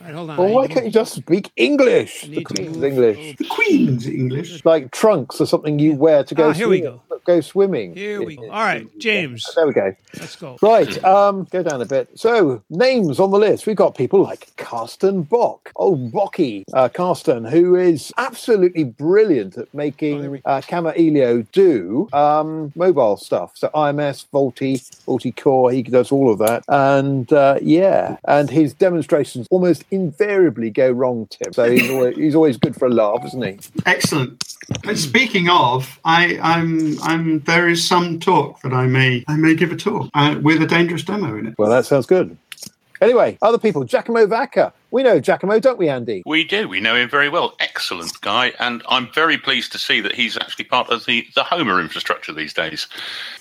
Right, 0.05 0.15
hold 0.15 0.31
on. 0.31 0.37
Well, 0.37 0.49
why 0.49 0.67
can't 0.67 0.85
you 0.85 0.91
just 0.91 1.13
speak 1.15 1.49
English? 1.55 2.23
The 2.27 2.43
Queen's 2.43 2.75
move- 2.75 2.83
English. 2.83 3.37
The 3.37 3.45
Queen's 3.45 4.05
English. 4.05 4.65
Like 4.65 4.91
trunks 4.91 5.39
or 5.39 5.45
something 5.45 5.79
you 5.79 5.95
wear 5.95 6.25
to 6.25 6.35
go. 6.35 6.49
Ah, 6.49 6.51
here 6.53 6.67
we 6.67 6.79
swimming- 6.79 6.99
go. 7.09 7.17
Go 7.25 7.39
swimming. 7.39 7.95
Here 7.95 8.21
we 8.21 8.35
go. 8.35 8.43
All 8.51 8.63
right, 8.63 8.85
James, 8.99 9.47
There 9.55 9.65
we 9.65 9.71
go. 9.71 9.95
let's 10.19 10.35
go. 10.35 10.57
Right, 10.61 11.01
um, 11.05 11.45
go 11.51 11.63
down 11.63 11.81
a 11.81 11.85
bit. 11.85 12.09
So, 12.15 12.61
names 12.69 13.17
on 13.17 13.31
the 13.31 13.39
list. 13.39 13.65
We've 13.65 13.77
got 13.77 13.95
people 13.95 14.21
like 14.21 14.53
Carsten 14.63 15.23
Bock. 15.23 15.71
Oh, 15.75 15.95
Bocky, 15.95 16.63
uh, 16.73 16.87
Carsten, 16.89 17.43
who 17.43 17.75
is 17.75 18.13
absolutely 18.17 18.85
brilliant 18.85 19.57
at 19.57 19.65
Oh, 19.65 19.77
making 19.77 20.31
we- 20.31 20.41
uh, 20.45 20.61
Kamailio 20.61 21.45
do 21.51 22.07
um, 22.13 22.71
mobile 22.75 23.17
stuff. 23.17 23.51
So, 23.55 23.69
IMS, 23.75 24.25
VoLTE, 24.33 24.79
VoLTE 25.05 25.35
Core, 25.35 25.71
he 25.71 25.83
does 25.83 26.11
all 26.11 26.31
of 26.31 26.39
that. 26.39 26.63
And 26.69 27.31
uh, 27.33 27.59
yeah, 27.61 28.17
and 28.25 28.49
his 28.49 28.73
demonstrations 28.73 29.47
almost 29.51 29.83
invariably 29.91 30.69
go 30.69 30.89
wrong, 30.91 31.27
Tim. 31.29 31.51
So, 31.53 31.69
he's 31.69 31.89
always, 31.89 32.15
he's 32.23 32.35
always 32.35 32.57
good 32.57 32.75
for 32.75 32.87
a 32.87 32.89
laugh, 32.91 33.25
isn't 33.25 33.43
he? 33.43 33.59
Excellent. 33.85 34.43
And 34.85 34.97
speaking 34.97 35.49
of, 35.49 35.99
I, 36.05 36.39
I'm, 36.41 36.97
I'm. 37.03 37.39
There 37.41 37.67
is 37.67 37.85
some 37.85 38.19
talk 38.19 38.61
that 38.61 38.71
I 38.73 38.87
may, 38.87 39.25
I 39.27 39.35
may 39.35 39.55
give 39.55 39.71
a 39.73 39.75
talk 39.75 40.09
uh, 40.13 40.39
with 40.41 40.61
a 40.61 40.65
dangerous 40.67 41.03
demo 41.03 41.35
in 41.37 41.47
it. 41.47 41.55
Well, 41.57 41.69
that 41.69 41.85
sounds 41.85 42.05
good. 42.05 42.37
Anyway, 43.03 43.37
other 43.41 43.57
people, 43.57 43.83
Giacomo 43.83 44.25
Vacca. 44.25 44.71
We 44.93 45.01
know 45.01 45.19
Giacomo, 45.19 45.59
don't 45.59 45.79
we, 45.79 45.89
Andy? 45.89 46.21
We 46.23 46.43
do. 46.43 46.67
We 46.67 46.79
know 46.79 46.93
him 46.95 47.09
very 47.09 47.27
well. 47.27 47.55
Excellent 47.59 48.21
guy, 48.21 48.53
and 48.59 48.83
I'm 48.87 49.11
very 49.11 49.39
pleased 49.39 49.71
to 49.71 49.79
see 49.79 50.01
that 50.01 50.13
he's 50.13 50.37
actually 50.37 50.65
part 50.65 50.91
of 50.91 51.07
the 51.07 51.25
the 51.33 51.43
Homer 51.43 51.81
infrastructure 51.81 52.31
these 52.31 52.53
days. 52.53 52.85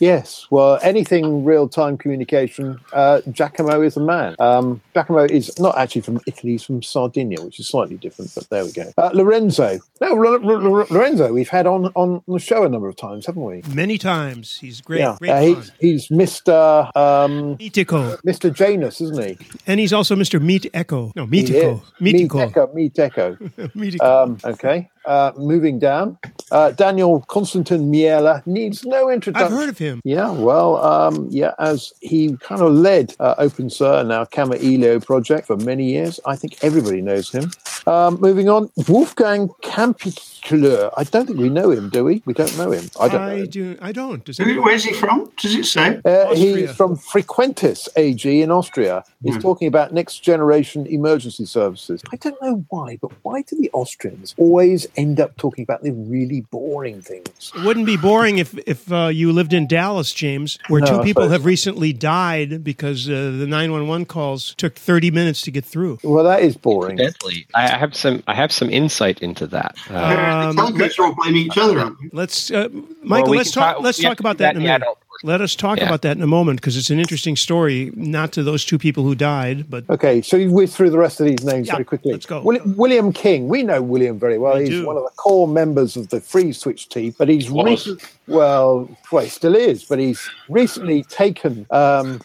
Yes. 0.00 0.46
Well, 0.50 0.78
anything 0.82 1.44
real 1.44 1.68
time 1.68 1.98
communication, 1.98 2.80
uh, 2.94 3.20
Giacomo 3.30 3.82
is 3.82 3.98
a 3.98 4.00
man. 4.00 4.34
Um, 4.38 4.80
Giacomo 4.94 5.24
is 5.24 5.58
not 5.60 5.76
actually 5.76 6.00
from 6.00 6.20
Italy, 6.26 6.52
he's 6.52 6.62
from 6.62 6.82
Sardinia, 6.82 7.42
which 7.42 7.60
is 7.60 7.68
slightly 7.68 7.98
different, 7.98 8.34
but 8.34 8.48
there 8.48 8.64
we 8.64 8.72
go. 8.72 8.90
Uh, 8.96 9.10
Lorenzo. 9.12 9.78
No, 10.00 10.24
L- 10.24 10.34
L- 10.50 10.50
L- 10.80 10.86
Lorenzo, 10.88 11.34
we've 11.34 11.50
had 11.50 11.66
on, 11.66 11.92
on 11.94 12.22
the 12.26 12.38
show 12.38 12.64
a 12.64 12.68
number 12.70 12.88
of 12.88 12.96
times, 12.96 13.26
haven't 13.26 13.44
we? 13.44 13.62
Many 13.74 13.98
times. 13.98 14.56
He's 14.56 14.80
great. 14.80 15.00
yeah. 15.00 15.16
Great 15.20 15.30
Uh, 15.30 15.40
he's, 15.42 15.72
he's 15.78 16.08
Mr. 16.08 16.96
Um, 16.96 17.58
Mitico. 17.58 18.18
Mr. 18.22 18.50
Janus, 18.50 19.02
isn't 19.02 19.22
he? 19.22 19.38
And 19.66 19.78
he's 19.78 19.92
also 19.92 20.16
Mr. 20.16 20.40
Meetecho. 20.40 21.12
No, 21.14 21.26
He 21.41 21.41
Mitico. 21.42 21.82
Mitico. 22.00 22.70
Mitico. 22.74 23.36
Mitico. 23.74 24.04
Um, 24.04 24.36
okay. 24.44 24.88
Uh, 25.04 25.32
moving 25.36 25.78
down, 25.80 26.16
uh, 26.52 26.70
Daniel-Constantin 26.70 27.90
Mierla 27.90 28.46
needs 28.46 28.84
no 28.84 29.10
introduction. 29.10 29.46
I've 29.52 29.52
heard 29.58 29.68
of 29.68 29.78
him. 29.78 30.00
Yeah, 30.04 30.30
well, 30.30 30.76
um, 30.76 31.26
yeah, 31.28 31.52
as 31.58 31.92
he 32.00 32.36
kind 32.36 32.60
of 32.62 32.72
led 32.72 33.14
uh, 33.18 33.34
OpenSER 33.38 34.00
and 34.00 34.08
now 34.10 34.24
Kamailio 34.24 35.04
project 35.04 35.46
for 35.48 35.56
many 35.56 35.90
years. 35.90 36.20
I 36.24 36.36
think 36.36 36.62
everybody 36.62 37.02
knows 37.02 37.30
him. 37.30 37.50
Um, 37.86 38.20
moving 38.20 38.48
on, 38.48 38.70
Wolfgang 38.88 39.48
Kampichler. 39.64 40.92
I 40.96 41.04
don't 41.04 41.26
think 41.26 41.38
we 41.38 41.48
know 41.48 41.70
him, 41.70 41.88
do 41.88 42.04
we? 42.04 42.22
We 42.24 42.32
don't 42.34 42.56
know 42.56 42.70
him. 42.70 42.88
I 43.00 43.08
don't 43.08 43.20
know. 43.20 43.26
I 43.26 43.38
him. 43.38 43.46
do. 43.46 43.76
I 43.80 43.92
don't. 43.92 44.24
Does 44.24 44.38
Who- 44.38 44.62
Where's 44.62 44.84
he 44.84 44.92
from? 44.92 45.30
Does 45.36 45.54
it 45.54 45.64
say? 45.66 46.00
Uh, 46.04 46.34
he's 46.34 46.70
from 46.76 46.96
Frequentis 46.96 47.88
AG 47.96 48.42
in 48.42 48.50
Austria. 48.50 49.04
He's 49.24 49.38
talking 49.38 49.68
about 49.68 49.92
next 49.92 50.18
generation 50.20 50.86
emergency 50.86 51.44
services. 51.44 52.02
I 52.12 52.16
don't 52.16 52.40
know 52.42 52.64
why, 52.68 52.98
but 53.00 53.10
why 53.22 53.42
do 53.42 53.56
the 53.56 53.70
Austrians 53.72 54.34
always 54.36 54.86
end 54.96 55.20
up 55.20 55.36
talking 55.36 55.62
about 55.62 55.82
the 55.82 55.92
really 55.92 56.42
boring 56.50 57.00
things? 57.02 57.52
It 57.54 57.64
wouldn't 57.64 57.86
be 57.86 57.96
boring 57.96 58.38
if 58.38 58.56
if 58.66 58.90
uh, 58.92 59.06
you 59.08 59.32
lived 59.32 59.52
in 59.52 59.66
Dallas, 59.66 60.12
James, 60.12 60.58
where 60.68 60.80
No, 60.80 60.86
two 60.98 61.02
people 61.02 61.28
have 61.28 61.44
recently 61.44 61.92
died 61.92 62.62
because 62.64 63.08
uh, 63.08 63.12
the 63.38 63.46
nine 63.46 63.72
one 63.72 63.88
one 63.88 64.04
calls 64.04 64.54
took 64.56 64.74
thirty 64.74 65.10
minutes 65.10 65.42
to 65.42 65.50
get 65.50 65.64
through. 65.64 65.98
Well, 66.02 66.24
that 66.24 66.42
is 66.42 66.56
boring. 66.56 66.98
Incidentally, 66.98 67.46
I 67.54 67.64
I 67.74 67.78
have 67.78 67.94
some 67.96 68.22
I 68.26 68.34
have 68.34 68.52
some 68.52 68.70
insight 68.70 69.20
into 69.22 69.46
that. 69.48 69.76
Uh, 69.90 69.96
Um, 69.96 70.56
the 70.56 70.62
telcos 70.62 70.98
are 70.98 71.04
all 71.06 71.14
blaming 71.14 71.46
each 71.46 71.58
other. 71.58 71.94
Let's, 72.12 72.50
uh, 72.50 72.68
Michael. 73.02 73.30
we 73.30 73.38
let's 73.38 73.50
talk. 73.50 73.76
talk- 73.76 73.84
let's 73.84 73.98
we 73.98 74.04
talk 74.04 74.20
about 74.20 74.38
that 74.38 74.54
that 74.54 74.56
in 74.56 74.62
a 74.62 74.64
minute. 74.64 74.82
adult 74.82 75.01
Let 75.24 75.40
us 75.40 75.54
talk 75.54 75.78
Yeah. 75.78 75.86
about 75.86 76.02
that 76.02 76.16
in 76.16 76.22
a 76.22 76.26
moment 76.26 76.60
because 76.60 76.76
it's 76.76 76.90
an 76.90 76.98
interesting 76.98 77.36
story, 77.36 77.92
not 77.94 78.32
to 78.32 78.42
those 78.42 78.64
two 78.64 78.78
people 78.78 79.04
who 79.04 79.14
died, 79.14 79.66
but 79.70 79.88
Okay, 79.88 80.20
so 80.22 80.36
you 80.36 80.50
whiz 80.50 80.74
through 80.74 80.90
the 80.90 80.98
rest 80.98 81.20
of 81.20 81.26
these 81.26 81.44
names 81.44 81.68
Yeah, 81.68 81.74
very 81.74 81.84
quickly. 81.84 82.12
let's 82.12 82.26
go. 82.26 82.40
Willi- 82.42 82.60
William 82.76 83.12
King. 83.12 83.48
We 83.48 83.62
know 83.62 83.80
William 83.82 84.18
very 84.18 84.38
well. 84.38 84.54
We 84.56 84.60
he's 84.62 84.70
do. 84.70 84.86
one 84.86 84.96
of 84.96 85.04
the 85.04 85.10
core 85.16 85.46
members 85.46 85.96
of 85.96 86.08
the 86.08 86.20
FreeSWITCH 86.20 86.88
team, 86.88 87.14
but 87.18 87.28
he's 87.28 87.50
Was. 87.50 87.88
well, 88.26 88.88
well, 89.12 89.22
he 89.24 89.28
still 89.30 89.54
is, 89.54 89.84
but 89.84 89.98
he's 89.98 90.28
recently 90.48 91.02
taken 91.04 91.66
um, 91.70 92.20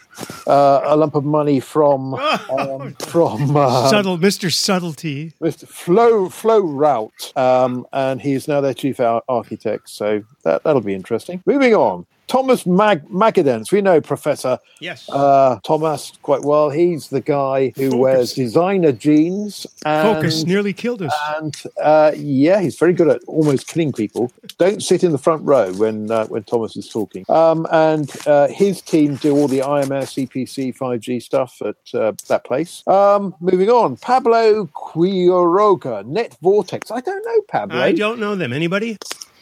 uh, 0.46 0.80
a 0.84 0.96
lump 0.96 1.14
of 1.14 1.24
money 1.24 1.60
from 1.60 2.14
um, 2.58 2.94
from 3.00 3.56
uh, 3.56 3.88
subtle, 3.90 4.18
Mister 4.18 4.50
Subtlety. 4.50 5.34
Mr. 5.40 5.68
Flo 5.68 6.28
Flo 6.28 6.60
Rout, 6.60 7.32
um, 7.36 7.86
and 7.92 8.20
he's 8.20 8.48
now 8.48 8.60
their 8.60 8.74
chief 8.74 8.98
ar- 8.98 9.22
architect. 9.28 9.88
So 9.88 10.22
that 10.42 10.64
that'll 10.64 10.80
be 10.80 10.94
interesting. 10.94 11.42
Moving 11.46 11.74
on. 11.74 12.06
Thomas 12.28 12.66
Mag- 12.66 13.08
Magedanz. 13.08 13.72
We 13.72 13.80
know 13.80 14.00
Professor 14.00 14.58
Yes. 14.80 15.08
uh, 15.10 15.58
Thomas 15.64 16.12
quite 16.22 16.42
well. 16.42 16.70
He's 16.70 17.08
the 17.08 17.20
guy 17.20 17.72
who 17.76 17.90
Fokus. 17.90 17.98
wears 17.98 18.32
designer 18.34 18.92
jeans. 18.92 19.66
And, 19.84 20.16
Fokus 20.16 20.44
nearly 20.46 20.72
killed 20.72 21.02
us. 21.02 21.14
And 21.36 21.54
uh, 21.82 22.12
yeah, 22.16 22.60
he's 22.60 22.78
very 22.78 22.92
good 22.92 23.08
at 23.08 23.22
almost 23.26 23.66
killing 23.66 23.92
people. 23.92 24.30
Don't 24.58 24.82
sit 24.82 25.02
in 25.02 25.12
the 25.12 25.18
front 25.18 25.42
row 25.44 25.72
when 25.74 26.10
uh, 26.10 26.26
when 26.26 26.44
Thomas 26.44 26.76
is 26.76 26.88
talking. 26.88 27.24
Um, 27.28 27.66
and 27.72 28.10
uh, 28.26 28.48
his 28.48 28.80
team 28.82 29.16
do 29.16 29.34
all 29.34 29.48
the 29.48 29.60
IMS, 29.60 30.26
EPC, 30.28 30.76
5G 30.76 31.22
stuff 31.22 31.60
at 31.62 31.76
uh, 31.94 32.12
that 32.28 32.44
place. 32.44 32.86
Um, 32.86 33.34
moving 33.40 33.70
on, 33.70 33.96
Pablo 33.96 34.66
Quiroga, 34.66 36.04
Net 36.06 36.36
Vortex. 36.42 36.90
I 36.90 37.00
don't 37.00 37.24
know 37.24 37.40
Pablo. 37.48 37.80
I 37.80 37.92
don't 37.92 38.18
know 38.20 38.34
them. 38.36 38.52
Anybody? 38.52 38.98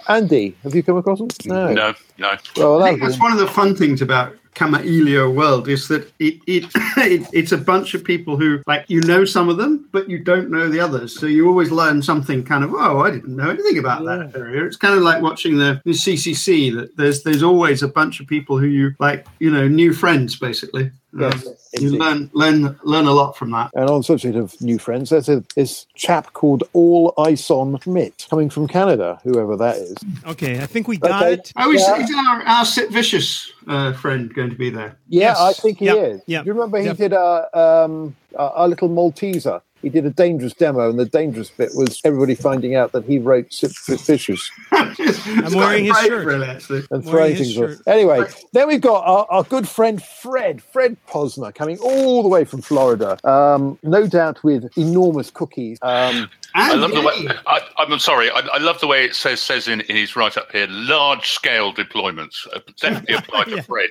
Andy, 0.09 0.57
have 0.63 0.75
you 0.75 0.83
come 0.83 0.97
across 0.97 1.19
them? 1.19 1.29
No, 1.47 1.73
no. 1.73 1.95
no. 2.19 2.37
Well, 2.57 2.83
I 2.83 2.91
think 2.91 3.03
that's 3.03 3.21
one 3.21 3.33
of 3.33 3.39
the 3.39 3.49
fun 3.49 3.75
things 3.75 4.01
about 4.01 4.37
Kamailio 4.57 5.33
World 5.33 5.69
is 5.69 5.87
that 5.89 6.11
it, 6.19 6.41
it, 6.47 6.65
it 6.97 7.29
it's 7.33 7.53
a 7.53 7.59
bunch 7.59 7.95
of 7.95 8.03
people 8.03 8.37
who 8.37 8.63
like 8.67 8.87
you 8.89 9.01
know 9.03 9.25
some 9.25 9.49
of 9.49 9.59
them, 9.59 9.89
but 9.93 10.09
you 10.09 10.19
don't 10.19 10.51
know 10.51 10.69
the 10.69 10.81
others. 10.81 11.19
So 11.19 11.27
you 11.27 11.47
always 11.47 11.71
learn 11.71 12.03
something 12.03 12.43
kind 12.43 12.65
of 12.65 12.73
oh 12.75 13.01
I 13.01 13.11
didn't 13.11 13.37
know 13.37 13.51
anything 13.51 13.79
about 13.79 14.05
that 14.05 14.35
area. 14.35 14.65
It's 14.65 14.77
kind 14.77 14.95
of 14.95 15.03
like 15.03 15.23
watching 15.23 15.59
the, 15.59 15.81
the 15.85 15.93
CCC. 15.93 16.75
That 16.75 16.97
there's 16.97 17.23
there's 17.23 17.43
always 17.43 17.83
a 17.83 17.89
bunch 17.89 18.19
of 18.19 18.27
people 18.27 18.59
who 18.59 18.67
you 18.67 18.95
like 18.99 19.27
you 19.39 19.51
know 19.51 19.69
new 19.69 19.93
friends 19.93 20.37
basically. 20.37 20.91
Yes, 21.19 21.71
you 21.79 21.91
learn 21.99 22.31
learn 22.35 22.79
learn 22.85 23.07
a 23.07 23.13
lot 23.13 23.37
from 23.37 23.51
that. 23.53 23.71
And 23.75 23.89
on 23.89 24.01
the 24.01 24.05
subject 24.05 24.37
of 24.37 24.59
new 24.61 24.79
friends, 24.79 25.11
there's 25.11 25.29
a, 25.29 25.43
this 25.55 25.87
chap 25.95 26.33
called 26.33 26.65
All 26.73 27.13
Ison 27.29 27.79
Schmidt 27.83 28.27
coming 28.31 28.51
from 28.51 28.67
Canada, 28.69 29.19
whoever 29.25 29.57
that 29.57 29.77
is. 29.77 29.97
Okay, 30.27 30.61
I 30.63 30.67
think 30.67 30.89
we 30.89 30.97
got 30.99 31.23
Okay. 31.23 31.35
it. 31.35 31.53
Oh, 31.57 31.73
is, 31.73 31.81
Yeah. 31.83 32.03
is 32.03 32.11
our 32.15 32.43
our 32.43 32.65
Sid 32.65 32.91
Vicious 32.91 33.51
uh, 33.69 33.93
friend 33.95 34.33
going 34.35 34.51
to 34.51 34.57
be 34.57 34.71
there? 34.71 34.97
Yeah, 35.09 35.29
Yes. 35.31 35.39
I 35.41 35.53
think 35.55 35.79
he 35.79 35.85
Yep, 35.87 35.97
is. 35.99 36.21
yep, 36.27 36.45
Do 36.45 36.49
you 36.49 36.53
remember 36.55 36.79
he 36.79 36.87
yep. 36.87 36.97
did 36.97 37.13
a, 37.13 37.59
um, 37.59 38.15
a 38.35 38.51
a 38.57 38.69
little 38.69 38.89
Malteser? 38.89 39.61
He 39.87 39.91
did 39.91 40.05
a 40.05 40.11
dangerous 40.11 40.53
demo, 40.53 40.91
and 40.91 40.99
the 40.99 41.05
dangerous 41.05 41.49
bit 41.49 41.71
was 41.77 42.01
everybody 42.05 42.35
finding 42.35 42.75
out 42.75 42.91
that 42.91 43.05
he 43.05 43.21
wrote 43.21 43.51
SIPVicious 43.51 44.51
I'm 44.73 45.55
wearing 45.55 45.85
his 45.85 45.97
shirt. 46.01 46.27
really, 46.27 46.49
actually. 46.49 46.83
and 46.91 47.05
throwing 47.05 47.37
his 47.37 47.55
things. 47.55 47.59
off. 47.59 47.77
shirt. 47.77 47.87
Anyway, 47.87 48.25
then 48.53 48.67
we've 48.67 48.81
got 48.81 49.07
our, 49.07 49.29
our 49.31 49.45
good 49.45 49.69
friend 49.69 50.03
Fred, 50.03 50.61
Fred 50.61 50.97
Posner, 51.09 51.55
coming 51.55 51.79
all 51.79 52.25
the 52.25 52.29
way 52.29 52.45
from 52.45 52.63
Florida, 52.63 53.17
um, 53.25 53.79
no 53.85 54.09
doubt 54.09 54.43
with 54.43 54.77
enormous 54.77 55.31
cookies. 55.31 55.79
Um, 55.83 56.31
I 56.57 56.73
And 56.73 56.81
love 56.81 56.93
the 56.93 57.03
way. 57.03 57.15
Yay. 57.19 57.29
I, 57.47 57.61
I'm 57.79 57.99
sorry. 57.99 58.31
I, 58.31 58.41
I 58.41 58.59
love 58.59 58.81
the 58.81 58.87
way 58.87 59.05
it 59.05 59.15
says 59.15 59.41
says 59.41 59.69
in, 59.69 59.83
in 59.83 59.97
his 59.97 60.17
write 60.17 60.37
up 60.37 60.51
here. 60.53 60.67
Large 60.71 61.29
scale 61.29 61.73
deployments 61.73 62.47
uh, 62.55 62.61
definitely 62.81 63.15
apply 63.19 63.45
to 63.45 63.63
Fred. 63.63 63.91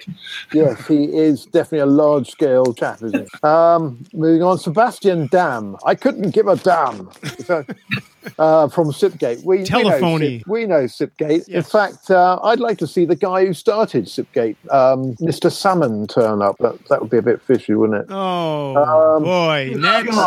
Yes, 0.51 0.87
he 0.87 1.05
is 1.05 1.45
definitely 1.45 1.79
a 1.79 1.85
large 1.85 2.29
scale 2.29 2.73
chap, 2.73 3.01
isn't 3.03 3.21
he? 3.21 3.27
Um, 3.47 4.03
moving 4.13 4.41
on, 4.41 4.57
Sebastian 4.57 5.27
Damm. 5.27 5.77
I 5.85 5.93
couldn't 5.95 6.31
give 6.31 6.47
a 6.47 6.55
damn. 6.55 7.09
So, 7.45 7.63
uh, 8.39 8.67
from 8.69 8.87
Sipgate. 8.91 9.43
We, 9.45 9.63
Telephony. 9.63 10.43
We 10.47 10.65
know, 10.65 10.87
Sip, 10.87 11.11
we 11.19 11.27
know 11.27 11.29
Sipgate. 11.35 11.47
In 11.47 11.61
fact, 11.61 12.09
uh, 12.09 12.39
I'd 12.43 12.59
like 12.59 12.79
to 12.79 12.87
see 12.87 13.05
the 13.05 13.15
guy 13.15 13.45
who 13.45 13.53
started 13.53 14.05
Sipgate, 14.05 14.55
um, 14.73 15.13
Mr. 15.17 15.51
Salmon, 15.51 16.07
turn 16.07 16.41
up. 16.41 16.57
That, 16.57 16.79
that 16.89 17.01
would 17.01 17.11
be 17.11 17.17
a 17.17 17.21
bit 17.21 17.41
fishy, 17.43 17.75
wouldn't 17.75 18.01
it? 18.01 18.07
Oh 18.09 18.75
Um, 19.17 19.23
boy, 19.23 19.73
next. 19.77 20.17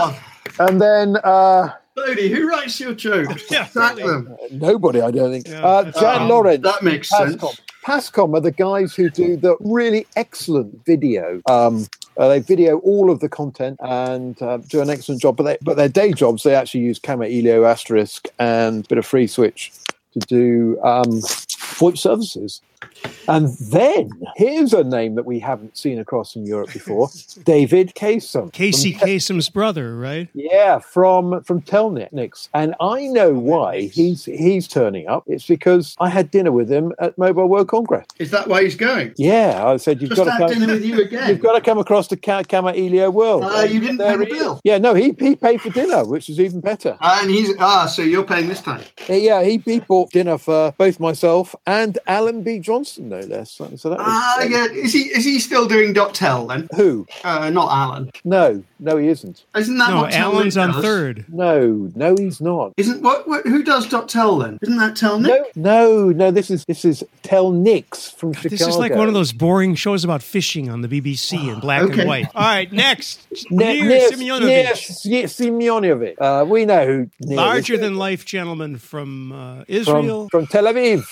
And 0.61 0.81
then 0.81 1.17
uh, 1.25 1.71
Bodie, 2.07 2.29
who 2.29 2.49
writes 2.49 2.79
your 2.81 2.95
jokes? 2.95 3.45
Yeah, 3.51 3.67
Sack 3.67 3.97
them. 3.97 4.37
nobody, 4.51 5.01
I 5.01 5.11
don't 5.11 5.31
think. 5.33 5.49
Yeah, 5.49 5.65
uh, 5.65 5.85
Jan 5.85 5.93
fine. 5.93 6.29
Lawrence. 6.29 6.63
That 6.63 6.83
makes 6.83 7.09
sense. 7.09 7.37
Pascom. 7.37 7.61
Pascom 7.85 8.37
are 8.37 8.41
the 8.41 8.51
guys 8.51 8.95
who 8.95 9.09
do 9.11 9.37
the 9.37 9.57
really 9.61 10.07
excellent 10.17 10.85
video. 10.85 11.41
Um, 11.49 11.87
uh, 12.19 12.29
they 12.29 12.41
video 12.41 12.79
all 12.79 13.11
of 13.11 13.21
the 13.21 13.29
content 13.29 13.79
and 13.81 14.41
uh, 14.43 14.59
do 14.59 14.81
an 14.83 14.91
excellent 14.91 15.23
job. 15.23 15.37
But 15.37 15.45
they, 15.45 15.59
but 15.63 15.77
their 15.77 15.89
day 15.89 16.13
jobs, 16.13 16.43
they 16.43 16.55
actually 16.55 16.81
use 16.81 16.99
Kamailio 16.99 17.67
Asterisk 17.67 18.29
and 18.39 18.85
a 18.85 18.89
bit 18.89 18.99
of 18.99 19.07
FreeSWITCH 19.07 19.71
to 20.15 20.19
do 20.21 20.79
um, 20.83 21.21
VoIP 21.21 21.97
services. 21.97 22.61
And 23.27 23.49
then 23.59 24.11
here's 24.37 24.73
a 24.73 24.85
name 24.85 25.15
that 25.17 25.27
we 25.27 25.39
haven't 25.39 25.77
seen 25.77 25.99
across 25.99 26.35
in 26.37 26.47
Europe 26.47 26.73
before: 26.73 27.11
David 27.45 27.95
Casem. 27.95 28.53
Casey 28.53 28.93
From 28.93 29.09
Kasem's 29.09 29.49
brother, 29.51 29.97
right? 29.97 30.29
yeah, 30.35 30.79
from 30.79 31.43
from 31.43 31.61
Telnyx, 31.63 32.49
and 32.55 32.75
I 32.81 33.07
know 33.09 33.33
why 33.35 33.83
he's 33.83 34.25
he's 34.25 34.67
turning 34.67 35.07
up. 35.09 35.25
It's 35.27 35.47
because 35.47 35.95
I 36.01 36.09
had 36.09 36.31
dinner 36.31 36.53
with 36.53 36.71
him 36.71 36.93
at 36.99 37.17
Mobile 37.19 37.49
World 37.49 37.69
Congress. 37.69 38.07
Is 38.19 38.31
that 38.31 38.49
why 38.49 38.63
he's 38.65 38.77
going? 38.77 39.13
Yeah, 39.17 39.67
I 39.67 39.77
said 39.77 40.01
you've 40.01 40.11
Just 40.11 40.19
got 40.19 40.25
to 40.25 40.31
had 40.33 40.51
come. 40.51 40.61
dinner 40.61 40.73
with 40.75 40.85
you 40.85 41.01
again. 41.03 41.29
You've 41.29 41.41
got 41.41 41.53
to 41.55 41.61
come 41.61 41.79
across 41.79 42.09
to 42.09 42.17
Ka- 42.17 42.43
Kamailio 42.45 43.13
World. 43.13 43.45
Uh, 43.45 43.61
you 43.69 43.81
didn't 43.81 43.99
There 43.99 44.17
pay 44.19 44.25
the 44.25 44.31
bill. 44.31 44.61
Yeah, 44.65 44.79
no, 44.79 44.95
he, 44.95 45.15
he 45.19 45.37
paid 45.37 45.61
for 45.61 45.71
dinner, 45.71 46.05
which 46.05 46.29
is 46.31 46.41
even 46.41 46.61
better. 46.61 46.97
And 47.01 47.31
he's 47.31 47.53
ah, 47.59 47.87
so 47.87 48.03
you're 48.03 48.25
paying 48.25 48.49
this 48.49 48.61
time. 48.63 48.83
Yeah, 49.09 49.43
he, 49.43 49.59
he 49.59 49.81
bought 49.81 50.11
dinner 50.11 50.39
for 50.39 50.73
both 50.79 50.99
myself 51.01 51.55
and 51.67 51.99
Alan 52.07 52.43
B. 52.43 52.59
Johnson, 52.69 53.09
no 53.09 53.21
less. 53.21 53.51
So 53.51 53.69
so 53.77 53.91
that 53.91 53.99
was, 53.99 54.07
Ah, 54.09 54.43
yeah. 54.43 54.67
Is 54.67 54.93
he 54.93 55.01
is 55.19 55.25
he 55.25 55.39
still 55.39 55.67
doing 55.67 55.93
dot 55.93 56.15
tel 56.15 56.47
then? 56.47 56.69
Who? 56.77 57.07
Uh, 57.25 57.51
not 57.51 57.71
Alan. 57.73 58.11
No, 58.25 58.63
no, 58.79 58.97
he 58.99 59.09
isn't. 59.09 59.43
Isn't 59.57 59.79
that 59.79 59.91
No, 59.91 60.03
what 60.03 60.13
Tel 60.13 60.33
Alan's 60.33 60.57
on 60.57 60.73
does? 60.73 60.83
third. 60.85 61.25
No, 61.29 61.91
no, 61.95 62.15
he's 62.17 62.41
not. 62.41 62.75
Isn't 62.77 63.03
what, 63.03 63.27
what? 63.27 63.45
Who 63.47 63.63
does 63.65 63.89
dot 63.89 64.09
tel 64.09 64.39
then? 64.39 64.59
Isn't 64.63 64.77
that 64.79 64.95
Telnic? 64.95 65.27
No, 65.29 65.45
no, 65.57 66.11
no. 66.11 66.31
This 66.31 66.51
is 66.51 66.65
this 66.67 66.85
is 66.85 67.03
Telnyx 67.23 68.15
from 68.15 68.33
Chicago. 68.35 68.49
This 68.51 68.67
is 68.67 68.77
like 68.77 68.95
one 68.95 69.09
of 69.09 69.15
those 69.15 69.33
boring 69.33 69.75
shows 69.75 70.05
about 70.05 70.23
fishing 70.23 70.69
on 70.71 70.83
the 70.83 70.89
BBC 70.89 71.53
in 71.53 71.61
black 71.61 71.83
Okay. 71.83 72.01
and 72.01 72.09
white. 72.09 72.27
All 72.35 72.43
right, 72.43 72.71
next. 72.73 73.27
Ne- 73.51 73.81
Nir 73.83 74.11
Nir- 74.17 74.41
Nir 74.47 74.73
Simionovich. 75.27 76.15
Uh, 76.21 76.45
we 76.45 76.65
know 76.65 76.87
who. 76.87 77.11
Nir 77.21 77.37
Larger 77.37 77.75
is. 77.75 77.81
than 77.81 77.97
life 77.97 78.25
gentleman 78.25 78.77
from 78.79 79.33
uh, 79.33 79.65
Israel. 79.69 80.29
from 80.31 80.47
Tel 80.47 80.65
Aviv. 80.65 81.05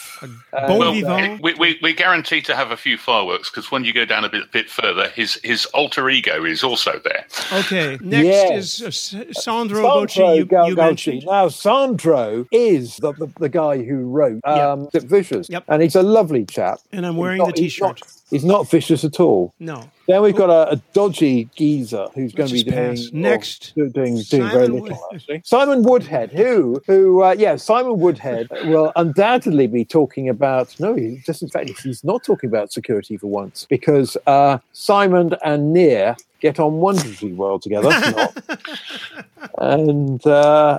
bon 0.53 0.79
Well, 0.79 0.93
vivant. 0.93 1.43
We, 1.47 1.55
we, 1.55 1.79
we 1.81 1.93
guarantee 1.95 2.41
to 2.43 2.57
have 2.57 2.73
a 2.73 2.77
few 2.77 2.99
fireworks 2.99 3.51
because 3.51 3.71
when 3.71 3.85
you 3.85 3.93
go 3.93 4.05
down 4.05 4.25
a 4.25 4.29
bit, 4.29 4.51
bit 4.51 4.69
further, 4.69 5.09
his 5.11 5.39
his 5.45 5.65
alter 5.67 6.11
ego 6.11 6.45
is 6.45 6.65
also 6.65 7.01
there. 7.05 7.25
Okay, 7.53 7.97
next 8.01 8.25
Yes. 8.27 8.81
is 8.81 9.15
uh, 9.15 9.33
Sandro 9.33 9.77
Sandro 9.77 9.83
Gauci. 9.85 10.37
You, 10.39 10.45
Gal- 10.45 10.69
you 10.69 10.75
mentioned. 10.75 11.25
Now, 11.25 11.47
Sandro 11.49 12.47
is 12.51 12.97
the, 12.97 13.13
the, 13.13 13.29
the 13.39 13.49
guy 13.49 13.83
who 13.85 14.07
wrote 14.07 14.41
um, 14.45 14.89
SIPVicious, 14.89 15.49
Yep. 15.49 15.65
and 15.69 15.83
he's 15.83 15.95
a 15.95 16.03
lovely 16.03 16.45
chap. 16.47 16.81
And 16.91 17.07
I'm 17.07 17.17
wearing 17.17 17.39
not, 17.39 17.47
the 17.55 17.63
t-shirt. 17.63 18.01
not- 18.01 18.03
He's 18.31 18.45
not 18.45 18.69
vicious 18.69 19.05
at 19.05 19.21
all. 19.21 19.55
No. 19.61 19.89
Then 20.09 20.23
we've 20.23 20.37
got 20.37 20.51
a, 20.51 20.73
a 20.73 20.77
dodgy 20.93 21.49
geezer 21.57 22.07
who's 22.15 22.33
going 22.33 22.49
to 22.49 22.55
be 22.55 22.63
doing 22.65 22.97
pass. 22.97 23.11
Next. 23.13 23.73
do- 23.75 23.89
doing 23.91 24.17
doing 24.23 24.49
very 24.49 24.67
Simon 24.67 24.73
little 24.73 25.09
Wood-. 25.13 25.43
Simon 25.45 25.83
Woodhead, 25.83 26.33
who 26.33 26.81
who 26.87 27.23
uh, 27.23 27.35
yeah, 27.39 27.57
Simon 27.57 27.99
Woodhead 27.99 28.49
will 28.65 28.93
undoubtedly 28.97 29.67
be 29.67 29.85
talking 29.85 30.29
about. 30.29 30.79
No, 30.81 30.95
he 30.95 31.21
just 31.25 31.43
in 31.43 31.49
fact 31.49 31.71
he's 31.81 32.05
not 32.05 32.25
talking 32.25 32.49
about 32.49 32.73
security 32.73 33.17
for 33.17 33.29
once 33.29 33.67
because 33.69 34.17
uh, 34.27 34.59
Simon 34.73 35.35
and 35.45 35.73
Nir 35.73 36.17
get 36.41 36.61
on 36.61 36.75
wonderfully 36.75 37.33
well 37.33 37.59
together. 37.59 37.89
Not. 37.91 38.43
and 39.59 40.25
uh, 40.27 40.31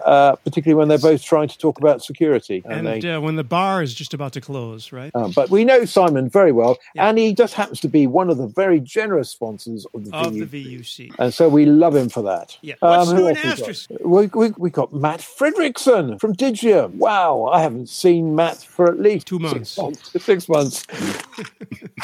uh, 0.06 0.36
particularly 0.38 0.78
when 0.78 0.88
they're 0.88 0.98
both 0.98 1.24
trying 1.24 1.48
to 1.48 1.58
talk 1.58 1.78
about 1.80 2.04
security. 2.04 2.62
And, 2.66 2.88
And 2.88 3.02
they, 3.02 3.12
uh, 3.12 3.20
when 3.22 3.36
the 3.36 3.44
bar 3.44 3.82
is 3.82 3.94
just 3.94 4.14
about 4.14 4.34
to 4.34 4.42
close, 4.42 4.92
right? 4.92 5.12
um, 5.16 5.32
but 5.32 5.50
we 5.50 5.66
know 5.66 5.86
Simon 5.86 6.30
very 6.30 6.52
well, 6.52 6.78
and 6.96 7.18
he 7.18 7.34
just 7.34 7.54
happens 7.54 7.80
to 7.82 7.88
be 7.88 8.08
one 8.08 8.30
of 8.30 8.38
the 8.38 8.48
very 8.48 8.80
generous 8.80 9.30
sponsors 9.30 9.86
of 9.94 10.06
the 10.06 10.16
Of 10.16 10.34
the 10.34 10.46
VUC. 10.46 11.14
And 11.20 11.34
so 11.34 11.50
we 11.50 11.66
love 11.66 11.96
him 11.96 12.10
for 12.10 12.22
that. 12.24 12.58
Yeah. 12.62 12.76
What's 12.80 13.12
who 13.12 13.18
new 13.18 13.28
in 13.28 13.38
else 13.38 13.44
we 13.44 13.50
got? 13.50 13.60
Asterisk? 13.60 13.90
We, 14.04 14.28
we, 14.28 14.50
we 14.58 14.70
got 14.70 14.94
Matt 14.94 15.20
Fredrickson 15.20 16.20
from 16.20 16.36
Digium. 16.36 16.92
Wow, 16.96 17.46
I 17.46 17.62
haven't 17.62 17.90
seen 17.90 18.36
Matt 18.36 18.58
for 18.58 18.88
at 18.88 19.00
least 19.00 19.28
Two 19.28 19.40
six 19.50 19.78
months. 19.78 19.78
months. 19.78 20.24
Six 20.24 20.50
months. 20.50 20.86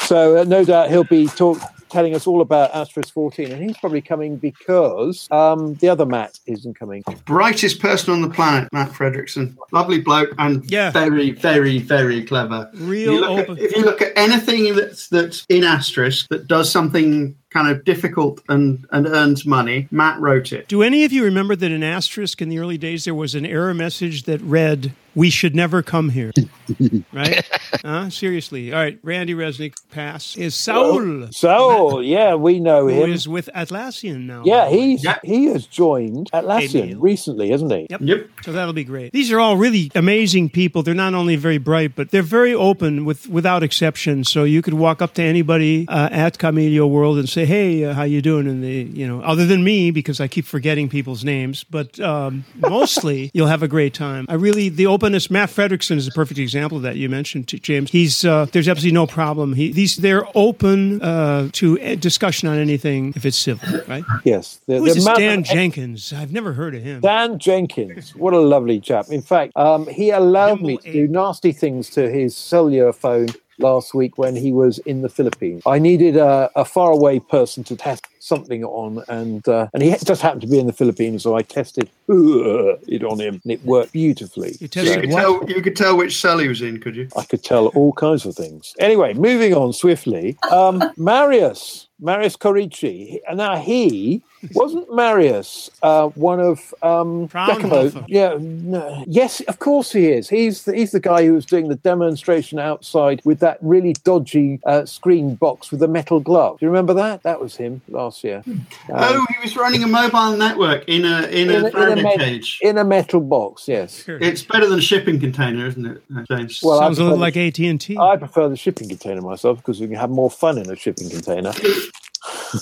so 0.00 0.38
uh, 0.38 0.44
no 0.44 0.64
doubt 0.64 0.90
he'll 0.90 1.04
be 1.04 1.26
talk, 1.28 1.58
telling 1.94 2.14
us 2.16 2.26
all 2.26 2.40
about 2.40 2.74
Asterisk 2.74 3.14
14, 3.14 3.52
and 3.52 3.62
he's 3.62 3.78
probably 3.78 4.02
coming 4.02 4.36
because 4.36 5.28
um, 5.30 5.74
the 5.74 5.88
other 5.88 6.04
Matt 6.04 6.40
isn't 6.46 6.76
coming. 6.76 7.04
Brightest 7.24 7.78
person 7.80 8.12
on 8.12 8.20
the 8.20 8.28
planet, 8.28 8.68
Matt 8.72 8.90
Fredrickson. 8.90 9.56
Lovely 9.70 10.00
bloke 10.00 10.30
and 10.38 10.68
Yeah. 10.68 10.90
very, 10.90 11.30
very, 11.30 11.78
very 11.78 12.24
clever. 12.24 12.68
Real 12.74 13.12
if 13.12 13.14
you 13.14 13.20
look 13.20 13.38
open- 13.38 13.56
At, 13.58 13.62
if 13.62 13.76
you 13.76 13.84
look 13.84 14.02
at 14.02 14.12
anything 14.16 14.74
that's 14.74 15.06
that's 15.08 15.46
in 15.48 15.62
asterisk 15.62 16.26
that 16.30 16.48
does 16.48 16.68
something 16.68 17.36
kind 17.54 17.68
of 17.68 17.84
difficult 17.84 18.42
and 18.48 18.84
and 18.90 19.06
earns 19.06 19.46
money, 19.46 19.88
Matt 19.90 20.20
wrote 20.20 20.52
it. 20.52 20.68
Do 20.68 20.82
any 20.82 21.04
of 21.04 21.12
you 21.12 21.24
remember 21.24 21.56
that 21.56 21.70
in 21.70 21.82
Asterisk 21.82 22.42
in 22.42 22.48
the 22.50 22.58
early 22.58 22.76
days 22.76 23.04
there 23.04 23.14
was 23.14 23.34
an 23.34 23.46
error 23.46 23.72
message 23.72 24.24
that 24.24 24.40
read, 24.42 24.92
"We 25.14 25.30
should 25.30 25.54
never 25.54 25.80
come 25.82 26.10
here"? 26.10 26.32
right? 27.12 27.48
Uh, 27.84 28.10
seriously. 28.10 28.72
All 28.72 28.80
right. 28.80 28.98
Randy 29.02 29.34
Resnick 29.34 29.74
pass 29.90 30.36
is 30.36 30.54
Saul, 30.54 31.28
Saul. 31.30 32.02
yeah, 32.02 32.34
we 32.34 32.58
know 32.60 32.88
who 32.88 33.04
him. 33.04 33.12
is 33.12 33.28
with 33.28 33.48
Atlassian 33.54 34.26
now. 34.26 34.42
yeah, 34.44 34.68
he's 34.70 35.04
Yeah. 35.04 35.18
he 35.22 35.46
has 35.46 35.66
joined 35.66 36.30
Atlassian 36.32 36.90
Emil. 36.92 37.00
recently, 37.00 37.50
hasn't 37.50 37.70
he? 37.72 37.86
Yep. 37.90 38.00
Yep. 38.02 38.28
So 38.42 38.52
that'll 38.52 38.72
be 38.74 38.84
great. 38.84 39.12
These 39.12 39.30
are 39.32 39.38
all 39.40 39.56
really 39.56 39.90
amazing 39.94 40.48
people. 40.50 40.82
They're 40.82 40.94
not 40.94 41.14
only 41.14 41.36
very 41.36 41.58
bright, 41.58 41.94
but 41.94 42.10
they're 42.10 42.22
very 42.22 42.54
open 42.54 43.04
with 43.04 43.28
without 43.28 43.62
exception. 43.62 44.24
So 44.24 44.44
you 44.44 44.62
could 44.62 44.74
walk 44.74 45.02
up 45.02 45.14
to 45.14 45.22
anybody 45.22 45.86
uh, 45.88 46.08
at 46.10 46.38
Kamailio 46.38 46.88
World 46.88 47.18
and 47.18 47.28
say, 47.28 47.43
"Hey, 47.44 47.84
uh, 47.84 47.94
how 47.94 48.02
you 48.02 48.22
doing?" 48.22 48.46
And 48.46 48.62
they, 48.62 48.82
you 48.82 49.06
know, 49.06 49.20
other 49.22 49.46
than 49.46 49.64
me 49.64 49.90
because 49.90 50.20
I 50.20 50.28
keep 50.28 50.44
forgetting 50.44 50.88
people's 50.88 51.24
names, 51.24 51.64
but 51.64 51.98
um, 52.00 52.44
mostly 52.56 53.30
you'll 53.34 53.48
have 53.48 53.62
a 53.62 53.68
great 53.68 53.94
time. 53.94 54.26
I 54.28 54.34
really 54.34 54.68
the 54.68 54.86
openness. 54.86 55.30
Matt 55.30 55.50
Fredrickson 55.50 55.96
is 55.96 56.06
a 56.06 56.12
perfect 56.12 56.38
example 56.38 56.78
of 56.78 56.82
that. 56.82 56.96
You 56.96 57.08
mentioned 57.08 57.48
James. 57.62 57.90
He's 57.90 58.24
uh, 58.24 58.46
there's 58.52 58.68
absolutely 58.68 58.94
no 58.94 59.06
problem. 59.06 59.54
He 59.54 59.72
these 59.72 59.96
they're 59.96 60.26
open 60.34 61.02
uh, 61.02 61.48
to 61.52 61.96
discussion 61.96 62.48
on 62.48 62.58
anything 62.58 63.12
if 63.16 63.24
it's 63.24 63.38
civil, 63.38 63.80
right? 63.88 64.04
Yes. 64.24 64.60
The, 64.66 64.78
Who's 64.78 64.94
this 64.94 65.04
amount 65.04 65.18
Dan 65.18 65.44
Jenkins? 65.44 66.12
I've 66.12 66.32
never 66.32 66.52
heard 66.52 66.74
of 66.74 66.82
him. 66.82 67.00
Dan 67.00 67.38
Jenkins, 67.38 68.14
what 68.14 68.34
a 68.34 68.38
lovely 68.38 68.80
chap. 68.80 69.08
In 69.10 69.22
fact, 69.22 69.52
um, 69.56 69.86
he 69.86 70.10
allowed 70.10 70.60
me 70.60 70.78
to 70.78 70.92
do 70.92 71.08
nasty 71.08 71.52
things 71.52 71.90
to 71.90 72.10
his 72.10 72.36
cellular 72.36 72.92
phone 72.92 73.28
last 73.58 73.94
week 73.94 74.18
when 74.18 74.36
he 74.36 74.52
was 74.52 74.78
in 74.80 75.02
the 75.02 75.08
Philippines. 75.08 75.62
I 75.66 75.78
needed 75.78 76.16
a, 76.16 76.50
a 76.56 76.64
faraway 76.64 77.18
person 77.18 77.64
to 77.64 77.76
test 77.76 78.06
something 78.24 78.64
on, 78.64 79.02
and 79.08 79.46
uh, 79.48 79.68
and 79.74 79.82
he 79.82 79.94
just 80.04 80.22
happened 80.22 80.40
to 80.42 80.46
be 80.48 80.58
in 80.58 80.66
the 80.66 80.72
Philippines, 80.72 81.22
so 81.22 81.36
I 81.36 81.42
tested 81.42 81.90
it 82.08 83.04
on 83.04 83.20
him, 83.20 83.40
and 83.44 83.52
it 83.52 83.62
worked 83.64 83.92
beautifully. 83.92 84.56
You 84.60 84.68
You 84.82 85.00
could 85.00 85.10
tell 85.10 85.50
you 85.50 85.62
could 85.62 85.76
tell 85.76 85.96
which 85.96 86.20
cell 86.20 86.38
he 86.38 86.48
was 86.48 86.62
in, 86.62 86.80
could 86.80 86.96
you? 86.96 87.08
I 87.16 87.24
could 87.24 87.42
tell 87.42 87.68
all 87.68 87.92
kinds 87.92 88.24
of 88.26 88.34
things. 88.34 88.74
Anyway, 88.78 89.14
moving 89.14 89.54
on 89.54 89.72
swiftly. 89.72 90.36
Um, 90.50 90.82
Marius, 90.96 91.88
Marius 92.00 92.36
Corici. 92.36 93.18
Now 93.34 93.56
he 93.56 94.22
wasn't 94.52 94.92
Marius 94.94 95.70
uh, 95.82 96.08
one 96.08 96.40
of 96.40 96.74
um, 96.82 97.28
Fraunhofer. 97.28 97.90
Giacomo- 97.90 98.04
Yeah, 98.08 98.36
no, 98.40 99.04
yes, 99.06 99.40
of 99.42 99.58
course 99.58 99.92
he 99.92 100.08
is. 100.08 100.28
He's 100.28 100.64
the, 100.64 100.74
he's 100.74 100.90
the 100.92 101.00
guy 101.00 101.24
who 101.24 101.32
was 101.32 101.46
doing 101.46 101.68
the 101.68 101.76
demonstration 101.76 102.58
outside 102.58 103.22
with 103.24 103.38
that 103.40 103.58
really 103.62 103.94
dodgy 104.04 104.60
uh, 104.66 104.84
screen 104.84 105.34
box 105.36 105.70
with 105.70 105.80
the 105.80 105.88
metal 105.88 106.20
glove. 106.20 106.58
Do 106.58 106.66
you 106.66 106.70
remember 106.70 106.94
that? 106.94 107.22
That 107.22 107.40
was 107.40 107.56
him 107.56 107.80
last 107.88 108.13
year. 108.22 108.42
oh, 108.90 109.26
he 109.30 109.34
was 109.42 109.56
running 109.56 109.82
a 109.82 109.86
mobile 109.88 110.36
network 110.36 110.84
in 110.86 111.04
a 111.04 111.22
in, 111.28 111.50
In 111.50 111.64
a 111.64 111.68
a, 111.76 111.90
in, 111.92 111.98
a 111.98 112.02
met- 112.02 112.18
cage. 112.18 112.58
in 112.62 112.78
a 112.78 112.84
metal 112.84 113.20
box, 113.20 113.66
yes. 113.66 114.04
It's 114.06 114.42
better 114.42 114.66
than 114.68 114.78
a 114.78 114.82
shipping 114.82 115.18
container, 115.18 115.66
isn't 115.66 115.86
it, 115.86 116.02
uh, 116.16 116.22
James? 116.30 116.60
Well, 116.62 116.78
I 116.80 116.84
Sounds 116.84 116.98
a 116.98 117.02
little 117.04 117.18
like 117.18 117.36
AT 117.36 117.58
and 117.58 117.80
T. 117.80 117.96
I 117.98 118.16
prefer 118.16 118.48
the 118.48 118.56
shipping 118.56 118.88
container 118.88 119.22
myself 119.22 119.58
because 119.58 119.80
you 119.80 119.88
can 119.88 119.96
have 119.96 120.10
more 120.10 120.30
fun 120.30 120.58
in 120.58 120.70
a 120.70 120.76
shipping 120.76 121.08
container 121.10 121.52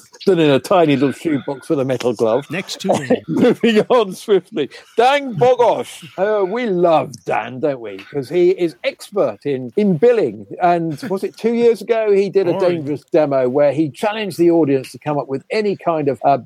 than 0.26 0.38
in 0.38 0.50
a 0.50 0.58
tiny 0.60 0.94
little 0.96 1.12
shoebox 1.12 1.68
with 1.68 1.80
a 1.80 1.84
metal 1.84 2.12
glove. 2.12 2.48
Next 2.50 2.80
to 2.82 2.88
me. 2.88 3.22
Moving 3.28 3.80
on 3.88 4.14
swiftly, 4.14 4.70
Dan 4.96 5.34
Bogosh. 5.34 6.08
Oh, 6.18 6.44
we 6.44 6.66
love 6.66 7.12
Dan, 7.24 7.60
don't 7.60 7.80
we? 7.80 7.96
Because 7.96 8.28
he 8.28 8.50
is 8.50 8.76
expert 8.84 9.38
in 9.44 9.72
in 9.76 9.96
billing. 9.98 10.46
And 10.62 11.00
was 11.10 11.24
it 11.24 11.36
two 11.36 11.54
years 11.54 11.80
ago 11.82 12.12
he 12.12 12.30
did 12.30 12.46
a 12.48 12.58
dangerous 12.60 13.02
demo 13.12 13.48
where 13.48 13.72
he 13.72 13.90
challenged 13.90 14.38
the 14.38 14.50
audience 14.50 14.92
to 14.92 14.98
come 14.98 15.18
up 15.18 15.28
with 15.28 15.44
any 15.50 15.76
kind 15.76 16.08
of 16.08 16.20
uh, 16.24 16.38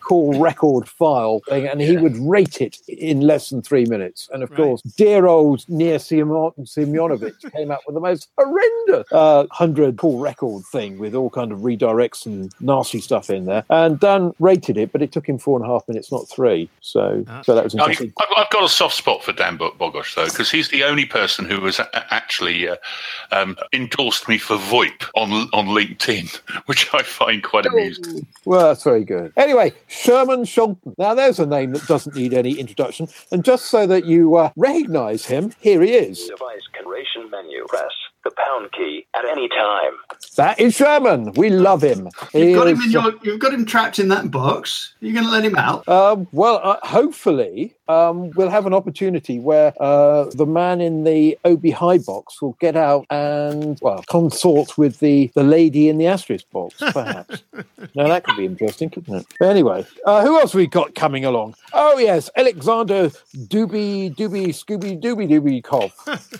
call 0.00 0.38
record 0.40 0.88
file 0.88 1.40
thing, 1.48 1.66
and 1.66 1.80
he 1.80 1.96
would 1.96 2.16
rate 2.18 2.60
it 2.60 2.76
in 2.88 3.20
less 3.20 3.48
than 3.50 3.62
three 3.62 3.86
minutes. 3.86 4.28
And 4.32 4.42
of 4.42 4.50
Right. 4.50 4.56
course, 4.58 4.82
dear 4.82 5.26
old 5.26 5.64
Nir 5.68 5.98
Simon- 5.98 6.52
Simionovich 6.60 7.50
came 7.56 7.70
up 7.70 7.80
with 7.86 7.94
the 7.94 8.00
most 8.00 8.28
horrendous 8.38 9.06
uh, 9.12 9.46
hundred 9.50 9.96
call 9.96 10.18
record 10.18 10.64
thing 10.70 10.98
with 10.98 11.14
all 11.14 11.30
kind 11.30 11.52
of 11.52 11.60
redirects 11.60 12.26
and 12.26 12.52
nasty 12.60 12.91
stuff 13.00 13.30
in 13.30 13.46
there. 13.46 13.64
And 13.70 13.98
Dan 13.98 14.32
rated 14.38 14.76
it, 14.76 14.92
but 14.92 15.02
it 15.02 15.12
took 15.12 15.28
him 15.28 15.38
four 15.38 15.58
and 15.58 15.68
a 15.68 15.68
half 15.68 15.86
minutes, 15.88 16.10
not 16.12 16.28
three. 16.28 16.68
So, 16.80 17.24
so 17.42 17.54
that 17.54 17.64
was 17.64 17.74
I 17.74 17.78
interesting. 17.78 18.12
I've, 18.20 18.28
I've 18.36 18.50
got 18.50 18.64
a 18.64 18.68
soft 18.68 18.96
spot 18.96 19.22
for 19.22 19.32
Dan 19.32 19.56
Bo- 19.56 19.72
Bogosh 19.72 20.14
though, 20.14 20.26
because 20.26 20.50
he's 20.50 20.68
the 20.68 20.84
only 20.84 21.04
person 21.04 21.44
who 21.44 21.64
has 21.64 21.80
actually 21.94 22.68
uh, 22.68 22.76
um, 23.30 23.56
endorsed 23.72 24.28
me 24.28 24.38
for 24.38 24.56
VoIP 24.56 25.08
on 25.14 25.32
on 25.52 25.66
LinkedIn, 25.66 26.34
which 26.66 26.92
I 26.94 27.02
find 27.02 27.42
quite 27.42 27.66
amusing. 27.66 28.26
Well, 28.44 28.68
that's 28.68 28.84
very 28.84 29.04
good. 29.04 29.32
Anyway, 29.36 29.72
Sherman 29.88 30.42
Shonton. 30.42 30.94
Now, 30.98 31.14
there's 31.14 31.38
a 31.38 31.46
name 31.46 31.72
that 31.72 31.86
doesn't 31.86 32.16
need 32.16 32.34
any 32.34 32.58
introduction. 32.58 33.08
And 33.30 33.44
just 33.44 33.66
so 33.66 33.86
that 33.86 34.04
you 34.04 34.36
uh, 34.36 34.50
recognize 34.56 35.26
him, 35.26 35.52
here 35.60 35.82
he 35.82 35.92
is. 35.92 36.28
Device 36.28 36.62
configuration 36.72 37.30
menu. 37.30 37.64
Press 37.68 37.92
the 38.24 38.30
pound 38.30 38.70
key 38.72 39.06
at 39.14 39.24
any 39.24 39.48
time. 39.48 39.92
That 40.36 40.58
is 40.58 40.74
Sherman. 40.74 41.32
We 41.32 41.50
love 41.50 41.82
him. 41.82 42.08
He 42.32 42.50
You've 42.50 42.58
got 42.58 42.68
him 42.68 42.80
in 42.80 42.90
your, 42.90 43.12
you've 43.22 43.38
got 43.40 43.52
him 43.52 43.66
trapped 43.66 43.98
in 43.98 44.08
that 44.08 44.30
box. 44.30 44.94
Are 45.02 45.06
you 45.06 45.12
going 45.12 45.26
to 45.26 45.30
let 45.30 45.44
him 45.44 45.56
out? 45.56 45.86
Um, 45.86 46.26
well, 46.32 46.58
uh, 46.62 46.78
hopefully, 46.82 47.74
um, 47.88 48.30
we'll 48.30 48.48
have 48.48 48.64
an 48.64 48.72
opportunity 48.72 49.38
where 49.38 49.74
uh, 49.80 50.24
the 50.34 50.46
man 50.46 50.80
in 50.80 51.04
the 51.04 51.38
Obihai 51.44 52.04
box 52.04 52.40
will 52.40 52.56
get 52.60 52.76
out 52.76 53.06
and, 53.10 53.78
well, 53.82 54.02
consort 54.08 54.78
with 54.78 55.00
the, 55.00 55.30
the 55.34 55.42
lady 55.42 55.90
in 55.90 55.98
the 55.98 56.06
asterisk 56.06 56.48
box, 56.50 56.76
perhaps. 56.78 57.42
now, 57.94 58.08
that 58.08 58.24
could 58.24 58.36
be 58.36 58.46
interesting, 58.46 58.88
couldn't 58.88 59.14
it? 59.14 59.26
But 59.38 59.48
anyway, 59.48 59.86
uh, 60.06 60.22
who 60.22 60.38
else 60.40 60.54
we 60.54 60.66
got 60.66 60.94
coming 60.94 61.24
along? 61.26 61.56
Oh, 61.74 61.98
yes, 61.98 62.30
Alexander 62.36 63.10
Doobie, 63.36 64.14
Doobie, 64.14 64.48
Scooby, 64.48 65.00
Doobie, 65.00 65.28
Doobie 65.28 65.62
Kov 65.62 65.92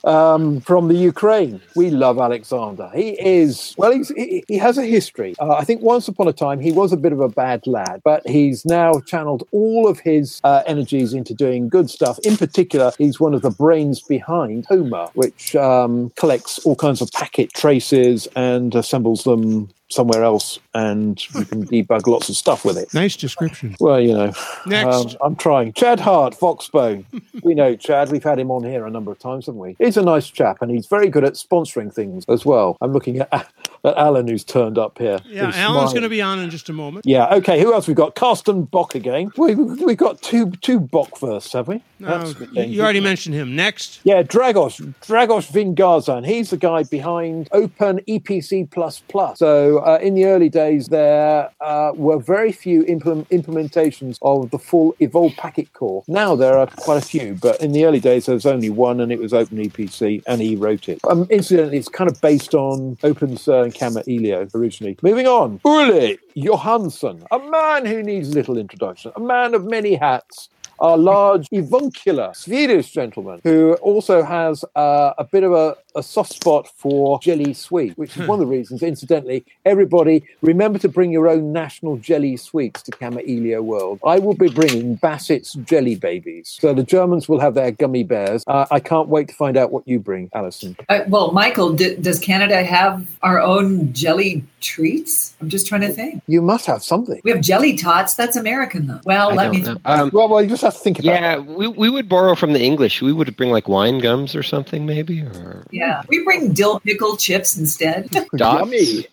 um, 0.07 0.61
from 0.63 0.89
the 0.89 0.95
Ukraine. 0.95 1.61
We 1.77 1.91
love 1.91 2.19
Alexander. 2.19 2.91
He 2.95 3.11
is, 3.21 3.75
well, 3.83 3.91
he's, 3.91 4.11
he, 4.11 4.45
he 4.47 4.59
has 4.59 4.79
a 4.79 4.85
history. 4.85 5.35
Uh, 5.41 5.55
I 5.57 5.65
think 5.65 5.83
once 5.83 6.07
upon 6.07 6.29
a 6.29 6.33
time 6.33 6.61
he 6.61 6.71
was 6.71 6.93
a 6.93 6.97
bit 6.97 7.13
of 7.13 7.19
a 7.19 7.29
bad 7.29 7.67
lad, 7.67 8.01
but 8.05 8.23
he's 8.29 8.65
now 8.65 9.01
channeled 9.01 9.43
all 9.51 9.89
of 9.89 9.99
his 9.99 10.41
uh, 10.45 10.63
energies 10.67 11.13
into 11.13 11.35
doing 11.35 11.69
good 11.69 11.91
stuff. 11.91 12.21
In 12.21 12.37
particular, 12.37 12.93
he's 12.97 13.19
one 13.19 13.35
of 13.35 13.43
the 13.43 13.51
brains 13.51 14.01
behind 14.01 14.67
Homer, 14.67 15.09
which 15.15 15.57
um, 15.57 16.11
collects 16.11 16.61
all 16.61 16.77
kinds 16.77 17.01
of 17.01 17.11
packet 17.11 17.53
traces 17.55 18.29
and 18.37 18.73
assembles 18.77 19.25
them 19.25 19.69
somewhere 19.93 20.25
else, 20.25 20.59
and 20.75 21.23
you 21.35 21.45
can 21.45 21.67
debug 21.67 22.07
lots 22.07 22.29
of 22.29 22.37
stuff 22.37 22.65
with 22.65 22.79
it. 22.79 22.93
Nice 22.95 23.17
description. 23.17 23.77
Well, 23.79 24.01
you 24.01 24.15
know, 24.15 24.33
Next. 24.67 24.87
um, 24.87 25.17
I'm 25.23 25.37
trying. 25.37 25.73
Chad 25.75 26.01
Hart, 26.01 26.35
Voxbone. 26.35 27.05
we 27.43 27.55
know 27.55 27.77
Chad. 27.77 28.11
We've 28.11 28.25
had 28.25 28.39
him 28.39 28.51
on 28.51 28.65
here 28.65 28.87
a 28.87 28.91
number 28.91 29.13
of 29.13 29.19
times, 29.19 29.47
haven't 29.47 29.61
we? 29.61 29.77
He's 29.79 29.97
a 29.97 30.03
nice 30.03 30.29
chap, 30.29 30.59
and 30.63 30.71
he's 30.71 30.87
very 30.87 31.09
good 31.09 31.25
at 31.25 31.35
sponsoring 31.35 31.93
things 31.93 32.25
as 32.29 32.45
well. 32.45 32.77
I'm 32.81 32.93
looking 32.93 33.21
at, 33.21 33.53
at 33.85 33.97
Alan, 33.97 34.29
who's 34.29 34.45
turned 34.45 34.79
up 34.79 34.99
here. 34.99 35.19
Yeah, 35.27 35.43
Alan's 35.43 35.57
smiling. 35.57 35.87
going 35.95 36.03
to 36.03 36.09
be 36.09 36.23
on 36.23 36.39
in 36.39 36.51
just 36.51 36.69
a 36.69 36.73
moment. 36.73 37.07
Yeah. 37.07 37.35
Okay. 37.35 37.61
Who 37.61 37.73
else 37.73 37.89
we 37.89 37.95
got? 37.95 38.15
Carsten 38.15 38.65
Bock 38.65 38.95
again. 38.95 39.31
We 39.37 39.55
we 39.55 39.95
got 39.95 40.23
two 40.23 40.51
two 40.63 40.81
Bock 40.81 41.17
firsts, 41.17 41.53
have 41.53 41.69
we? 41.69 41.83
No, 42.03 42.35
you, 42.53 42.63
you 42.65 42.83
already 42.83 43.01
mentioned 43.01 43.35
him. 43.35 43.55
Next. 43.55 44.01
Yeah, 44.03 44.23
Dragos, 44.25 44.81
Dragos 45.03 45.51
Vingarzan. 45.51 46.27
He's 46.27 46.51
the 46.51 46.57
guy 46.57 46.83
behind 46.83 47.49
Open 47.53 48.01
EPC++. 48.09 49.37
So 49.37 49.79
uh, 49.79 49.99
in 50.03 50.15
the 50.15 50.25
early 50.25 50.49
days, 50.49 50.89
there 50.89 51.49
uh, 51.61 51.93
were 51.95 52.19
very 52.19 52.51
few 52.51 52.83
implement- 52.87 53.29
implementations 53.31 54.19
of 54.23 54.51
the 54.51 54.59
full 54.59 54.97
Evolve 54.99 55.37
packet 55.37 55.73
core. 55.75 56.03
Now 56.09 56.35
there 56.35 56.59
are 56.59 56.67
quite 56.67 56.99
a 56.99 57.07
few, 57.07 57.39
but 57.41 57.61
in 57.61 57.71
the 57.71 57.85
early 57.85 58.01
days, 58.01 58.27
there 58.27 58.35
was 58.35 58.47
only 58.47 58.71
one, 58.71 59.01
and 59.01 59.13
it 59.13 59.21
was 59.21 59.33
Open 59.33 59.59
EPC, 59.59 60.25
and 60.27 60.41
he 60.41 60.57
wrote 60.57 60.89
it. 60.89 60.99
Um, 61.09 61.29
incidentally, 61.31 61.79
it's 61.79 61.89
kind 61.89 62.11
of 62.11 62.21
based 62.21 62.53
on 62.55 62.97
OpenSER 63.05 63.72
and 63.81 63.95
Kamailio 63.95 64.55
originally. 64.55 64.97
Moving 65.03 65.27
on, 65.27 65.61
Olle 65.65 66.17
Johansson, 66.35 67.25
a 67.31 67.39
man 67.39 67.87
who 67.87 68.03
needs 68.03 68.35
little 68.35 68.59
introduction, 68.59 69.13
a 69.17 69.21
man 69.21 69.55
of 69.55 69.65
many 69.65 69.95
hats 69.95 70.49
our 70.79 70.97
large 70.99 71.47
avuncular 71.53 72.33
Swedish 72.35 72.91
gentleman 72.91 73.41
who 73.45 73.75
also 73.75 74.23
has 74.23 74.65
uh, 74.77 75.13
a 75.19 75.25
bit 75.25 75.43
of 75.45 75.53
a, 75.53 75.77
a 75.95 76.03
soft 76.03 76.33
spot 76.33 76.69
for 76.77 77.19
jelly 77.21 77.55
sweet, 77.55 77.97
which 77.99 78.17
is 78.17 78.27
one 78.27 78.41
of 78.41 78.47
the 78.47 78.51
reasons, 78.51 78.83
incidentally, 78.83 79.45
everybody 79.65 80.25
remember 80.41 80.79
to 80.79 80.89
bring 80.89 81.13
your 81.13 81.29
own 81.29 81.53
national 81.53 81.97
jelly 81.99 82.37
sweets 82.37 82.83
to 82.83 82.91
Kamailio 82.93 83.63
World. 83.63 84.01
I 84.05 84.19
will 84.19 84.35
be 84.35 84.49
bringing 84.49 84.97
Bassett's 84.97 85.53
jelly 85.65 85.95
babies. 85.95 86.57
So 86.61 86.75
the 86.75 86.83
Germans 86.83 87.29
will 87.29 87.41
have 87.41 87.55
their 87.55 87.71
gummy 87.71 88.05
bears. 88.05 88.45
Uh, 88.47 88.67
I 88.71 88.81
can't 88.81 89.09
wait 89.09 89.29
to 89.29 89.35
find 89.35 89.57
out 89.57 89.71
what 89.71 89.87
you 89.87 89.99
bring, 89.99 90.31
Alison. 90.35 90.77
Uh, 90.89 91.01
well, 91.09 91.33
Michael, 91.33 91.73
d- 91.75 91.97
does 91.97 92.19
Canada 92.19 92.63
have 92.65 93.07
our 93.23 93.39
own 93.41 93.93
jelly 93.93 94.45
treats? 94.61 95.35
I'm 95.41 95.49
just 95.49 95.67
trying 95.67 95.83
to 95.83 95.89
think. 95.91 96.23
You 96.27 96.41
must 96.43 96.67
have 96.67 96.83
something. 96.83 97.21
We 97.25 97.31
have 97.31 97.41
jelly 97.41 97.77
tots. 97.77 98.15
That's 98.15 98.37
American, 98.37 98.87
though. 98.87 99.01
Well, 99.05 99.31
I 99.31 99.35
let 99.35 99.51
me. 99.51 99.61
know. 99.61 99.77
Um, 99.85 100.11
Well, 100.13 100.29
well, 100.29 100.43
you 100.43 100.49
just 100.49 100.63
have 100.73 100.79
to 100.79 100.85
think 100.85 100.99
about 100.99 101.05
yeah, 101.21 101.39
we, 101.39 101.69
we 101.69 101.89
would 101.91 102.09
borrow 102.09 102.35
from 102.35 102.53
the 102.53 102.61
English. 102.63 103.03
We 103.03 103.13
would 103.13 103.35
bring 103.37 103.51
like 103.51 103.69
wine 103.69 103.99
gums 103.99 104.35
or 104.35 104.43
something, 104.43 104.87
maybe, 104.87 105.21
or 105.23 105.65
Yeah, 105.71 106.03
we 106.09 106.23
bring 106.25 106.53
dill 106.53 106.81
pickle 106.81 107.17
chips 107.17 107.57
instead. 107.57 108.11
dots. 108.37 108.61
Yummy. 108.61 109.07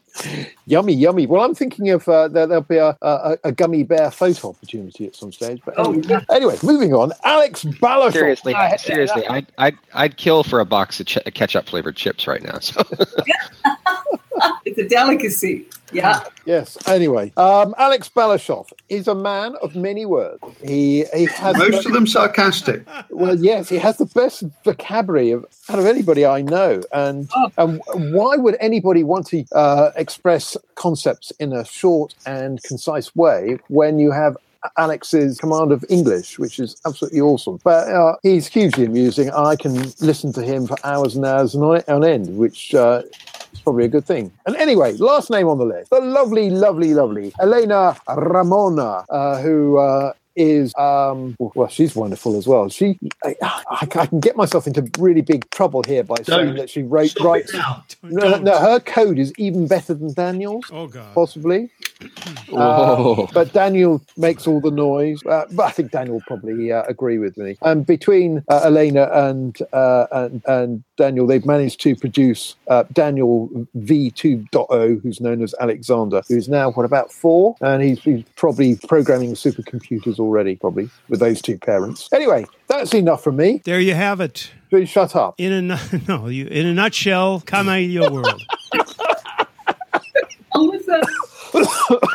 Yummy, 0.66 0.94
yummy. 0.94 1.26
Well, 1.28 1.44
I'm 1.46 1.56
thinking 1.56 1.92
of 1.92 2.08
uh, 2.10 2.28
there, 2.28 2.46
there'll 2.46 2.64
be 2.64 2.76
a, 2.78 2.98
a, 3.02 3.38
a 3.46 3.52
gummy 3.54 3.84
bear 3.84 4.12
photo 4.12 4.50
opportunity 4.50 5.06
at 5.06 5.16
some 5.16 5.32
stage. 5.32 5.62
But 5.64 5.76
Oh, 5.78 5.94
anyway, 5.94 6.08
yeah. 6.10 6.22
anyway, 6.36 6.58
moving 6.64 6.94
on. 6.94 7.14
Alex 7.24 7.64
Balashov. 7.64 8.14
Seriously, 8.14 8.54
Ah, 8.56 8.76
seriously, 8.76 9.26
I'd, 9.28 9.48
I'd 9.58 9.78
I'd 9.94 10.18
kill 10.18 10.44
for 10.44 10.60
a 10.60 10.66
box 10.66 11.00
of 11.00 11.06
ch- 11.06 11.20
ketchup 11.36 11.68
flavored 11.70 11.96
chips 11.96 12.28
right 12.28 12.42
now. 12.44 12.60
So 12.60 12.82
it's 14.66 14.78
a 14.78 14.88
delicacy. 14.88 15.66
Yeah. 15.92 16.20
Yes. 16.46 16.78
Anyway, 16.88 17.34
um, 17.36 17.74
Alex 17.80 18.12
Balashov 18.16 18.72
is 18.90 19.08
a 19.08 19.16
man 19.16 19.56
of 19.64 19.76
many 19.76 20.06
words. 20.06 20.40
He 20.64 21.06
he 21.16 21.26
has 21.26 21.58
Most 21.58 21.86
of 21.88 21.94
them 21.94 22.06
sarcastic. 22.06 22.88
well, 23.10 23.36
yes, 23.40 23.70
he 23.70 23.78
has 23.78 23.98
the 23.98 24.06
best 24.06 24.44
vocabulary 24.64 25.32
of 25.32 25.46
out 25.68 25.80
of 25.80 25.86
anybody 25.88 26.26
I 26.28 26.42
know. 26.44 26.82
And 26.94 27.28
Oh. 27.36 27.52
and 27.58 27.82
why 28.14 28.36
would 28.36 28.56
anybody 28.60 29.04
want 29.04 29.26
to 29.28 29.44
uh, 29.52 29.92
express 29.96 30.56
concepts 30.76 31.32
in 31.40 31.54
a 31.54 31.66
short 31.66 32.14
and 32.26 32.62
concise 32.64 33.16
way 33.16 33.58
when 33.70 33.98
you 33.98 34.12
have 34.12 34.38
Alex's 34.78 35.40
command 35.40 35.72
of 35.72 35.84
English, 35.90 36.38
which 36.38 36.60
is 36.60 36.76
absolutely 36.86 37.22
awesome. 37.22 37.60
But 37.64 37.88
uh, 37.88 38.16
he's 38.24 38.46
hugely 38.46 38.86
amusing. 38.86 39.32
I 39.32 39.56
can 39.56 39.74
listen 40.02 40.34
to 40.34 40.42
him 40.44 40.68
for 40.68 40.76
hours 40.84 41.16
and 41.16 41.26
hours 41.26 41.56
on, 41.56 41.82
on 41.88 42.04
end, 42.04 42.38
which 42.38 42.76
uh, 42.76 43.04
is 43.54 43.62
probably 43.62 43.86
a 43.86 43.90
good 43.90 44.06
thing. 44.06 44.32
And 44.46 44.56
anyway, 44.56 44.94
last 44.98 45.30
name 45.30 45.48
on 45.48 45.58
the 45.58 45.66
list, 45.66 45.90
the 45.90 46.02
lovely, 46.02 46.50
lovely, 46.50 46.94
lovely 46.94 47.34
Elena 47.40 47.96
Ramona, 48.16 49.06
uh, 49.10 49.42
who. 49.42 49.78
Uh, 49.78 50.14
is 50.40 50.74
um 50.78 51.36
well 51.40 51.68
she's 51.68 51.96
wonderful 51.96 52.38
as 52.38 52.48
well 52.48 52.70
she 52.70 52.98
I, 53.24 53.36
I, 53.42 53.64
I 53.82 54.06
can 54.08 54.20
get 54.22 54.36
myself 54.38 54.66
into 54.68 54.90
really 54.98 55.22
big 55.22 55.50
trouble 55.52 55.84
here 55.86 56.04
by 56.04 56.16
saying 56.24 56.48
Don't. 56.48 56.56
that 56.58 56.70
she 56.70 56.84
wrote 56.84 57.10
Stop 57.12 57.26
writes 57.26 57.54
it 57.54 57.58
now. 57.58 57.84
no, 58.04 58.38
no 58.40 58.58
her 58.58 58.80
code 58.80 59.20
is 59.20 59.34
even 59.38 59.68
better 59.68 59.94
than 59.94 60.14
daniel's 60.14 60.66
Oh 60.72 60.88
God. 60.88 61.14
possibly 61.14 61.70
Whoa. 62.50 63.26
uh, 63.28 63.28
but 63.34 63.52
Daniel 63.54 64.02
makes 64.18 64.48
all 64.48 64.62
the 64.62 64.72
noise. 64.72 65.20
Uh, 65.26 65.46
but 65.52 65.64
I 65.64 65.72
think 65.72 65.92
Daniel 65.92 66.16
will 66.16 66.24
probably 66.28 66.72
uh, 66.72 66.84
agree 66.88 67.18
with 67.18 67.38
me. 67.38 67.58
And 67.62 67.86
between 67.86 68.42
uh, 68.50 68.62
Elena 68.64 69.10
and, 69.12 69.58
uh, 69.74 70.08
and 70.12 70.42
and 70.48 70.84
Daniel, 70.98 71.28
they've 71.28 71.46
managed 71.46 71.82
to 71.82 71.96
produce 71.98 72.56
uh, 72.70 72.84
Daniel 72.94 73.50
V2.0, 73.78 75.02
who's 75.02 75.20
known 75.22 75.42
as 75.44 75.54
Alexander, 75.60 76.22
who's 76.28 76.48
now 76.50 76.72
what 76.72 76.86
about 76.86 77.12
four, 77.12 77.56
and 77.62 77.84
he's, 77.84 78.00
he's 78.02 78.24
probably 78.36 78.76
programming 78.88 79.34
supercomputers 79.34 80.20
already, 80.30 80.56
probably 80.56 80.90
with 81.10 81.20
those 81.20 81.42
two 81.42 81.58
parents. 81.58 82.08
Anyway, 82.14 82.46
that's 82.68 82.94
enough 82.94 83.24
from 83.24 83.36
me. 83.38 83.62
There 83.66 83.80
you 83.80 83.96
have 83.96 84.22
it. 84.22 84.52
Please 84.70 84.88
shut 84.88 85.16
up. 85.16 85.34
In 85.40 85.72
a 85.72 85.80
no, 86.08 86.28
you 86.28 86.46
in 86.46 86.68
a 86.68 86.74
nutshell, 86.74 87.42
Kamailio 87.42 88.12
world. 88.12 88.42
Oh, 90.56 90.66
what's 90.66 90.86
that? 90.86 91.08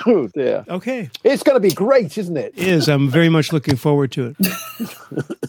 oh 0.06 0.28
dear, 0.32 0.64
Okay, 0.68 1.10
it's 1.24 1.42
going 1.42 1.56
to 1.56 1.60
be 1.68 1.74
great, 1.74 2.16
isn't 2.18 2.36
it? 2.36 2.54
it? 2.56 2.68
is 2.68 2.88
I'm 2.88 3.08
very 3.08 3.28
much 3.28 3.52
looking 3.52 3.76
forward 3.76 4.12
to 4.12 4.28
it. 4.28 4.36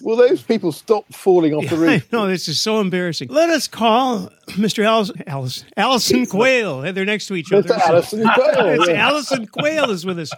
Will 0.01 0.15
those 0.15 0.41
people 0.43 0.71
stop 0.71 1.05
falling 1.13 1.53
off 1.53 1.67
the 1.69 1.77
roof? 1.77 2.11
know 2.11 2.27
this 2.27 2.47
is 2.47 2.59
so 2.59 2.79
embarrassing. 2.79 3.29
Let 3.29 3.49
us 3.49 3.67
call 3.67 4.29
Mr. 4.49 4.85
Allison, 4.85 5.23
Allison, 5.25 5.67
Allison 5.75 6.25
Quayle. 6.27 6.81
They're 6.93 7.05
next 7.05 7.27
to 7.27 7.35
each 7.35 7.51
other. 7.51 7.67
Mr. 7.67 7.79
Allison 7.79 8.29
Quayle, 8.35 8.67
it's 8.81 8.87
yeah. 8.87 9.07
Allison 9.07 9.47
Quayle 9.47 9.89
is 9.89 10.05
with 10.05 10.19
us. 10.19 10.31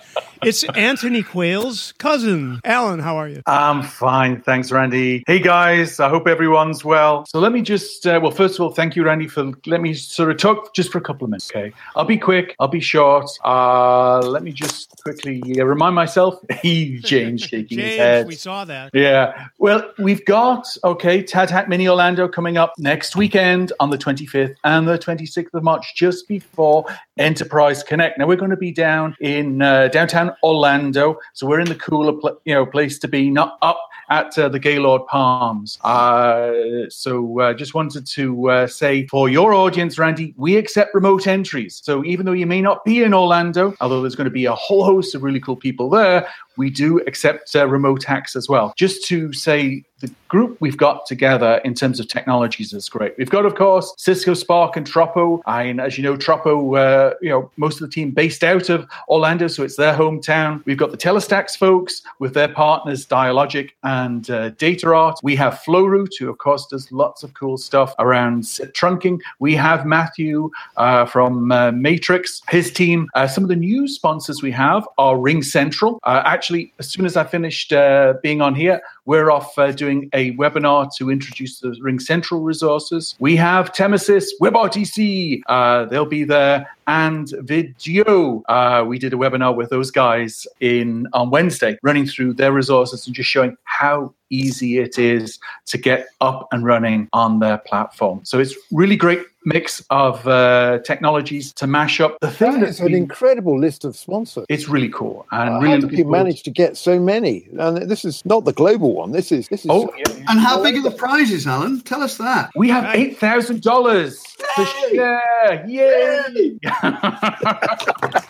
It's 0.44 0.64
Anthony 0.76 1.22
Quayle's 1.24 1.94
cousin. 1.98 2.62
Alan, 2.64 3.00
how 3.00 3.18
are 3.18 3.28
you? 3.28 3.42
I'm 3.46 3.84
fine. 3.84 4.42
Thanks, 4.42 4.72
Randy. 4.72 5.24
Hey, 5.28 5.40
guys. 5.40 6.00
I 6.00 6.08
hope 6.10 6.28
everyone's 6.28 6.86
well. 6.86 7.26
So 7.26 7.40
let 7.40 7.52
me 7.52 7.62
just, 7.62 8.06
uh, 8.08 8.20
well, 8.22 8.32
first 8.32 8.56
of 8.56 8.62
all, 8.62 8.72
thank 8.72 8.96
you, 8.96 9.04
Randy, 9.04 9.28
for 9.28 9.52
let 9.66 9.82
me 9.82 9.94
sort 9.94 10.32
of 10.32 10.38
talk 10.38 10.74
just 10.74 10.92
for 10.92 10.98
a 10.98 11.02
couple 11.02 11.26
of 11.26 11.32
minutes, 11.32 11.52
okay? 11.52 11.74
I'll 11.96 12.06
be 12.06 12.18
quick. 12.18 12.56
I'll 12.60 12.68
be 12.68 12.80
short. 12.80 13.30
Uh, 13.44 14.20
let 14.20 14.44
me 14.44 14.52
just 14.52 14.92
quickly 15.04 15.42
uh, 15.60 15.66
remind 15.66 15.96
myself. 15.96 16.36
he, 16.62 17.00
James, 17.00 17.42
shaking 17.42 17.80
his 17.80 17.98
head. 17.98 18.28
we 18.28 18.36
saw 18.36 18.64
that. 18.66 18.77
Yeah. 18.94 19.48
Well, 19.58 19.92
we've 19.98 20.24
got, 20.26 20.68
okay, 20.84 21.24
TADHack 21.24 21.68
Mini 21.68 21.88
Orlando 21.88 22.28
coming 22.28 22.58
up 22.58 22.74
next 22.78 23.16
weekend 23.16 23.72
on 23.80 23.90
the 23.90 23.98
25th 23.98 24.56
and 24.64 24.88
the 24.88 24.98
26th 24.98 25.54
of 25.54 25.64
March, 25.64 25.96
just 25.96 26.28
before 26.28 26.86
Enterprise 27.18 27.84
Connect. 27.84 28.18
Now, 28.18 28.28
we're 28.28 28.36
going 28.36 28.52
to 28.52 28.58
be 28.58 28.72
down 28.72 29.16
in 29.20 29.62
uh, 29.62 29.88
downtown 29.90 30.36
Orlando. 30.44 31.18
So 31.34 31.48
we're 31.48 31.60
in 31.60 31.68
the 31.68 31.76
cooler 31.76 32.14
pl- 32.14 32.40
you 32.46 32.54
know, 32.54 32.66
place 32.66 33.00
to 33.00 33.08
be, 33.08 33.30
not 33.30 33.58
up 33.62 33.80
at 34.10 34.38
uh, 34.38 34.50
the 34.50 34.60
Gaylord 34.60 35.06
Palms. 35.08 35.78
Uh, 35.84 36.54
so 36.90 37.40
uh, 37.40 37.54
just 37.54 37.74
wanted 37.74 38.06
to 38.08 38.50
uh, 38.50 38.68
say 38.68 39.06
for 39.08 39.30
your 39.30 39.54
audience, 39.54 40.00
Randy, 40.00 40.34
we 40.38 40.56
accept 40.56 40.94
remote 40.94 41.28
entries. 41.28 41.82
So 41.84 42.04
even 42.06 42.26
though 42.26 42.32
you 42.34 42.46
may 42.46 42.62
not 42.62 42.86
be 42.86 43.04
in 43.04 43.14
Orlando, 43.14 43.76
although 43.82 44.02
there's 44.02 44.16
going 44.16 44.26
to 44.26 44.32
be 44.32 44.46
a 44.46 44.56
whole 44.56 44.86
host 44.86 45.14
of 45.16 45.24
really 45.24 45.40
cool 45.40 45.58
people 45.58 45.90
there, 45.90 46.28
we 46.56 46.70
do 46.70 47.00
accept 47.02 47.56
uh, 47.56 47.68
remote 47.68 48.04
hacks 48.04 48.36
as 48.36 48.50
well. 48.50 48.74
Just 48.78 49.06
to 49.08 49.32
say, 49.34 49.84
the 50.00 50.12
group 50.28 50.58
we've 50.60 50.78
got 50.78 51.06
together 51.06 51.60
in 51.66 51.74
terms 51.74 52.00
of 52.00 52.08
technologies 52.08 52.74
is 52.74 52.88
great. 52.88 53.16
We've 53.18 53.30
got, 53.30 53.46
of 53.46 53.56
course, 53.56 53.94
Cisco 53.98 54.34
Spark 54.34 54.78
and 54.78 54.86
Tropo. 54.86 55.42
And 55.48 55.82
as 55.82 55.98
you 55.98 56.04
know, 56.04 56.16
Tropo, 56.16 56.78
uh, 56.78 57.16
you 57.22 57.30
know, 57.30 57.50
most 57.58 57.82
of 57.82 57.88
the 57.88 57.94
team 57.94 58.12
based 58.12 58.44
out 58.44 58.70
of 58.70 58.88
Orlando, 59.10 59.48
so 59.48 59.64
it's 59.64 59.76
their 59.76 59.94
hometown. 59.94 60.64
We've 60.66 60.78
got 60.78 60.92
the 60.92 60.98
Telestax 60.98 61.58
folks 61.58 62.04
with 62.20 62.34
their 62.34 62.48
partners 62.48 63.06
Dialogic 63.06 63.72
and 63.84 64.30
uh, 64.30 64.52
DataArt. 64.52 65.16
We 65.24 65.36
have 65.38 65.62
Flowroute, 65.66 66.18
who 66.20 66.30
of 66.30 66.38
course 66.38 66.68
does 66.68 66.92
lots 66.92 67.24
of 67.24 67.34
cool 67.34 67.58
stuff 67.58 67.96
around 68.00 68.44
trunking. 68.44 69.20
We 69.40 69.56
have 69.56 69.86
Matthew 69.86 70.52
uh, 70.76 71.06
from 71.06 71.52
uh, 71.52 71.72
Matrix, 71.72 72.42
his 72.50 72.72
team. 72.72 73.08
Uh, 73.16 73.28
some 73.28 73.44
of 73.44 73.50
the 73.50 73.56
new 73.56 73.88
sponsors 73.88 74.42
we 74.42 74.52
have 74.52 74.88
are 74.98 75.16
RingCentral. 75.16 76.00
Uh, 76.04 76.22
actually, 76.26 76.74
as 76.80 76.88
soon 76.90 77.06
as 77.06 77.18
I 77.18 77.24
finished 77.24 77.74
uh, 77.74 78.14
being 78.22 78.42
on 78.42 78.54
here, 78.54 78.82
we're 79.08 79.32
off 79.32 79.58
uh, 79.58 79.72
doing 79.72 80.10
a 80.12 80.36
webinar 80.36 80.94
to 80.98 81.10
introduce 81.10 81.62
the 81.62 81.70
RingCentral 81.82 82.44
resources. 82.44 83.16
We 83.20 83.38
have 83.38 83.72
Temasys, 83.72 84.26
WebRTC, 84.42 85.42
uh, 85.48 85.86
they'll 85.86 86.06
be 86.06 86.26
there, 86.26 86.70
and 86.88 87.30
Video. 87.40 88.44
Uh, 88.50 88.84
we 88.86 89.00
did 89.00 89.14
a 89.14 89.16
webinar 89.16 89.56
with 89.56 89.70
those 89.70 89.92
guys 89.92 90.46
in 90.60 91.08
on 91.14 91.30
Wednesday, 91.30 91.80
running 91.84 92.06
through 92.06 92.34
their 92.34 92.52
resources 92.52 93.08
and 93.08 93.16
just 93.16 93.30
showing 93.30 93.56
how 93.64 94.14
easy 94.30 94.78
it 94.80 95.00
is 95.00 95.40
to 95.68 95.78
get 95.78 96.08
up 96.20 96.50
and 96.52 96.66
running 96.66 97.08
on 97.14 97.40
their 97.40 97.60
platform. 97.60 98.20
So 98.24 98.40
it's 98.40 98.56
really 98.72 98.98
great 98.98 99.22
mix 99.48 99.84
of 99.90 100.28
uh, 100.28 100.80
technologies 100.84 101.54
to 101.54 101.66
mash 101.68 102.00
up. 102.02 102.18
The 102.22 102.30
thing 102.32 102.60
That 102.60 102.70
is 102.70 102.80
an 102.82 102.88
we- 102.92 102.98
incredible 102.98 103.58
list 103.58 103.86
of 103.86 103.96
sponsors. 103.96 104.46
it's 104.50 104.68
really 104.68 104.90
cool 104.90 105.26
and 105.32 105.50
How 105.50 105.60
really 105.62 105.82
did 105.82 105.98
you 105.98 106.06
manage 106.06 106.44
to 106.44 106.52
get 106.52 106.76
so 106.78 107.00
many? 107.00 107.48
And 107.58 107.78
this 107.90 108.04
is 108.04 108.26
not 108.26 108.44
the 108.46 108.54
global 108.54 108.94
one. 108.94 109.12
This 109.12 109.32
is 109.32 109.48
this 109.48 109.62
is. 109.64 109.72
Oh, 109.72 109.90
And 110.30 110.40
how 110.40 110.62
big 110.62 110.76
are 110.76 110.82
the 110.84 110.92
prizes, 110.92 111.48
Alan? 111.48 111.80
Tell 111.82 112.02
us 112.04 112.18
that. 112.18 112.52
We 112.56 112.68
have 112.70 112.94
eight 112.94 113.18
thousand 113.18 113.62
dollars 113.62 114.22
to 114.56 114.66
share. 114.66 115.66
Yay! 115.68 116.60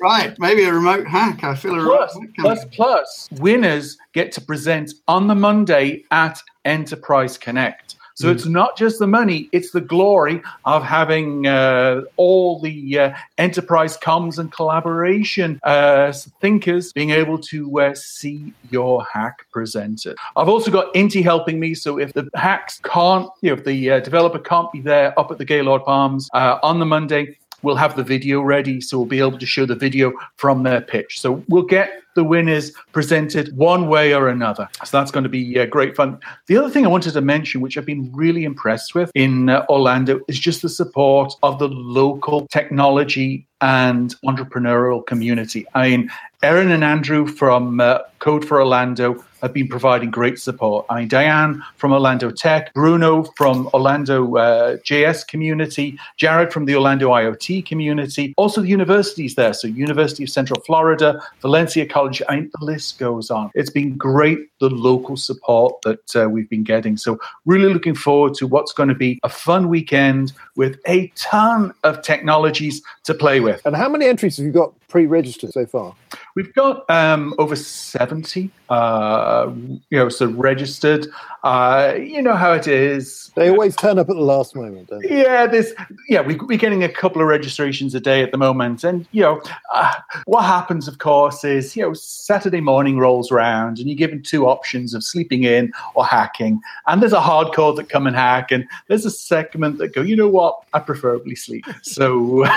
Right, 0.00 0.36
maybe 0.38 0.64
a 0.64 0.72
remote 0.72 1.06
hack. 1.06 1.44
I 1.44 1.54
feel 1.54 1.78
a 1.78 1.84
plus, 1.84 2.14
remote 2.14 2.28
hack 2.28 2.34
plus, 2.38 2.58
coming. 2.60 2.74
plus, 2.74 3.28
winners 3.32 3.98
get 4.14 4.32
to 4.32 4.40
present 4.40 4.94
on 5.06 5.26
the 5.26 5.34
Monday 5.34 6.02
at 6.10 6.40
Enterprise 6.64 7.36
Connect. 7.38 7.85
So 8.16 8.30
it's 8.30 8.46
not 8.46 8.78
just 8.78 8.98
the 8.98 9.06
money; 9.06 9.50
it's 9.52 9.72
the 9.72 9.80
glory 9.82 10.40
of 10.64 10.82
having 10.82 11.46
uh, 11.46 12.00
all 12.16 12.58
the 12.60 12.98
uh, 12.98 13.14
enterprise 13.36 13.98
comms 13.98 14.38
and 14.38 14.50
collaboration 14.50 15.60
uh, 15.64 16.14
thinkers 16.40 16.94
being 16.94 17.10
able 17.10 17.38
to 17.38 17.80
uh, 17.80 17.94
see 17.94 18.54
your 18.70 19.04
hack 19.04 19.44
presented. 19.52 20.16
I've 20.34 20.48
also 20.48 20.70
got 20.70 20.94
Inti 20.94 21.22
helping 21.22 21.60
me, 21.60 21.74
so 21.74 21.98
if 21.98 22.14
the 22.14 22.30
hacks 22.34 22.80
can't, 22.84 23.28
you 23.42 23.50
know, 23.50 23.58
if 23.58 23.64
the 23.66 23.90
uh, 23.90 24.00
developer 24.00 24.38
can't 24.38 24.72
be 24.72 24.80
there 24.80 25.18
up 25.20 25.30
at 25.30 25.36
the 25.36 25.44
Gaylord 25.44 25.84
Palms 25.84 26.30
uh, 26.32 26.58
on 26.62 26.78
the 26.78 26.86
Monday, 26.86 27.36
we'll 27.62 27.76
have 27.76 27.96
the 27.96 28.04
video 28.04 28.40
ready, 28.40 28.80
so 28.80 28.98
we'll 28.98 29.06
be 29.06 29.20
able 29.20 29.38
to 29.38 29.46
show 29.46 29.66
the 29.66 29.74
video 29.74 30.12
from 30.36 30.62
their 30.62 30.80
pitch. 30.80 31.20
So 31.20 31.44
we'll 31.48 31.62
get 31.62 32.02
the 32.14 32.24
winners 32.24 32.72
presented 32.92 33.54
one 33.56 33.88
way 33.88 34.14
or 34.14 34.28
another. 34.28 34.68
So 34.84 34.98
that's 34.98 35.10
going 35.10 35.24
to 35.24 35.28
be 35.28 35.60
uh, 35.60 35.66
great 35.66 35.94
fun. 35.94 36.18
The 36.46 36.56
other 36.56 36.70
thing 36.70 36.84
I 36.84 36.88
wanted 36.88 37.12
to 37.12 37.20
mention, 37.20 37.60
which 37.60 37.76
I've 37.76 37.86
been 37.86 38.10
really 38.12 38.44
impressed 38.44 38.94
with 38.94 39.10
in 39.14 39.50
uh, 39.50 39.66
Orlando, 39.68 40.20
is 40.26 40.38
just 40.38 40.62
the 40.62 40.68
support 40.68 41.34
of 41.42 41.58
the 41.58 41.68
local 41.68 42.46
technology 42.48 43.46
and 43.60 44.14
entrepreneurial 44.24 45.06
community. 45.06 45.66
I 45.74 45.90
mean, 45.90 46.10
Erin 46.42 46.70
and 46.70 46.84
Andrew 46.84 47.26
from 47.26 47.80
uh, 47.80 47.98
Code 48.18 48.44
for 48.44 48.60
Orlando 48.60 49.24
have 49.42 49.52
been 49.52 49.68
providing 49.68 50.10
great 50.10 50.38
support. 50.38 50.86
I 50.88 51.00
mean, 51.00 51.08
Diane 51.08 51.62
from 51.76 51.92
Orlando 51.92 52.30
Tech, 52.30 52.72
Bruno 52.74 53.24
from 53.36 53.68
Orlando 53.74 54.36
uh, 54.36 54.76
JS 54.78 55.26
community, 55.26 55.98
Jared 56.16 56.52
from 56.52 56.64
the 56.64 56.74
Orlando 56.74 57.10
IoT 57.10 57.66
community, 57.66 58.34
also 58.36 58.60
the 58.60 58.68
universities 58.68 59.34
there. 59.34 59.52
So, 59.52 59.68
University 59.68 60.24
of 60.24 60.30
Central 60.30 60.60
Florida, 60.62 61.20
Valencia 61.40 61.86
College, 61.86 62.22
I 62.28 62.36
mean, 62.36 62.50
the 62.58 62.64
list 62.64 62.98
goes 62.98 63.30
on. 63.30 63.50
It's 63.54 63.70
been 63.70 63.96
great, 63.96 64.38
the 64.60 64.70
local 64.70 65.16
support 65.16 65.80
that 65.82 66.16
uh, 66.16 66.28
we've 66.28 66.48
been 66.48 66.64
getting. 66.64 66.96
So, 66.96 67.18
really 67.44 67.72
looking 67.72 67.94
forward 67.94 68.34
to 68.34 68.46
what's 68.46 68.72
going 68.72 68.88
to 68.88 68.94
be 68.94 69.18
a 69.22 69.28
fun 69.28 69.68
weekend 69.68 70.32
with 70.56 70.78
a 70.86 71.08
ton 71.16 71.72
of 71.84 72.02
technologies 72.02 72.82
to 73.04 73.14
play 73.14 73.40
with. 73.40 73.60
And 73.64 73.76
how 73.76 73.88
many 73.88 74.06
entries 74.06 74.36
have 74.36 74.46
you 74.46 74.52
got 74.52 74.72
pre-registered 74.88 75.52
so 75.52 75.66
far? 75.66 75.94
We've 76.34 76.52
got 76.54 76.88
um, 76.90 77.34
over 77.38 77.56
70, 77.56 78.50
uh, 78.68 79.50
you 79.90 79.98
know, 79.98 80.08
so 80.08 80.26
registered. 80.26 81.06
Uh, 81.44 81.94
you 81.98 82.20
know 82.20 82.34
how 82.34 82.52
it 82.52 82.66
is. 82.66 83.30
They 83.36 83.48
always 83.48 83.76
turn 83.76 83.98
up 83.98 84.08
at 84.08 84.16
the 84.16 84.22
last 84.22 84.56
moment, 84.56 84.88
don't 84.88 85.02
they? 85.02 85.22
Yeah, 85.22 85.46
there's 85.46 85.72
yeah, 86.08 86.22
we, 86.22 86.36
we're 86.36 86.58
getting 86.58 86.82
a 86.82 86.88
couple 86.88 87.22
of 87.22 87.28
registrations 87.28 87.94
a 87.94 88.00
day 88.00 88.22
at 88.22 88.32
the 88.32 88.38
moment, 88.38 88.82
and 88.82 89.06
you 89.12 89.22
know, 89.22 89.40
uh, 89.72 89.92
what 90.24 90.42
happens, 90.42 90.88
of 90.88 90.98
course, 90.98 91.44
is 91.44 91.76
you 91.76 91.82
know, 91.82 91.92
Saturday 91.94 92.60
morning 92.60 92.98
rolls 92.98 93.30
around, 93.30 93.78
and 93.78 93.88
you're 93.88 93.96
given 93.96 94.22
two 94.22 94.46
options 94.46 94.94
of 94.94 95.04
sleeping 95.04 95.44
in 95.44 95.72
or 95.94 96.04
hacking, 96.04 96.60
and 96.86 97.00
there's 97.02 97.12
a 97.12 97.20
hardcore 97.20 97.76
that 97.76 97.88
come 97.88 98.06
and 98.06 98.16
hack, 98.16 98.50
and 98.50 98.66
there's 98.88 99.04
a 99.04 99.10
segment 99.10 99.78
that 99.78 99.94
go, 99.94 100.02
you 100.02 100.16
know 100.16 100.28
what, 100.28 100.60
I 100.72 100.80
preferably 100.80 101.36
sleep, 101.36 101.64
so. 101.82 102.44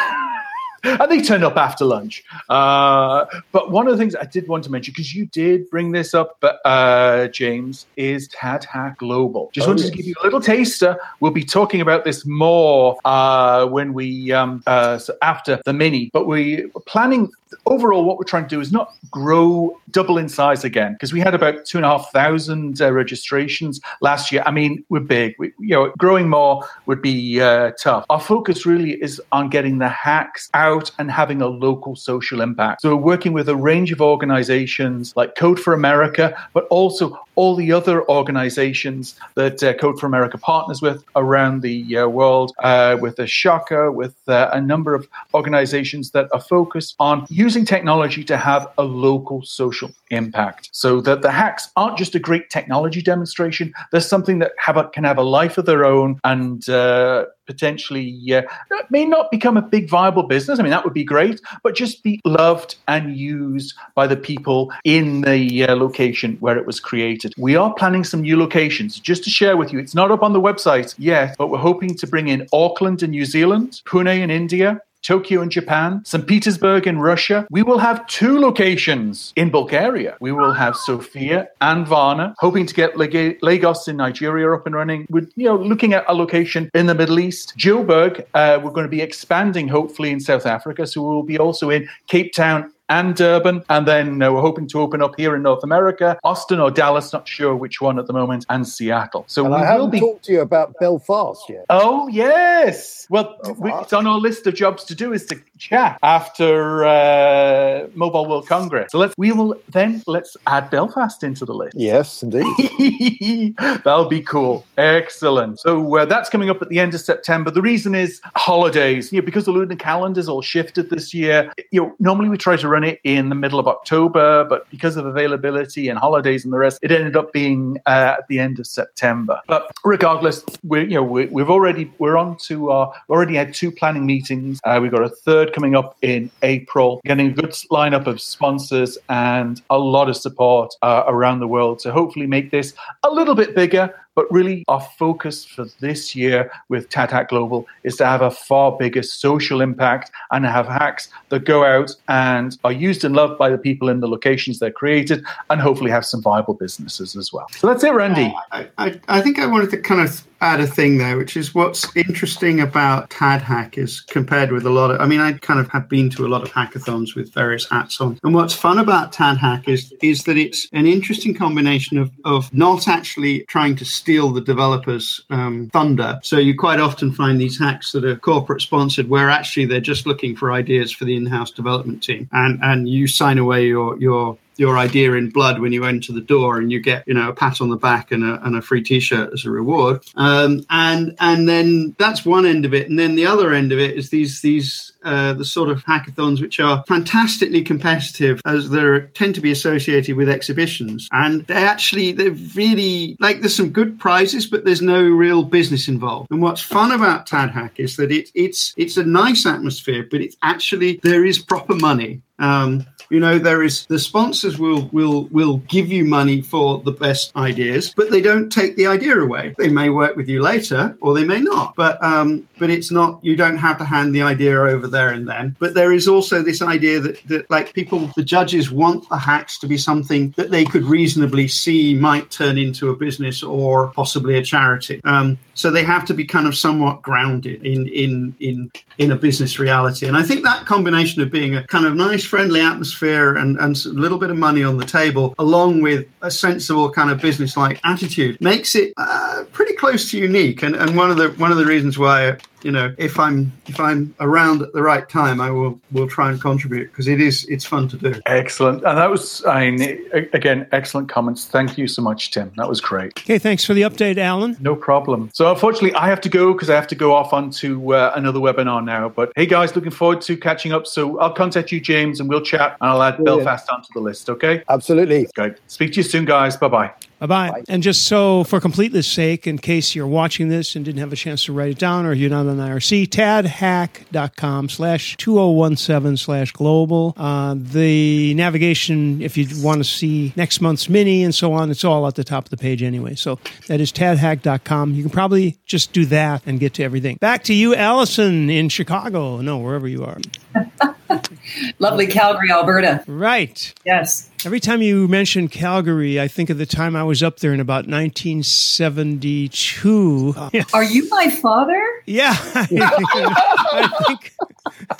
and 0.83 1.11
they 1.11 1.21
turned 1.21 1.43
up 1.43 1.57
after 1.57 1.85
lunch. 1.85 2.23
Uh, 2.49 3.25
but 3.51 3.71
one 3.71 3.87
of 3.87 3.93
the 3.93 3.97
things 3.97 4.15
I 4.15 4.25
did 4.25 4.47
want 4.47 4.63
to 4.65 4.71
mention, 4.71 4.91
because 4.93 5.13
you 5.13 5.25
did 5.27 5.69
bring 5.69 5.91
this 5.91 6.13
up, 6.13 6.43
uh, 6.65 7.27
James, 7.27 7.85
is 7.97 8.29
TADHack 8.29 8.97
Global. 8.97 9.49
Just 9.53 9.67
Oh, 9.67 9.71
wanted 9.71 9.83
yes. 9.83 9.91
to 9.91 9.97
give 9.97 10.05
you 10.05 10.15
a 10.21 10.23
little 10.23 10.41
taster. 10.41 10.97
We'll 11.19 11.31
be 11.31 11.43
talking 11.43 11.81
about 11.81 12.03
this 12.05 12.25
more 12.25 12.97
uh, 13.05 13.65
when 13.67 13.93
we 13.93 14.31
um, 14.31 14.63
uh, 14.67 14.97
so 14.97 15.15
after 15.21 15.59
the 15.65 15.73
mini. 15.73 16.09
But 16.13 16.25
we 16.27 16.65
we're 16.73 16.81
planning 16.81 17.31
overall. 17.65 18.03
What 18.05 18.17
we're 18.17 18.23
trying 18.23 18.43
to 18.43 18.49
do 18.49 18.61
is 18.61 18.71
not 18.71 18.93
grow 19.11 19.79
double 19.91 20.17
in 20.17 20.29
size 20.29 20.63
again 20.63 20.93
because 20.93 21.11
we 21.11 21.19
had 21.19 21.33
about 21.33 21.65
two 21.65 21.77
and 21.77 21.85
a 21.85 21.89
half 21.89 22.11
thousand 22.11 22.81
uh, 22.81 22.91
registrations 22.91 23.79
last 24.01 24.31
year. 24.31 24.43
I 24.45 24.51
mean, 24.51 24.83
we're 24.89 24.99
big. 24.99 25.35
We, 25.39 25.51
you 25.59 25.75
know, 25.75 25.93
growing 25.97 26.29
more 26.29 26.63
would 26.85 27.01
be 27.01 27.41
uh, 27.41 27.71
tough. 27.81 28.05
Our 28.09 28.19
focus 28.19 28.65
really 28.65 29.01
is 29.01 29.21
on 29.31 29.49
getting 29.49 29.79
the 29.79 29.89
hacks 29.89 30.49
out 30.53 30.68
and 30.97 31.11
having 31.11 31.41
a 31.41 31.47
local 31.47 31.95
social 31.95 32.41
impact. 32.41 32.81
So 32.81 32.95
we're 32.95 33.01
working 33.01 33.33
with 33.33 33.49
a 33.49 33.55
range 33.55 33.91
of 33.91 34.01
organizations 34.01 35.13
like 35.15 35.35
Code 35.35 35.59
for 35.59 35.73
America, 35.73 36.35
but 36.53 36.65
also 36.65 37.19
all 37.39 37.55
the 37.55 37.71
other 37.71 38.05
organizations 38.09 39.15
that 39.35 39.63
uh, 39.63 39.73
Code 39.75 39.97
for 39.97 40.07
America 40.07 40.37
partners 40.37 40.81
with 40.81 41.05
around 41.15 41.61
the 41.61 41.97
uh, 41.97 42.05
world, 42.05 42.51
uh, 42.59 42.97
with 42.99 43.15
the 43.15 43.27
Shaka, 43.27 43.93
with 43.93 44.13
uh, 44.27 44.49
a 44.51 44.59
number 44.59 44.93
of 44.93 45.07
organizations 45.33 46.11
that 46.11 46.27
are 46.33 46.41
focused 46.41 46.95
on 46.99 47.25
using 47.29 47.63
technology 47.63 48.25
to 48.25 48.35
have 48.35 48.67
a 48.77 48.83
local 48.83 49.41
social 49.43 49.89
impact 50.11 50.69
so 50.73 50.99
that 50.99 51.21
the 51.21 51.31
hacks 51.31 51.69
aren't 51.77 51.97
just 51.97 52.13
a 52.13 52.19
great 52.19 52.49
technology 52.49 53.01
demonstration. 53.01 53.71
There's 53.93 54.07
something 54.07 54.39
that 54.39 54.51
have 54.57 54.75
a, 54.75 54.89
can 54.89 55.05
have 55.05 55.17
a 55.17 55.23
life 55.23 55.57
of 55.57 55.65
their 55.65 55.85
own 55.85 56.19
and 56.25 56.67
uh, 56.67 57.25
potentially 57.49 58.35
uh, 58.35 58.43
may 58.91 59.05
not 59.05 59.31
become 59.31 59.57
a 59.57 59.61
big 59.61 59.89
viable 59.89 60.23
business. 60.23 60.59
I 60.59 60.61
mean, 60.61 60.69
that 60.69 60.83
would 60.83 60.93
be 60.93 61.03
great, 61.03 61.41
but 61.63 61.75
just 61.75 62.03
be 62.03 62.21
loved 62.23 62.75
and 62.87 63.17
used 63.17 63.73
by 63.95 64.05
the 64.05 64.15
people 64.15 64.71
in 64.83 65.21
the 65.21 65.65
uh, 65.67 65.75
location 65.75 66.37
where 66.41 66.57
it 66.59 66.67
was 66.67 66.79
created. 66.79 67.28
We 67.37 67.55
are 67.55 67.73
planning 67.73 68.03
some 68.03 68.21
new 68.21 68.37
locations 68.37 68.99
just 68.99 69.23
to 69.23 69.29
share 69.29 69.57
with 69.57 69.71
you. 69.73 69.79
It's 69.79 69.95
not 69.95 70.11
up 70.11 70.23
on 70.23 70.33
the 70.33 70.41
website 70.41 70.95
yet, 70.97 71.35
but 71.37 71.47
we're 71.47 71.57
hoping 71.57 71.95
to 71.95 72.07
bring 72.07 72.27
in 72.27 72.47
Auckland 72.53 73.03
in 73.03 73.11
New 73.11 73.25
Zealand, 73.25 73.81
Pune 73.85 74.19
in 74.19 74.29
India, 74.29 74.81
Tokyo 75.01 75.41
in 75.41 75.49
Japan, 75.49 76.01
St. 76.03 76.27
Petersburg 76.27 76.85
in 76.85 76.99
Russia. 76.99 77.47
We 77.49 77.63
will 77.63 77.77
have 77.77 78.05
two 78.07 78.39
locations 78.39 79.33
in 79.35 79.49
Bulgaria. 79.49 80.17
We 80.19 80.31
will 80.31 80.53
have 80.53 80.75
Sofia 80.75 81.47
and 81.61 81.87
Varna, 81.87 82.35
hoping 82.39 82.65
to 82.65 82.73
get 82.73 82.97
Lagos 82.97 83.87
in 83.87 83.97
Nigeria 83.97 84.53
up 84.53 84.65
and 84.65 84.75
running. 84.75 85.05
We're 85.09 85.27
you 85.35 85.45
know 85.45 85.55
looking 85.55 85.93
at 85.93 86.03
a 86.07 86.13
location 86.13 86.69
in 86.73 86.87
the 86.87 86.95
Middle 86.95 87.19
East. 87.19 87.53
Joburg, 87.57 88.25
uh, 88.33 88.59
we're 88.61 88.71
going 88.71 88.85
to 88.85 88.89
be 88.89 89.01
expanding 89.01 89.67
hopefully 89.67 90.11
in 90.11 90.19
South 90.19 90.45
Africa, 90.45 90.85
so 90.85 91.01
we'll 91.01 91.23
be 91.23 91.39
also 91.39 91.69
in 91.69 91.87
Cape 92.07 92.33
Town 92.33 92.71
and 92.89 93.15
Durban. 93.15 93.63
And 93.69 93.87
then 93.87 94.21
uh, 94.21 94.31
we're 94.31 94.41
hoping 94.41 94.67
to 94.69 94.81
open 94.81 95.01
up 95.01 95.13
here 95.17 95.35
in 95.35 95.43
North 95.43 95.63
America, 95.63 96.17
Austin 96.23 96.59
or 96.59 96.71
Dallas, 96.71 97.13
not 97.13 97.27
sure 97.27 97.55
which 97.55 97.81
one 97.81 97.99
at 97.99 98.07
the 98.07 98.13
moment, 98.13 98.45
and 98.49 98.67
Seattle. 98.67 99.25
So 99.27 99.45
And 99.45 99.53
we 99.53 99.57
I 99.57 99.61
will 99.61 99.67
haven't 99.85 99.91
be. 99.91 99.99
talked 99.99 100.25
to 100.25 100.33
you 100.33 100.41
about 100.41 100.73
Belfast 100.79 101.41
yet. 101.49 101.65
Oh 101.69 102.07
yes. 102.09 103.07
Well, 103.09 103.37
we, 103.57 103.71
it's 103.73 103.93
on 103.93 104.05
our 104.07 104.17
list 104.19 104.45
of 104.47 104.53
jobs 104.55 104.83
to 104.85 104.95
do 104.95 105.13
is 105.13 105.25
to 105.27 105.39
chat 105.57 105.97
after 106.03 106.85
uh, 106.85 107.87
Mobile 107.95 108.27
World 108.27 108.47
Congress. 108.47 108.91
So 108.91 108.97
let's 108.99 109.13
we 109.17 109.31
will 109.31 109.55
then 109.69 110.03
let's 110.07 110.35
add 110.47 110.69
Belfast 110.69 111.23
into 111.23 111.45
the 111.45 111.53
list. 111.53 111.75
Yes, 111.77 112.23
indeed. 112.23 113.55
That'll 113.57 114.07
be 114.09 114.21
cool. 114.21 114.65
Excellent. 114.77 115.59
So 115.59 115.97
uh, 115.97 116.05
that's 116.05 116.29
coming 116.29 116.49
up 116.49 116.61
at 116.61 116.69
the 116.69 116.79
end 116.79 116.93
of 116.93 117.01
September. 117.01 117.51
The 117.51 117.61
reason 117.61 117.95
is 117.95 118.21
holidays. 118.35 119.11
You 119.11 119.21
know, 119.21 119.25
because 119.25 119.45
the 119.45 119.51
lunar 119.51 119.75
calendar's 119.75 120.29
all 120.29 120.41
shifted 120.41 120.89
this 120.89 121.13
year. 121.13 121.51
You 121.71 121.81
know, 121.81 121.95
normally 121.99 122.29
we 122.29 122.37
try 122.37 122.55
to 122.57 122.67
run 122.67 122.78
run 122.79 122.89
it 122.89 122.99
in 123.03 123.29
the 123.29 123.35
middle 123.35 123.59
of 123.59 123.67
October, 123.67 124.45
but 124.45 124.69
because 124.69 124.95
of 124.95 125.05
availability 125.05 125.89
and 125.89 125.99
holidays 125.99 126.43
and 126.43 126.53
the 126.53 126.57
rest, 126.57 126.79
it 126.81 126.91
ended 126.91 127.15
up 127.15 127.31
being 127.33 127.77
uh, 127.85 128.15
at 128.17 128.27
the 128.29 128.39
end 128.39 128.59
of 128.59 128.67
September. 128.67 129.39
But 129.47 129.71
regardless, 129.83 130.43
we 130.63 130.81
you 130.81 130.95
know 130.95 131.03
we, 131.03 131.25
we've 131.25 131.49
already 131.49 131.91
we're 131.99 132.17
on 132.17 132.37
to 132.47 132.71
our 132.71 132.93
already 133.09 133.35
had 133.35 133.53
two 133.53 133.71
planning 133.71 134.05
meetings. 134.05 134.59
Uh, 134.63 134.79
we've 134.81 134.91
got 134.91 135.03
a 135.03 135.09
third 135.09 135.53
coming 135.53 135.75
up 135.75 135.97
in 136.01 136.31
April, 136.43 137.01
getting 137.05 137.27
a 137.27 137.31
good 137.31 137.51
lineup 137.71 138.07
of 138.07 138.21
sponsors 138.21 138.97
and 139.09 139.61
a 139.69 139.77
lot 139.77 140.09
of 140.09 140.15
support 140.15 140.73
uh, 140.81 141.03
around 141.07 141.39
the 141.39 141.47
world 141.47 141.79
to 141.79 141.91
hopefully 141.91 142.27
make 142.27 142.51
this 142.51 142.73
a 143.03 143.09
little 143.09 143.35
bit 143.35 143.55
bigger. 143.55 143.93
But 144.19 144.29
really, 144.33 144.65
our 144.67 144.81
focus 144.81 145.45
for 145.45 145.63
this 145.79 146.13
year 146.13 146.51
with 146.67 146.89
TADHack 146.89 147.29
Global 147.29 147.65
is 147.83 147.95
to 147.95 148.05
have 148.05 148.21
a 148.21 148.29
far 148.29 148.75
bigger 148.77 149.01
social 149.01 149.61
impact 149.61 150.11
and 150.31 150.45
have 150.45 150.67
hacks 150.67 151.07
that 151.29 151.45
go 151.45 151.63
out 151.63 151.95
and 152.09 152.57
are 152.65 152.73
used 152.73 153.05
and 153.05 153.15
loved 153.15 153.37
by 153.37 153.49
the 153.49 153.57
people 153.57 153.87
in 153.87 154.01
the 154.01 154.09
locations 154.09 154.59
they're 154.59 154.71
created, 154.71 155.23
and 155.49 155.61
hopefully 155.61 155.89
have 155.89 156.05
some 156.05 156.21
viable 156.21 156.53
businesses 156.53 157.15
as 157.15 157.31
well. 157.31 157.47
So 157.51 157.67
that's 157.67 157.81
it, 157.81 157.93
Randy. 157.93 158.25
Uh, 158.51 158.65
I, 158.77 158.87
I, 158.87 158.99
I 159.07 159.21
think 159.21 159.39
I 159.39 159.45
wanted 159.45 159.69
to 159.69 159.77
kind 159.77 160.01
of 160.01 160.27
add 160.41 160.59
a 160.59 160.67
thing 160.67 160.97
there, 160.97 161.17
which 161.17 161.35
is 161.35 161.53
what's 161.53 161.95
interesting 161.95 162.61
about 162.61 163.09
TADHack 163.09 163.77
is 163.77 164.01
compared 164.01 164.51
with 164.51 164.65
a 164.65 164.69
lot 164.69 164.91
of, 164.91 165.01
I 165.01 165.05
mean, 165.05 165.19
I 165.19 165.33
kind 165.33 165.59
of 165.59 165.69
have 165.69 165.89
been 165.89 166.09
to 166.11 166.25
a 166.25 166.29
lot 166.29 166.41
of 166.41 166.49
hackathons 166.51 167.15
with 167.15 167.33
various 167.33 167.69
hats 167.69 167.99
on. 167.99 168.19
And 168.23 168.33
what's 168.33 168.53
fun 168.53 168.79
about 168.79 169.13
TADHack 169.13 169.67
is, 169.67 169.93
is 170.01 170.23
that 170.23 170.37
it's 170.37 170.67
an 170.73 170.85
interesting 170.85 171.33
combination 171.33 171.97
of, 171.97 172.11
of 172.25 172.53
not 172.53 172.87
actually 172.87 173.41
trying 173.45 173.75
to 173.77 173.85
steal 173.85 174.31
the 174.31 174.41
developers' 174.41 175.21
um, 175.29 175.69
thunder. 175.73 176.19
So 176.23 176.37
you 176.37 176.57
quite 176.57 176.79
often 176.79 177.11
find 177.11 177.39
these 177.39 177.59
hacks 177.59 177.91
that 177.91 178.05
are 178.05 178.15
corporate 178.15 178.61
sponsored 178.61 179.09
where 179.09 179.29
actually 179.29 179.65
they're 179.65 179.79
just 179.79 180.05
looking 180.05 180.35
for 180.35 180.51
ideas 180.51 180.91
for 180.91 181.05
the 181.05 181.15
in-house 181.15 181.51
development 181.51 182.03
team. 182.03 182.29
And, 182.31 182.59
and 182.63 182.87
you 182.87 183.07
sign 183.07 183.37
away 183.37 183.67
your, 183.67 183.99
your 183.99 184.37
your 184.59 184.77
idea 184.77 185.13
in 185.13 185.29
blood 185.29 185.59
when 185.59 185.71
you 185.71 185.85
enter 185.85 186.13
the 186.13 186.21
door 186.21 186.57
and 186.57 186.71
you 186.71 186.79
get 186.79 187.07
you 187.07 187.13
know 187.13 187.29
a 187.29 187.33
pat 187.33 187.61
on 187.61 187.69
the 187.69 187.77
back 187.77 188.11
and 188.11 188.23
a, 188.23 188.45
and 188.45 188.55
a 188.55 188.61
free 188.61 188.83
t-shirt 188.83 189.31
as 189.33 189.45
a 189.45 189.51
reward. 189.51 190.03
Um, 190.15 190.65
and 190.69 191.15
and 191.19 191.47
then 191.47 191.95
that's 191.97 192.25
one 192.25 192.45
end 192.45 192.65
of 192.65 192.73
it. 192.73 192.89
And 192.89 192.99
then 192.99 193.15
the 193.15 193.25
other 193.25 193.53
end 193.53 193.71
of 193.71 193.79
it 193.79 193.97
is 193.97 194.09
these 194.09 194.41
these 194.41 194.91
uh, 195.03 195.33
the 195.33 195.45
sort 195.45 195.69
of 195.69 195.83
hackathons 195.85 196.41
which 196.41 196.59
are 196.59 196.83
fantastically 196.87 197.61
competitive 197.61 198.41
as 198.45 198.69
they 198.69 198.99
tend 199.13 199.33
to 199.35 199.41
be 199.41 199.51
associated 199.51 200.15
with 200.17 200.29
exhibitions. 200.29 201.07
And 201.11 201.45
they 201.47 201.53
actually 201.53 202.11
they're 202.11 202.31
really 202.55 203.15
like 203.19 203.39
there's 203.39 203.55
some 203.55 203.69
good 203.69 203.99
prizes 203.99 204.45
but 204.45 204.65
there's 204.65 204.81
no 204.81 205.01
real 205.01 205.43
business 205.43 205.87
involved. 205.87 206.29
And 206.31 206.41
what's 206.41 206.61
fun 206.61 206.91
about 206.91 207.27
TADHack 207.27 207.71
is 207.77 207.95
that 207.95 208.11
it, 208.11 208.29
it's 208.35 208.73
it's 208.77 208.97
a 208.97 209.03
nice 209.03 209.45
atmosphere 209.45 210.05
but 210.09 210.21
it's 210.21 210.35
actually 210.41 210.99
there 211.03 211.25
is 211.25 211.39
proper 211.39 211.75
money. 211.75 212.21
Um, 212.39 212.85
you 213.09 213.19
know, 213.19 213.39
there 213.39 213.63
is 213.63 213.85
the 213.87 213.99
sponsors 213.99 214.59
will 214.59 214.87
will 214.91 215.25
will 215.25 215.57
give 215.67 215.91
you 215.91 216.05
money 216.05 216.41
for 216.41 216.79
the 216.79 216.91
best 216.91 217.35
ideas, 217.35 217.93
but 217.95 218.11
they 218.11 218.21
don't 218.21 218.51
take 218.51 218.75
the 218.75 218.87
idea 218.87 219.19
away. 219.19 219.55
They 219.57 219.69
may 219.69 219.89
work 219.89 220.15
with 220.15 220.29
you 220.29 220.41
later, 220.41 220.95
or 221.01 221.13
they 221.13 221.23
may 221.23 221.41
not. 221.41 221.75
But 221.75 222.01
um, 222.03 222.47
but 222.59 222.69
it's 222.69 222.91
not 222.91 223.19
you 223.23 223.35
don't 223.35 223.57
have 223.57 223.77
to 223.79 223.85
hand 223.85 224.13
the 224.13 224.21
idea 224.21 224.59
over 224.59 224.87
there 224.87 225.09
and 225.09 225.27
then. 225.27 225.55
But 225.59 225.73
there 225.73 225.91
is 225.91 226.07
also 226.07 226.43
this 226.43 226.61
idea 226.61 226.99
that 226.99 227.27
that 227.27 227.49
like 227.49 227.73
people, 227.73 228.11
the 228.15 228.23
judges 228.23 228.71
want 228.71 229.09
the 229.09 229.17
hacks 229.17 229.57
to 229.59 229.67
be 229.67 229.77
something 229.77 230.31
that 230.37 230.51
they 230.51 230.63
could 230.63 230.83
reasonably 230.83 231.47
see 231.47 231.95
might 231.95 232.29
turn 232.29 232.57
into 232.57 232.89
a 232.89 232.95
business 232.95 233.41
or 233.41 233.91
possibly 233.93 234.37
a 234.37 234.43
charity. 234.43 235.01
Um, 235.03 235.39
so 235.55 235.71
they 235.71 235.83
have 235.83 236.05
to 236.05 236.13
be 236.13 236.25
kind 236.25 236.47
of 236.47 236.55
somewhat 236.55 237.01
grounded 237.01 237.65
in 237.65 237.87
in 237.87 238.35
in 238.39 238.71
in 238.99 239.11
a 239.11 239.15
business 239.15 239.57
reality. 239.57 240.07
And 240.07 240.15
I 240.15 240.21
think 240.23 240.43
that 240.43 240.67
combination 240.67 241.23
of 241.23 241.31
being 241.31 241.55
a 241.55 241.65
kind 241.65 241.85
of 241.85 241.95
nice, 241.95 242.23
friendly 242.23 242.61
atmosphere 242.61 242.98
and, 243.07 243.57
and 243.59 243.75
a 243.85 243.89
little 243.89 244.17
bit 244.17 244.29
of 244.29 244.37
money 244.37 244.63
on 244.63 244.77
the 244.77 244.85
table, 244.85 245.33
along 245.39 245.81
with 245.81 246.07
a 246.21 246.29
sensible 246.29 246.91
kind 246.91 247.09
of 247.09 247.21
business-like 247.21 247.79
attitude, 247.83 248.39
makes 248.41 248.75
it 248.75 248.93
uh, 248.97 249.43
pretty 249.53 249.73
close 249.73 250.11
to 250.11 250.17
unique. 250.17 250.63
And, 250.63 250.75
and 250.75 250.95
one 250.95 251.09
of 251.11 251.17
the 251.17 251.29
one 251.31 251.51
of 251.51 251.57
the 251.57 251.65
reasons 251.65 251.97
why 251.97 252.37
you 252.63 252.71
know 252.71 252.93
if 252.97 253.19
i'm 253.19 253.51
if 253.67 253.79
i'm 253.79 254.13
around 254.19 254.61
at 254.61 254.73
the 254.73 254.81
right 254.81 255.09
time 255.09 255.39
i 255.41 255.49
will 255.49 255.79
will 255.91 256.07
try 256.07 256.29
and 256.31 256.41
contribute 256.41 256.91
because 256.91 257.07
it 257.07 257.21
is 257.21 257.45
it's 257.49 257.65
fun 257.65 257.87
to 257.87 257.97
do 257.97 258.19
Excellent. 258.25 258.83
And 258.83 258.97
that 258.97 259.09
was, 259.09 259.43
I 259.45 259.71
mean, 259.71 260.09
again, 260.33 260.67
excellent 260.71 261.09
comments. 261.09 261.45
Thank 261.45 261.77
you 261.77 261.87
so 261.87 262.01
much, 262.01 262.31
Tim. 262.31 262.51
That 262.57 262.69
was 262.69 262.79
great. 262.79 263.17
Okay, 263.19 263.39
thanks 263.39 263.65
for 263.65 263.73
the 263.73 263.81
update, 263.81 264.17
Alan. 264.17 264.57
No 264.59 264.75
problem. 264.75 265.29
So, 265.33 265.51
unfortunately, 265.51 265.93
I 265.93 266.07
have 266.07 266.21
to 266.21 266.29
go 266.29 266.53
because 266.53 266.69
I 266.69 266.75
have 266.75 266.87
to 266.87 266.95
go 266.95 267.13
off 267.13 267.33
onto 267.33 267.93
uh, 267.93 268.13
another 268.15 268.39
webinar 268.39 268.83
now. 268.83 269.09
But 269.09 269.31
hey, 269.35 269.45
guys, 269.45 269.75
looking 269.75 269.91
forward 269.91 270.21
to 270.21 270.37
catching 270.37 270.71
up. 270.71 270.87
So, 270.87 271.19
I'll 271.19 271.33
contact 271.33 271.71
you, 271.71 271.79
James, 271.79 272.19
and 272.19 272.29
we'll 272.29 272.41
chat, 272.41 272.77
and 272.81 272.89
I'll 272.89 273.03
add 273.03 273.17
Brilliant. 273.17 273.45
Belfast 273.45 273.69
onto 273.69 273.87
the 273.93 273.99
list. 273.99 274.29
Okay. 274.29 274.63
Absolutely. 274.69 275.27
Great. 275.35 275.55
Speak 275.67 275.93
to 275.93 275.97
you 275.97 276.03
soon, 276.03 276.25
guys. 276.25 276.55
Bye 276.55 276.67
bye. 276.67 277.08
Bye 277.19 277.25
bye. 277.25 277.63
And 277.67 277.83
just 277.83 278.03
so, 278.03 278.43
for 278.45 278.59
completeness 278.59 279.07
sake, 279.07 279.45
in 279.45 279.57
case 279.57 279.93
you're 279.93 280.07
watching 280.07 280.49
this 280.49 280.75
and 280.75 280.85
didn't 280.85 280.99
have 280.99 281.11
a 281.11 281.17
chance 281.17 281.45
to 281.45 281.53
write 281.53 281.71
it 281.71 281.77
down 281.77 282.05
or 282.05 282.13
you're 282.13 282.29
not 282.29 282.47
on 282.47 282.57
IRC, 282.57 283.07
tadhack.com 283.09 284.69
slash 284.69 285.17
2017 285.17 286.17
slash 286.17 286.51
global. 286.51 287.13
Uh, 287.17 287.55
the 287.57 288.33
navigation, 288.35 289.21
if 289.21 289.37
you 289.37 289.47
want 289.61 289.79
to 289.79 289.83
see 289.83 290.33
next 290.35 290.61
month's 290.61 290.87
mini 290.87 291.23
and 291.23 291.35
so 291.35 291.53
on, 291.53 291.69
it's 291.69 291.83
all 291.83 292.07
at 292.07 292.15
the 292.15 292.23
top 292.23 292.45
of 292.45 292.49
the 292.49 292.57
page 292.57 292.81
anyway. 292.81 293.15
So 293.15 293.39
that 293.67 293.81
is 293.81 293.91
tadhack.com. 293.91 294.93
You 294.93 295.03
can 295.03 295.11
probably 295.11 295.57
just 295.65 295.91
do 295.91 296.05
that 296.05 296.41
and 296.45 296.59
get 296.59 296.73
to 296.75 296.83
everything. 296.83 297.17
Back 297.17 297.43
to 297.45 297.53
you, 297.53 297.75
Allison, 297.75 298.49
in 298.49 298.69
Chicago. 298.69 299.41
No, 299.41 299.57
wherever 299.57 299.87
you 299.87 300.05
are. 300.05 300.17
Lovely 301.79 302.07
Calgary, 302.07 302.51
Alberta. 302.51 303.03
Right. 303.07 303.73
Yes. 303.85 304.29
Every 304.45 304.59
time 304.59 304.81
you 304.81 305.07
mention 305.07 305.47
Calgary, 305.49 306.19
I 306.19 306.27
think 306.27 306.49
of 306.49 306.57
the 306.57 306.65
time 306.65 306.95
I 306.95 307.03
was 307.03 307.21
up 307.21 307.37
there 307.39 307.53
in 307.53 307.59
about 307.59 307.87
1972. 307.87 310.33
Are 310.73 310.83
you 310.83 311.07
my 311.09 311.29
father? 311.29 311.81
Yeah, 312.09 312.35
I 312.55 313.87
think 314.07 314.33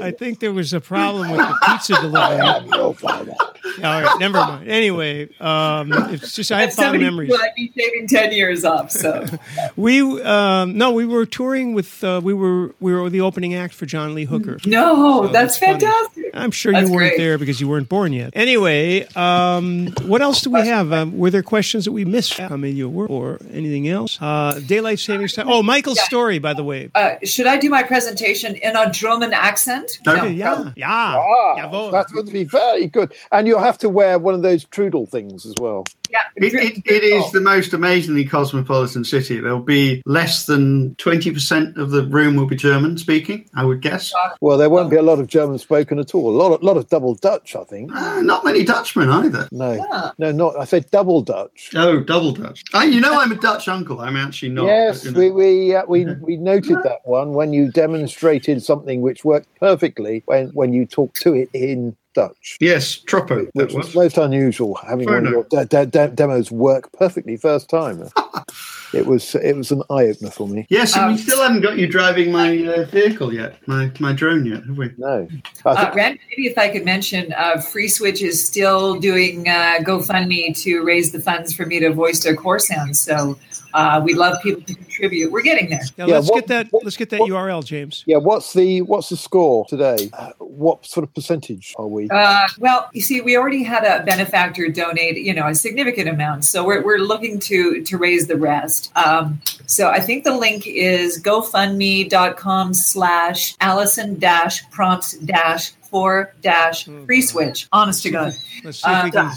I 0.00 0.12
think 0.16 0.40
there 0.40 0.52
was 0.52 0.72
a 0.72 0.80
problem 0.80 1.30
with 1.30 1.40
the 1.40 1.58
pizza 1.66 1.94
delivery. 2.00 2.68
No 2.68 2.92
father. 2.92 3.32
All 3.78 4.02
right, 4.02 4.16
never 4.18 4.38
mind. 4.38 4.68
Anyway, 4.68 5.28
um, 5.40 5.92
it's 6.12 6.34
just 6.34 6.50
I 6.52 6.60
have 6.62 6.70
At 6.70 6.74
fond 6.74 7.00
memories. 7.00 7.32
I'd 7.32 7.54
be 7.54 7.72
shaving 7.76 8.08
10 8.08 8.32
years 8.32 8.64
off. 8.64 8.90
So 8.90 9.24
We 9.76 10.00
um, 10.22 10.76
no, 10.76 10.92
we 10.92 11.06
were 11.06 11.26
touring 11.26 11.74
with 11.74 12.02
uh, 12.02 12.20
we 12.22 12.34
were 12.34 12.74
we 12.80 12.92
were 12.94 13.08
the 13.10 13.20
opening 13.20 13.54
act 13.54 13.74
for 13.74 13.86
John 13.86 14.14
Lee 14.14 14.24
Hooker. 14.24 14.58
no, 14.66 15.26
So 15.26 15.32
that's 15.32 15.56
it's 15.56 15.64
funny. 15.64 15.80
fantastic. 15.80 16.24
I'm 16.34 16.50
sure 16.50 16.72
That's 16.72 16.88
you 16.88 16.94
weren't 16.94 17.10
great. 17.10 17.18
there 17.18 17.38
because 17.38 17.60
you 17.60 17.68
weren't 17.68 17.88
born 17.88 18.12
yet. 18.12 18.30
Anyway, 18.34 19.06
um, 19.16 19.88
what 20.02 20.22
else 20.22 20.42
do 20.42 20.50
we 20.50 20.60
have? 20.66 20.92
Um, 20.92 21.16
were 21.18 21.30
there 21.30 21.42
questions 21.42 21.84
that 21.86 21.92
we 21.92 22.04
missed? 22.04 22.38
I 22.38 22.54
mean, 22.56 22.76
you 22.76 22.88
were 22.88 23.06
or 23.06 23.38
anything 23.50 23.88
else? 23.88 24.18
Uh, 24.20 24.60
daylight 24.66 24.98
savings 24.98 25.32
time. 25.32 25.48
Oh, 25.48 25.62
Michael's 25.62 26.00
story, 26.00 26.38
by 26.38 26.52
the 26.54 26.62
way. 26.64 26.90
Uh, 26.94 27.14
should 27.24 27.46
I 27.46 27.56
do 27.56 27.70
my 27.70 27.82
presentation 27.82 28.27
in 28.36 28.76
a 28.76 28.90
German 28.90 29.32
accent? 29.32 29.98
No. 30.06 30.14
Okay, 30.16 30.30
yeah, 30.32 30.72
yeah, 30.76 30.88
Ah, 30.90 31.56
Jawohl. 31.58 31.92
that's 31.92 32.12
going 32.12 32.26
to 32.26 32.32
be 32.32 32.44
very 32.44 32.86
good. 32.86 33.12
And 33.32 33.46
you'll 33.46 33.58
have 33.60 33.78
to 33.78 33.88
wear 33.88 34.18
one 34.18 34.34
of 34.34 34.42
those 34.42 34.64
Trudel 34.66 35.08
things 35.08 35.44
as 35.46 35.54
well. 35.60 35.84
Yeah. 36.10 36.20
It, 36.36 36.54
it, 36.54 36.82
it 36.86 37.04
is 37.04 37.30
the 37.32 37.40
most 37.40 37.74
amazingly 37.74 38.24
cosmopolitan 38.24 39.04
city. 39.04 39.40
There'll 39.40 39.60
be 39.60 40.02
less 40.06 40.46
than 40.46 40.94
20% 40.94 41.76
of 41.76 41.90
the 41.90 42.06
room 42.06 42.34
will 42.36 42.46
be 42.46 42.56
German 42.56 42.96
speaking, 42.96 43.48
I 43.54 43.64
would 43.66 43.82
guess. 43.82 44.10
Well, 44.40 44.56
there 44.56 44.70
won't 44.70 44.88
be 44.88 44.96
a 44.96 45.02
lot 45.02 45.18
of 45.18 45.26
German 45.26 45.58
spoken 45.58 45.98
at 45.98 46.14
all. 46.14 46.30
A 46.30 46.36
lot 46.36 46.52
of, 46.54 46.62
lot 46.62 46.78
of 46.78 46.88
double 46.88 47.14
Dutch, 47.14 47.54
I 47.54 47.64
think. 47.64 47.94
Uh, 47.94 48.22
not 48.22 48.42
many 48.42 48.64
Dutchmen 48.64 49.10
either. 49.10 49.48
No, 49.52 49.72
Yeah. 49.74 50.10
no, 50.16 50.32
not. 50.32 50.58
I 50.58 50.64
said 50.64 50.90
double 50.90 51.20
Dutch. 51.20 51.72
Oh, 51.74 52.00
double 52.00 52.32
Dutch. 52.32 52.64
I, 52.72 52.84
you 52.84 53.00
know, 53.02 53.20
I'm 53.20 53.32
a 53.32 53.36
Dutch 53.36 53.68
uncle. 53.68 54.00
I'm 54.00 54.16
actually 54.16 54.48
not. 54.50 54.64
yes, 54.66 55.04
but, 55.04 55.10
you 55.20 55.28
know. 55.28 55.34
we 55.34 55.58
we, 55.66 55.74
uh, 55.74 55.82
we 55.86 56.06
we 56.22 56.36
noted 56.38 56.78
that 56.84 57.00
one 57.04 57.34
when 57.34 57.52
you 57.52 57.70
demonstrated 57.70 58.07
something 58.12 59.00
which 59.00 59.24
worked 59.24 59.48
perfectly 59.58 60.22
when 60.26 60.48
when 60.48 60.72
you 60.72 60.86
talk 60.86 61.14
to 61.14 61.34
it 61.34 61.48
in 61.52 61.96
Dutch. 62.14 62.56
Yes, 62.60 62.98
Tropo. 62.98 63.46
That 63.54 63.66
Which 63.66 63.74
was 63.74 63.86
was. 63.88 63.94
most 63.94 64.18
unusual, 64.18 64.74
having 64.76 65.06
one 65.08 65.26
of 65.26 65.32
your 65.32 65.44
de- 65.44 65.66
de- 65.66 65.86
de- 65.86 66.08
demos 66.08 66.50
work 66.50 66.90
perfectly 66.92 67.36
first 67.36 67.68
time. 67.70 68.02
it 68.92 69.06
was 69.06 69.34
it 69.36 69.54
was 69.56 69.70
an 69.70 69.82
eye 69.90 70.06
opener 70.06 70.30
for 70.30 70.48
me. 70.48 70.66
Yes, 70.68 70.96
and 70.96 71.04
Um, 71.04 71.12
we 71.12 71.18
still 71.18 71.40
haven't 71.42 71.60
got 71.60 71.78
you 71.78 71.86
driving 71.86 72.32
my 72.32 72.58
uh, 72.66 72.84
vehicle 72.86 73.32
yet, 73.32 73.56
my, 73.68 73.92
my 74.00 74.12
drone 74.12 74.46
yet, 74.46 74.64
have 74.64 74.76
we? 74.78 74.90
No, 74.98 75.28
I 75.64 75.70
Uh, 75.70 75.80
think, 75.84 75.94
Rand, 75.94 76.18
maybe 76.30 76.48
if 76.48 76.58
I 76.58 76.68
could 76.70 76.84
mention, 76.84 77.32
uh, 77.34 77.56
FreeSWITCH 77.58 78.22
is 78.22 78.44
still 78.44 78.98
doing 78.98 79.48
uh, 79.48 79.76
GoFundMe 79.82 80.56
to 80.62 80.80
raise 80.82 81.12
the 81.12 81.20
funds 81.20 81.52
for 81.52 81.66
me 81.66 81.78
to 81.80 81.92
voice 81.92 82.24
their 82.24 82.34
core 82.34 82.58
sounds. 82.58 82.98
So 83.00 83.38
uh, 83.74 84.00
we'd 84.04 84.16
love 84.16 84.42
people 84.42 84.62
to 84.62 84.74
contribute. 84.74 85.30
We're 85.32 85.42
getting 85.42 85.68
there. 85.70 85.80
Yeah, 85.96 86.06
Yeah, 86.06 86.14
let's 86.16 86.30
what- 86.30 86.40
get 86.40 86.46
that. 86.48 86.66
what- 86.72 86.84
let's 86.84 86.96
get 86.96 87.10
that 87.10 87.20
what- 87.20 87.28
URL, 87.30 87.62
James. 87.64 88.02
yeah. 88.06 88.16
What's 88.16 88.52
the 88.52 88.82
what's 88.82 89.08
the 89.08 89.16
score 89.16 89.64
today? 89.66 90.10
Uh, 90.12 90.30
what 90.38 90.84
sort 90.86 91.04
of 91.04 91.14
percentage 91.14 91.74
are 91.78 91.86
we? 91.86 92.08
Uh, 92.10 92.46
well, 92.58 92.88
you 92.92 93.00
see, 93.00 93.20
we 93.20 93.36
already 93.36 93.62
had 93.62 93.84
a 93.84 94.02
benefactor 94.04 94.68
donate, 94.68 95.16
you 95.18 95.34
know, 95.34 95.46
a 95.46 95.54
significant 95.54 96.08
amount. 96.08 96.44
So 96.44 96.64
we're, 96.64 96.82
we're 96.82 96.98
looking 96.98 97.38
to 97.40 97.82
to 97.82 97.98
raise 97.98 98.26
the 98.26 98.36
rest. 98.36 98.90
Um, 98.96 99.40
so 99.66 99.88
I 99.90 100.00
think 100.00 100.24
the 100.24 100.36
link 100.36 100.66
is 100.66 101.22
gofundme.com 101.22 102.74
slash 102.74 103.54
Allison 103.60 104.18
dash 104.18 104.68
prompts 104.70 105.12
dash 105.18 105.72
four 105.90 106.34
dash 106.42 106.84
free 107.06 107.22
switch. 107.22 107.66
Honest 107.72 108.02
to 108.02 108.10
God. 108.10 108.36
Let's 108.64 108.82
see 108.82 108.88
Um, 108.90 109.10
can. 109.10 109.30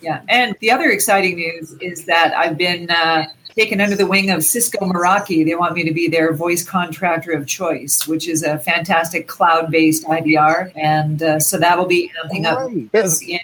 Yeah. 0.00 0.20
And 0.28 0.56
the 0.60 0.70
other 0.70 0.88
exciting 0.90 1.36
news 1.36 1.74
is 1.80 2.04
that 2.06 2.34
I've 2.34 2.56
been 2.56 2.88
uh, 2.90 3.26
taken 3.58 3.80
under 3.80 3.96
the 3.96 4.06
wing 4.06 4.30
of 4.30 4.44
Cisco 4.44 4.78
Meraki. 4.86 5.44
They 5.44 5.56
want 5.56 5.74
me 5.74 5.82
to 5.82 5.92
be 5.92 6.06
their 6.08 6.32
voice 6.32 6.62
contractor 6.62 7.32
of 7.32 7.46
choice, 7.46 8.06
which 8.06 8.28
is 8.28 8.44
a 8.44 8.58
fantastic 8.58 9.26
cloud 9.26 9.70
based 9.70 10.04
IVR. 10.04 10.70
And 10.76 11.20
uh, 11.22 11.40
so 11.40 11.58
that'll 11.58 11.86
be 11.86 12.10
amping 12.24 12.46
up. 12.46 12.70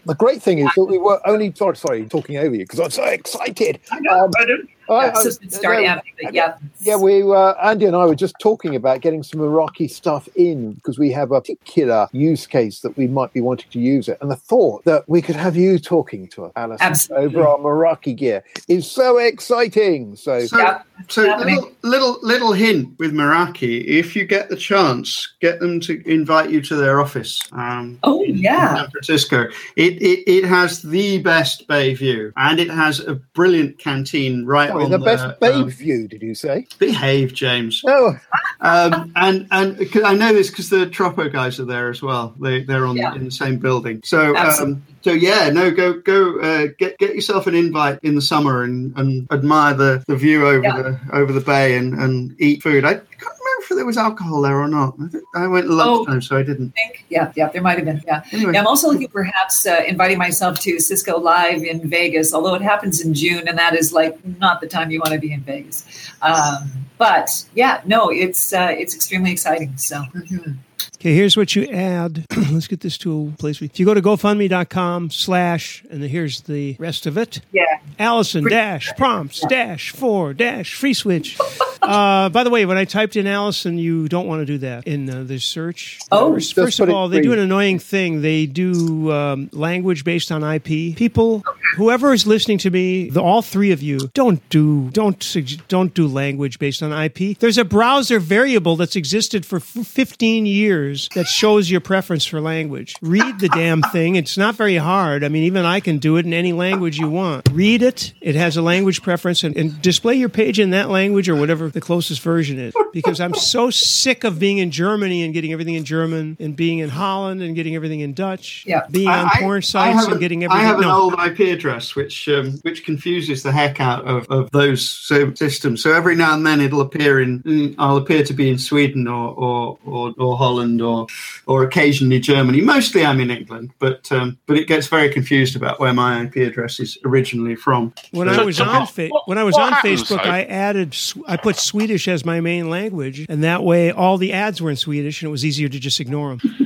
The 0.06 0.14
great 0.14 0.40
thing 0.40 0.60
is 0.60 0.68
that 0.76 0.84
we 0.84 0.98
were 0.98 1.20
only 1.26 1.52
sorry, 1.54 1.76
sorry, 1.76 2.06
talking 2.06 2.36
over 2.36 2.54
you 2.54 2.64
because 2.64 2.78
I'm 2.78 2.90
so 2.90 3.04
excited. 3.04 3.80
I 3.90 3.98
know, 4.00 4.24
Um, 4.26 4.68
I 4.88 5.06
Yeah, 5.06 5.12
I- 5.16 5.20
start 5.48 5.82
no, 5.82 5.88
amping, 5.88 6.32
yeah. 6.32 6.54
Yeah, 6.80 6.96
we 6.96 7.22
were 7.22 7.56
Andy 7.62 7.86
and 7.86 7.96
I 7.96 8.04
were 8.06 8.14
just 8.14 8.34
talking 8.40 8.74
about 8.76 9.00
getting 9.00 9.22
some 9.22 9.40
Meraki 9.40 9.90
stuff 9.90 10.28
in 10.36 10.72
because 10.72 10.98
we 10.98 11.10
have 11.12 11.32
a 11.32 11.40
particular 11.40 12.08
use 12.12 12.46
case 12.46 12.80
that 12.80 12.96
we 12.96 13.06
might 13.06 13.32
be 13.32 13.40
wanting 13.40 13.66
to 13.70 13.78
use 13.80 14.08
it, 14.08 14.18
and 14.20 14.30
the 14.30 14.36
thought 14.36 14.84
that 14.84 15.08
we 15.08 15.22
could 15.22 15.36
have 15.36 15.56
you 15.56 15.78
talking 15.78 16.28
to 16.28 16.44
us, 16.46 16.52
Alice, 16.56 16.80
Absolutely. 16.80 17.36
over 17.36 17.46
our 17.48 17.58
Meraki 17.58 18.14
gear 18.16 18.42
is 18.68 18.90
so 18.90 19.18
exciting. 19.18 20.16
So, 20.16 20.46
So, 20.46 20.58
Yeah, 20.58 20.82
so 21.08 21.26
happening. 21.26 21.56
little, 21.56 21.70
little 21.82 22.18
little 22.22 22.52
hint 22.52 22.98
with 22.98 23.12
Meraki: 23.12 23.84
if 23.86 24.14
you 24.16 24.24
get 24.24 24.48
the 24.48 24.56
chance, 24.56 25.32
get 25.40 25.60
them 25.60 25.80
to 25.80 26.02
invite 26.10 26.50
you 26.50 26.60
to 26.62 26.74
their 26.76 27.00
office. 27.00 27.40
Um, 27.52 27.98
Oh, 28.02 28.22
in 28.24 28.36
yeah. 28.38 28.76
San 28.76 28.90
Francisco. 28.90 29.44
It, 29.76 30.00
it 30.02 30.24
it 30.30 30.44
has 30.44 30.82
the 30.82 31.18
best 31.18 31.66
bay 31.68 31.94
view, 31.94 32.32
and 32.36 32.58
it 32.60 32.70
has 32.70 33.00
a 33.00 33.14
brilliant 33.34 33.78
canteen 33.78 34.44
right 34.44 34.73
Sorry, 34.74 34.84
on 34.84 34.90
the 34.90 34.98
best 34.98 35.24
um, 35.24 35.34
babe 35.40 35.66
view, 35.68 36.08
did 36.08 36.22
you 36.22 36.34
say? 36.34 36.66
behave, 36.78 37.32
James. 37.34 37.82
Oh, 37.86 38.18
um, 38.60 39.12
and 39.16 39.46
and 39.50 39.90
'cause 39.92 40.02
I 40.04 40.14
know 40.14 40.32
this 40.32 40.50
because 40.50 40.70
the 40.70 40.86
Tropo 40.86 41.32
guys 41.32 41.58
are 41.60 41.64
there 41.64 41.90
as 41.90 42.02
well. 42.02 42.34
They 42.40 42.62
they're 42.64 42.86
on 42.86 42.96
Yeah. 42.96 43.14
in 43.14 43.24
the 43.24 43.30
same 43.30 43.58
building. 43.58 44.00
So 44.04 44.36
um, 44.36 44.82
so 45.02 45.12
yeah, 45.12 45.50
no, 45.50 45.70
go 45.70 45.94
go 46.00 46.40
uh, 46.40 46.66
get 46.78 46.98
get 46.98 47.14
yourself 47.14 47.46
an 47.46 47.54
invite 47.54 47.98
in 48.02 48.14
the 48.14 48.22
summer 48.22 48.62
and, 48.62 48.96
and 48.96 49.26
admire 49.32 49.74
the, 49.74 50.04
the 50.06 50.16
view 50.16 50.46
over 50.46 50.62
Yeah. 50.62 50.82
the 50.82 51.00
over 51.12 51.32
the 51.32 51.40
bay 51.40 51.76
and, 51.76 51.94
and 51.94 52.34
eat 52.40 52.62
food. 52.62 52.84
I 52.84 52.94
can't 52.94 53.04
remember 53.20 53.43
if 53.70 53.76
there 53.76 53.84
was 53.84 53.96
alcohol 53.96 54.42
there 54.42 54.58
or 54.58 54.68
not. 54.68 54.96
I, 55.34 55.46
went 55.46 55.68
lunchtime, 55.68 56.22
so 56.22 56.36
I 56.36 56.42
didn't. 56.42 56.70
think. 56.70 57.04
Yeah, 57.08 57.32
yeah, 57.36 57.48
there 57.48 57.62
might 57.62 57.76
have 57.78 57.84
been. 57.84 58.02
Yeah. 58.06 58.22
Anyway, 58.32 58.52
Yeah, 58.52 58.60
I'm 58.60 58.66
also 58.66 58.90
looking 58.90 59.08
perhaps 59.08 59.66
uh, 59.66 59.82
inviting 59.86 60.18
myself 60.18 60.60
to 60.60 60.78
Cisco 60.78 61.18
Live 61.18 61.62
in 61.62 61.88
Vegas, 61.88 62.34
although 62.34 62.54
it 62.54 62.62
happens 62.62 63.04
in 63.04 63.14
June, 63.14 63.48
and 63.48 63.58
that 63.58 63.74
is 63.74 63.92
like 63.92 64.24
not 64.38 64.60
the 64.60 64.66
time 64.66 64.90
you 64.90 65.00
want 65.00 65.12
to 65.12 65.18
be 65.18 65.32
in 65.32 65.40
Vegas. 65.40 65.84
Um, 66.22 66.70
but 66.98 67.44
yeah, 67.54 67.80
no, 67.84 68.10
it's 68.10 68.52
uh, 68.52 68.74
it's 68.76 68.94
extremely 68.94 69.32
exciting. 69.32 69.76
So 69.76 69.96
mhm. 70.14 70.56
Okay, 71.04 71.14
here's 71.14 71.36
what 71.36 71.54
you 71.54 71.66
add. 71.66 72.24
Let's 72.50 72.66
get 72.66 72.80
this 72.80 72.96
to 72.98 73.30
a 73.34 73.36
place. 73.36 73.60
If 73.60 73.78
you 73.78 73.84
go 73.84 73.92
to 73.92 74.00
GoFundMe.com 74.00 75.10
slash, 75.10 75.84
and 75.90 76.02
here's 76.02 76.40
the 76.40 76.76
rest 76.78 77.04
of 77.04 77.18
it. 77.18 77.42
yeah, 77.52 77.80
Allison 77.98 78.48
dash 78.48 78.90
prompts 78.96 79.40
dash 79.46 79.90
four 79.90 80.32
dash 80.32 80.74
free 80.74 80.94
switch. 80.94 81.38
Uh, 81.84 82.30
by 82.30 82.44
the 82.44 82.48
way, 82.48 82.64
when 82.64 82.78
I 82.78 82.86
typed 82.86 83.14
in 83.14 83.26
Allison, 83.26 83.76
you 83.76 84.08
don't 84.08 84.26
want 84.26 84.40
to 84.40 84.46
do 84.46 84.56
that 84.56 84.86
in 84.86 85.10
uh, 85.10 85.22
the 85.22 85.38
search. 85.38 85.98
Oh. 86.10 86.32
first, 86.32 86.54
first 86.54 86.80
of 86.80 86.88
all, 86.88 87.10
they 87.10 87.20
do 87.20 87.34
an 87.34 87.38
annoying 87.38 87.78
thing. 87.78 88.22
They 88.22 88.46
do 88.46 89.12
um, 89.12 89.50
language 89.52 90.02
based 90.02 90.32
on 90.32 90.42
IP. 90.42 90.96
People, 90.96 91.44
whoever 91.76 92.14
is 92.14 92.26
listening 92.26 92.56
to 92.58 92.70
me, 92.70 93.10
the, 93.10 93.20
all 93.20 93.42
three 93.42 93.70
of 93.70 93.82
you, 93.82 93.98
don't 94.14 94.40
do 94.48 94.88
don't 94.92 95.36
don't 95.68 95.92
do 95.92 96.06
language 96.06 96.58
based 96.58 96.82
on 96.82 96.90
IP. 96.90 97.38
There's 97.38 97.58
a 97.58 97.66
browser 97.66 98.18
variable 98.18 98.76
that's 98.76 98.96
existed 98.96 99.44
for 99.44 99.56
f- 99.56 99.86
15 99.86 100.46
years 100.46 100.93
that 101.14 101.26
shows 101.26 101.70
your 101.70 101.80
preference 101.80 102.24
for 102.24 102.40
language. 102.40 102.94
Read 103.02 103.38
the 103.38 103.48
damn 103.48 103.82
thing. 103.82 104.16
It's 104.16 104.36
not 104.36 104.54
very 104.54 104.76
hard. 104.76 105.24
I 105.24 105.28
mean, 105.28 105.44
even 105.44 105.64
I 105.64 105.80
can 105.80 105.98
do 105.98 106.16
it 106.16 106.26
in 106.26 106.32
any 106.32 106.52
language 106.52 106.98
you 106.98 107.08
want. 107.08 107.48
Read 107.52 107.82
it. 107.82 108.12
It 108.20 108.34
has 108.34 108.56
a 108.56 108.62
language 108.62 109.02
preference 109.02 109.44
and, 109.44 109.56
and 109.56 109.80
display 109.82 110.14
your 110.14 110.28
page 110.28 110.58
in 110.58 110.70
that 110.70 110.90
language 110.90 111.28
or 111.28 111.36
whatever 111.36 111.68
the 111.68 111.80
closest 111.80 112.20
version 112.22 112.58
is. 112.58 112.74
Because 112.92 113.20
I'm 113.20 113.34
so 113.34 113.70
sick 113.70 114.24
of 114.24 114.38
being 114.38 114.58
in 114.58 114.70
Germany 114.70 115.22
and 115.22 115.34
getting 115.34 115.52
everything 115.52 115.74
in 115.74 115.84
German 115.84 116.36
and 116.40 116.54
being 116.56 116.78
in 116.78 116.88
Holland 116.88 117.42
and 117.42 117.54
getting 117.54 117.74
everything 117.74 118.00
in 118.00 118.14
Dutch. 118.14 118.64
Yeah. 118.66 118.86
Being 118.90 119.08
on 119.08 119.30
porn 119.38 119.62
sites 119.62 120.04
and 120.04 120.14
an- 120.14 120.20
getting 120.20 120.42
I 120.42 120.46
everything. 120.46 120.66
have 120.66 120.76
an 120.78 120.82
no. 120.82 121.00
old 121.02 121.14
IP 121.14 121.40
address 121.40 121.94
which 121.94 122.28
um, 122.28 122.52
which 122.62 122.84
confuses 122.84 123.42
the 123.42 123.52
heck 123.52 123.80
out 123.80 124.04
of, 124.06 124.26
of 124.30 124.50
those 124.52 124.88
systems. 124.88 125.82
So 125.82 125.92
every 125.92 126.14
now 126.14 126.34
and 126.34 126.46
then 126.46 126.60
it'll 126.60 126.80
appear 126.80 127.20
in 127.20 127.74
I'll 127.78 127.96
appear 127.96 128.22
to 128.24 128.32
be 128.32 128.50
in 128.50 128.58
Sweden 128.58 129.06
or 129.08 129.34
or, 129.34 129.78
or, 129.84 130.14
or 130.18 130.36
Holland 130.36 130.80
or 130.84 131.06
or 131.46 131.62
occasionally 131.64 132.20
Germany. 132.20 132.60
Mostly 132.60 133.04
I'm 133.04 133.20
in 133.20 133.30
England, 133.30 133.72
but 133.78 134.10
um, 134.12 134.38
but 134.46 134.56
it 134.56 134.68
gets 134.68 134.86
very 134.86 135.08
confused 135.10 135.56
about 135.56 135.80
where 135.80 135.92
my 135.92 136.22
IP 136.22 136.36
address 136.36 136.78
is 136.80 136.98
originally 137.04 137.56
from. 137.56 137.92
When 138.12 138.28
So- 138.32 138.42
I 138.42 138.44
was 138.44 138.56
so 138.58 138.64
on 138.64 138.86
fa- 138.86 139.08
what- 139.08 139.26
when 139.28 139.38
I 139.38 139.44
was 139.44 139.56
on 139.56 139.72
happens, 139.72 140.02
Facebook, 140.04 140.22
though? 140.22 140.30
I 140.30 140.42
added 140.42 140.96
I 141.26 141.36
put 141.36 141.56
Swedish 141.56 142.06
as 142.08 142.24
my 142.24 142.40
main 142.40 142.70
language, 142.70 143.26
and 143.28 143.42
that 143.44 143.64
way 143.64 143.90
all 143.90 144.18
the 144.18 144.32
ads 144.32 144.60
were 144.60 144.70
in 144.70 144.76
Swedish, 144.76 145.22
and 145.22 145.28
it 145.28 145.32
was 145.32 145.44
easier 145.44 145.68
to 145.68 145.78
just 145.80 145.98
ignore 146.00 146.36
them. 146.36 146.63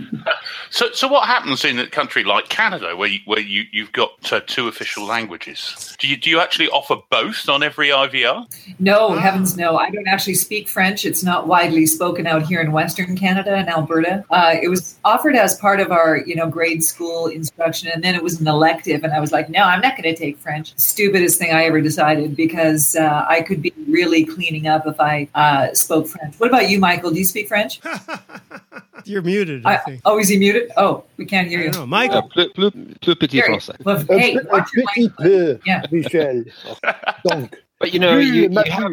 So, 0.71 0.91
so 0.93 1.09
what 1.09 1.27
happens 1.27 1.65
in 1.65 1.79
a 1.79 1.87
country 1.87 2.25
like 2.25 2.49
Canada, 2.49 2.97
where 2.97 3.09
you, 3.09 3.21
where 3.25 3.41
you 3.41 3.65
you've 3.73 3.93
got 3.93 4.33
uh, 4.33 4.41
two 4.47 4.69
official 4.69 5.05
languages? 5.05 5.97
Do 5.99 6.09
you 6.09 6.17
do 6.17 6.31
you 6.31 6.41
actually 6.41 6.69
offer 6.69 6.97
both 7.11 7.49
on 7.49 7.63
every 7.63 7.89
IVR? 7.89 8.47
no, 8.79 9.15
heavens 9.17 9.57
no, 9.57 9.77
I 9.77 9.91
don't 9.91 10.09
actually 10.09 10.35
speak 10.35 10.69
French. 10.69 11.05
It's 11.05 11.23
not 11.23 11.47
widely 11.47 11.87
spoken 11.87 12.27
out 12.27 12.43
here 12.43 12.61
in 12.61 12.73
Western 12.73 13.17
Canada 13.17 13.55
and 13.55 13.69
Alberta. 13.69 14.25
Uh, 14.31 14.57
it 14.61 14.69
was 14.69 14.99
offered 15.05 15.37
as 15.37 15.57
part 15.59 15.81
of 15.81 15.91
our 15.91 16.19
you 16.19 16.35
know 16.35 16.49
grade 16.49 16.85
school 16.85 17.27
instruction, 17.27 17.91
and 17.93 18.03
then 18.03 18.15
it 18.15 18.23
was 18.23 18.41
an 18.41 18.49
elective, 18.49 19.05
and 19.05 19.13
I 19.13 19.21
was 19.21 19.33
like, 19.33 19.49
no, 19.49 19.63
I'm 19.63 19.81
not 19.81 19.97
going 19.97 20.15
to 20.15 20.19
take 20.19 20.39
French. 20.39 20.73
Stupidest 20.77 21.39
thing 21.39 21.53
I 21.53 21.65
ever 21.65 21.81
decided 21.81 22.37
because 22.37 22.97
uh, 22.97 23.25
I 23.29 23.43
could 23.43 23.63
be 23.63 23.73
really 23.89 24.25
cleaning 24.25 24.67
up 24.67 24.87
if 24.87 25.01
I 25.01 25.29
uh, 25.35 25.73
spoke 25.75 26.07
French. 26.09 26.39
What 26.39 26.49
about 26.49 26.69
you, 26.69 26.79
Michael? 26.79 27.11
Do 27.11 27.19
you 27.19 27.25
speak 27.25 27.49
French? 27.49 27.81
You're 29.05 29.23
muted. 29.23 29.65
I, 29.65 29.75
I, 29.75 29.77
think. 29.79 30.01
oh, 30.05 30.19
is 30.19 30.29
he 30.29 30.39
muted? 30.39 30.71
Oh, 30.77 31.05
we 31.17 31.25
can't 31.25 31.49
hear 31.49 31.61
you. 31.61 31.71
don't 31.71 31.77
know, 31.77 31.83
Uh, 31.85 31.87
Michael. 31.87 32.23
plus, 32.33 32.49
plus, 32.55 32.73
plus 33.01 33.17
petit 33.17 33.41
There 33.41 33.51
you- 33.51 33.57
français. 33.59 34.07
Hey, 34.21 34.35
pe- 34.39 34.45
watch 34.51 34.69
your 34.75 34.85
petit 34.95 35.09
peu, 35.19 35.59
Yeah. 35.67 35.83
Michel. 35.91 36.45
Donc, 37.29 37.55
But 37.81 37.95
you 37.95 38.01
know, 38.01 38.19
you, 38.19 38.33
you, 38.33 38.49
Bulle, 38.49 38.65
have, 38.67 38.91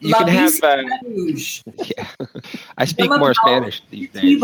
you 0.00 0.14
can 0.14 0.28
have. 0.28 0.52
Uh, 0.64 0.82
yeah. 1.84 2.06
I 2.78 2.86
speak 2.86 3.10
more 3.10 3.34
Spanish 3.34 3.82
these 3.90 4.08
days. 4.12 4.40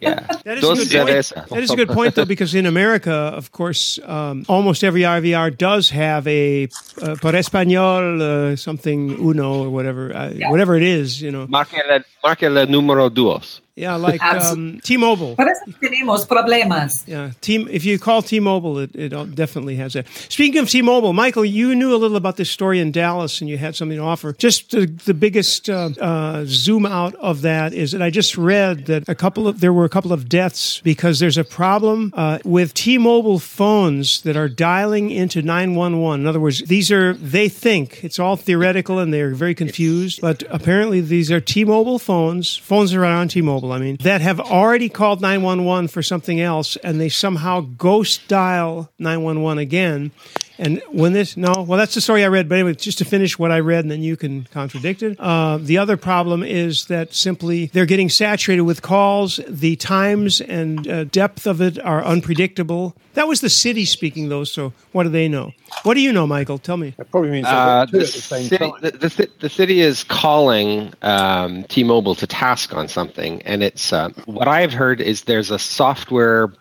Yeah. 0.00 0.20
that 0.44 0.58
is 0.58 0.62
a 0.62 0.86
good 0.86 1.06
point. 1.08 1.48
That 1.50 1.62
is 1.64 1.70
a 1.72 1.76
good 1.76 1.88
point, 1.88 2.14
though, 2.14 2.24
because 2.24 2.54
in 2.54 2.64
America, 2.64 3.10
of 3.34 3.50
course, 3.50 3.98
um, 4.06 4.44
almost 4.48 4.84
every 4.84 5.00
IVR 5.02 5.50
does 5.58 5.90
have 5.90 6.28
a 6.28 6.68
uh, 7.02 7.16
por 7.20 7.32
español 7.34 8.20
uh, 8.22 8.54
something 8.54 9.18
uno 9.18 9.64
or 9.64 9.70
whatever, 9.70 10.14
uh, 10.14 10.30
Yeah. 10.30 10.52
whatever 10.52 10.76
it 10.76 10.84
is. 10.84 11.20
You 11.20 11.32
know, 11.32 11.46
Marque 11.48 11.74
el, 11.74 12.04
marque 12.22 12.44
el 12.44 12.54
número 12.68 13.12
dos. 13.12 13.61
Yeah, 13.74 13.94
like 13.94 14.22
um, 14.22 14.80
T-Mobile. 14.84 15.34
Por 15.34 15.48
eso 15.48 15.60
tenemos 15.80 16.26
problemas. 16.26 17.04
Yeah, 17.06 17.30
T. 17.40 17.56
If 17.70 17.86
you 17.86 17.98
call 17.98 18.20
T-Mobile, 18.20 18.80
it, 18.80 18.94
it 18.94 19.34
definitely 19.34 19.76
has 19.76 19.94
that. 19.94 20.06
Speaking 20.28 20.60
of 20.60 20.68
T-Mobile, 20.68 21.14
Michael, 21.14 21.44
you 21.44 21.74
knew 21.74 21.94
a 21.94 21.96
little 21.96 22.18
about 22.18 22.36
this 22.36 22.50
story 22.50 22.80
in 22.80 22.92
Dallas, 22.92 23.40
and 23.40 23.48
you 23.48 23.56
had 23.56 23.74
something 23.74 23.96
to 23.96 24.04
offer. 24.04 24.34
Just 24.34 24.72
the, 24.72 24.84
the 24.84 25.14
biggest 25.14 25.70
uh, 25.70 25.88
uh, 25.98 26.44
zoom 26.46 26.84
out 26.84 27.14
of 27.14 27.40
that 27.42 27.72
is 27.72 27.92
that 27.92 28.02
I 28.02 28.10
just 28.10 28.36
read 28.36 28.86
that 28.86 29.08
a 29.08 29.14
couple 29.14 29.48
of 29.48 29.60
there 29.60 29.72
were 29.72 29.86
a 29.86 29.88
couple 29.88 30.12
of 30.12 30.28
deaths 30.28 30.80
because 30.80 31.18
there's 31.18 31.38
a 31.38 31.44
problem 31.44 32.12
uh, 32.14 32.40
with 32.44 32.74
T-Mobile 32.74 33.38
phones 33.38 34.20
that 34.22 34.36
are 34.36 34.50
dialing 34.50 35.10
into 35.10 35.40
911. 35.40 36.20
In 36.20 36.26
other 36.26 36.40
words, 36.40 36.62
these 36.66 36.92
are 36.92 37.14
they 37.14 37.48
think 37.48 38.04
it's 38.04 38.18
all 38.18 38.36
theoretical 38.36 38.98
and 38.98 39.14
they're 39.14 39.34
very 39.34 39.54
confused, 39.54 40.20
but 40.20 40.42
apparently 40.50 41.00
these 41.00 41.32
are 41.32 41.40
T-Mobile 41.40 41.98
phones, 41.98 42.54
phones 42.58 42.90
that 42.90 42.98
are 42.98 43.06
on 43.06 43.28
T-Mobile. 43.28 43.61
I 43.70 43.78
mean, 43.78 43.98
that 44.00 44.20
have 44.22 44.40
already 44.40 44.88
called 44.88 45.20
911 45.20 45.88
for 45.88 46.02
something 46.02 46.40
else, 46.40 46.76
and 46.76 47.00
they 47.00 47.08
somehow 47.08 47.60
ghost 47.60 48.26
dial 48.26 48.90
911 48.98 49.58
again. 49.58 50.10
And 50.58 50.82
when 50.90 51.12
this, 51.12 51.36
no, 51.36 51.64
well, 51.66 51.78
that's 51.78 51.94
the 51.94 52.00
story 52.00 52.24
I 52.24 52.28
read. 52.28 52.48
But 52.48 52.56
anyway, 52.56 52.74
just 52.74 52.98
to 52.98 53.04
finish 53.04 53.38
what 53.38 53.50
I 53.50 53.60
read, 53.60 53.84
and 53.84 53.90
then 53.90 54.02
you 54.02 54.16
can 54.16 54.44
contradict 54.52 55.02
it. 55.02 55.18
Uh, 55.18 55.58
the 55.58 55.78
other 55.78 55.96
problem 55.96 56.42
is 56.42 56.86
that 56.86 57.14
simply 57.14 57.66
they're 57.66 57.86
getting 57.86 58.08
saturated 58.08 58.62
with 58.62 58.82
calls. 58.82 59.40
The 59.48 59.76
times 59.76 60.40
and 60.40 60.86
uh, 60.86 61.04
depth 61.04 61.46
of 61.46 61.60
it 61.60 61.78
are 61.82 62.04
unpredictable. 62.04 62.94
That 63.14 63.28
was 63.28 63.40
the 63.40 63.50
city 63.50 63.84
speaking, 63.84 64.28
though. 64.28 64.44
So 64.44 64.72
what 64.92 65.04
do 65.04 65.08
they 65.08 65.28
know? 65.28 65.52
What 65.82 65.94
do 65.94 66.00
you 66.00 66.12
know, 66.12 66.26
Michael? 66.26 66.58
Tell 66.58 66.76
me. 66.76 66.94
That 66.96 67.10
probably 67.10 67.30
means 67.30 67.46
Uh, 67.46 67.50
I've 67.50 67.56
got 67.56 67.90
two 67.90 67.98
the, 67.98 68.04
the 68.04 68.10
same 68.10 68.44
city, 68.44 68.72
the, 68.80 68.90
the, 68.90 69.30
the 69.40 69.48
city 69.48 69.80
is 69.80 70.04
calling 70.04 70.92
um, 71.02 71.64
T-Mobile 71.64 72.14
to 72.16 72.26
task 72.26 72.74
on 72.74 72.88
something, 72.88 73.42
and 73.42 73.62
it's 73.62 73.92
uh, 73.92 74.10
what 74.26 74.48
I've 74.48 74.72
heard 74.72 75.00
is 75.00 75.24
there's 75.24 75.50
a 75.50 75.58
software 75.58 76.52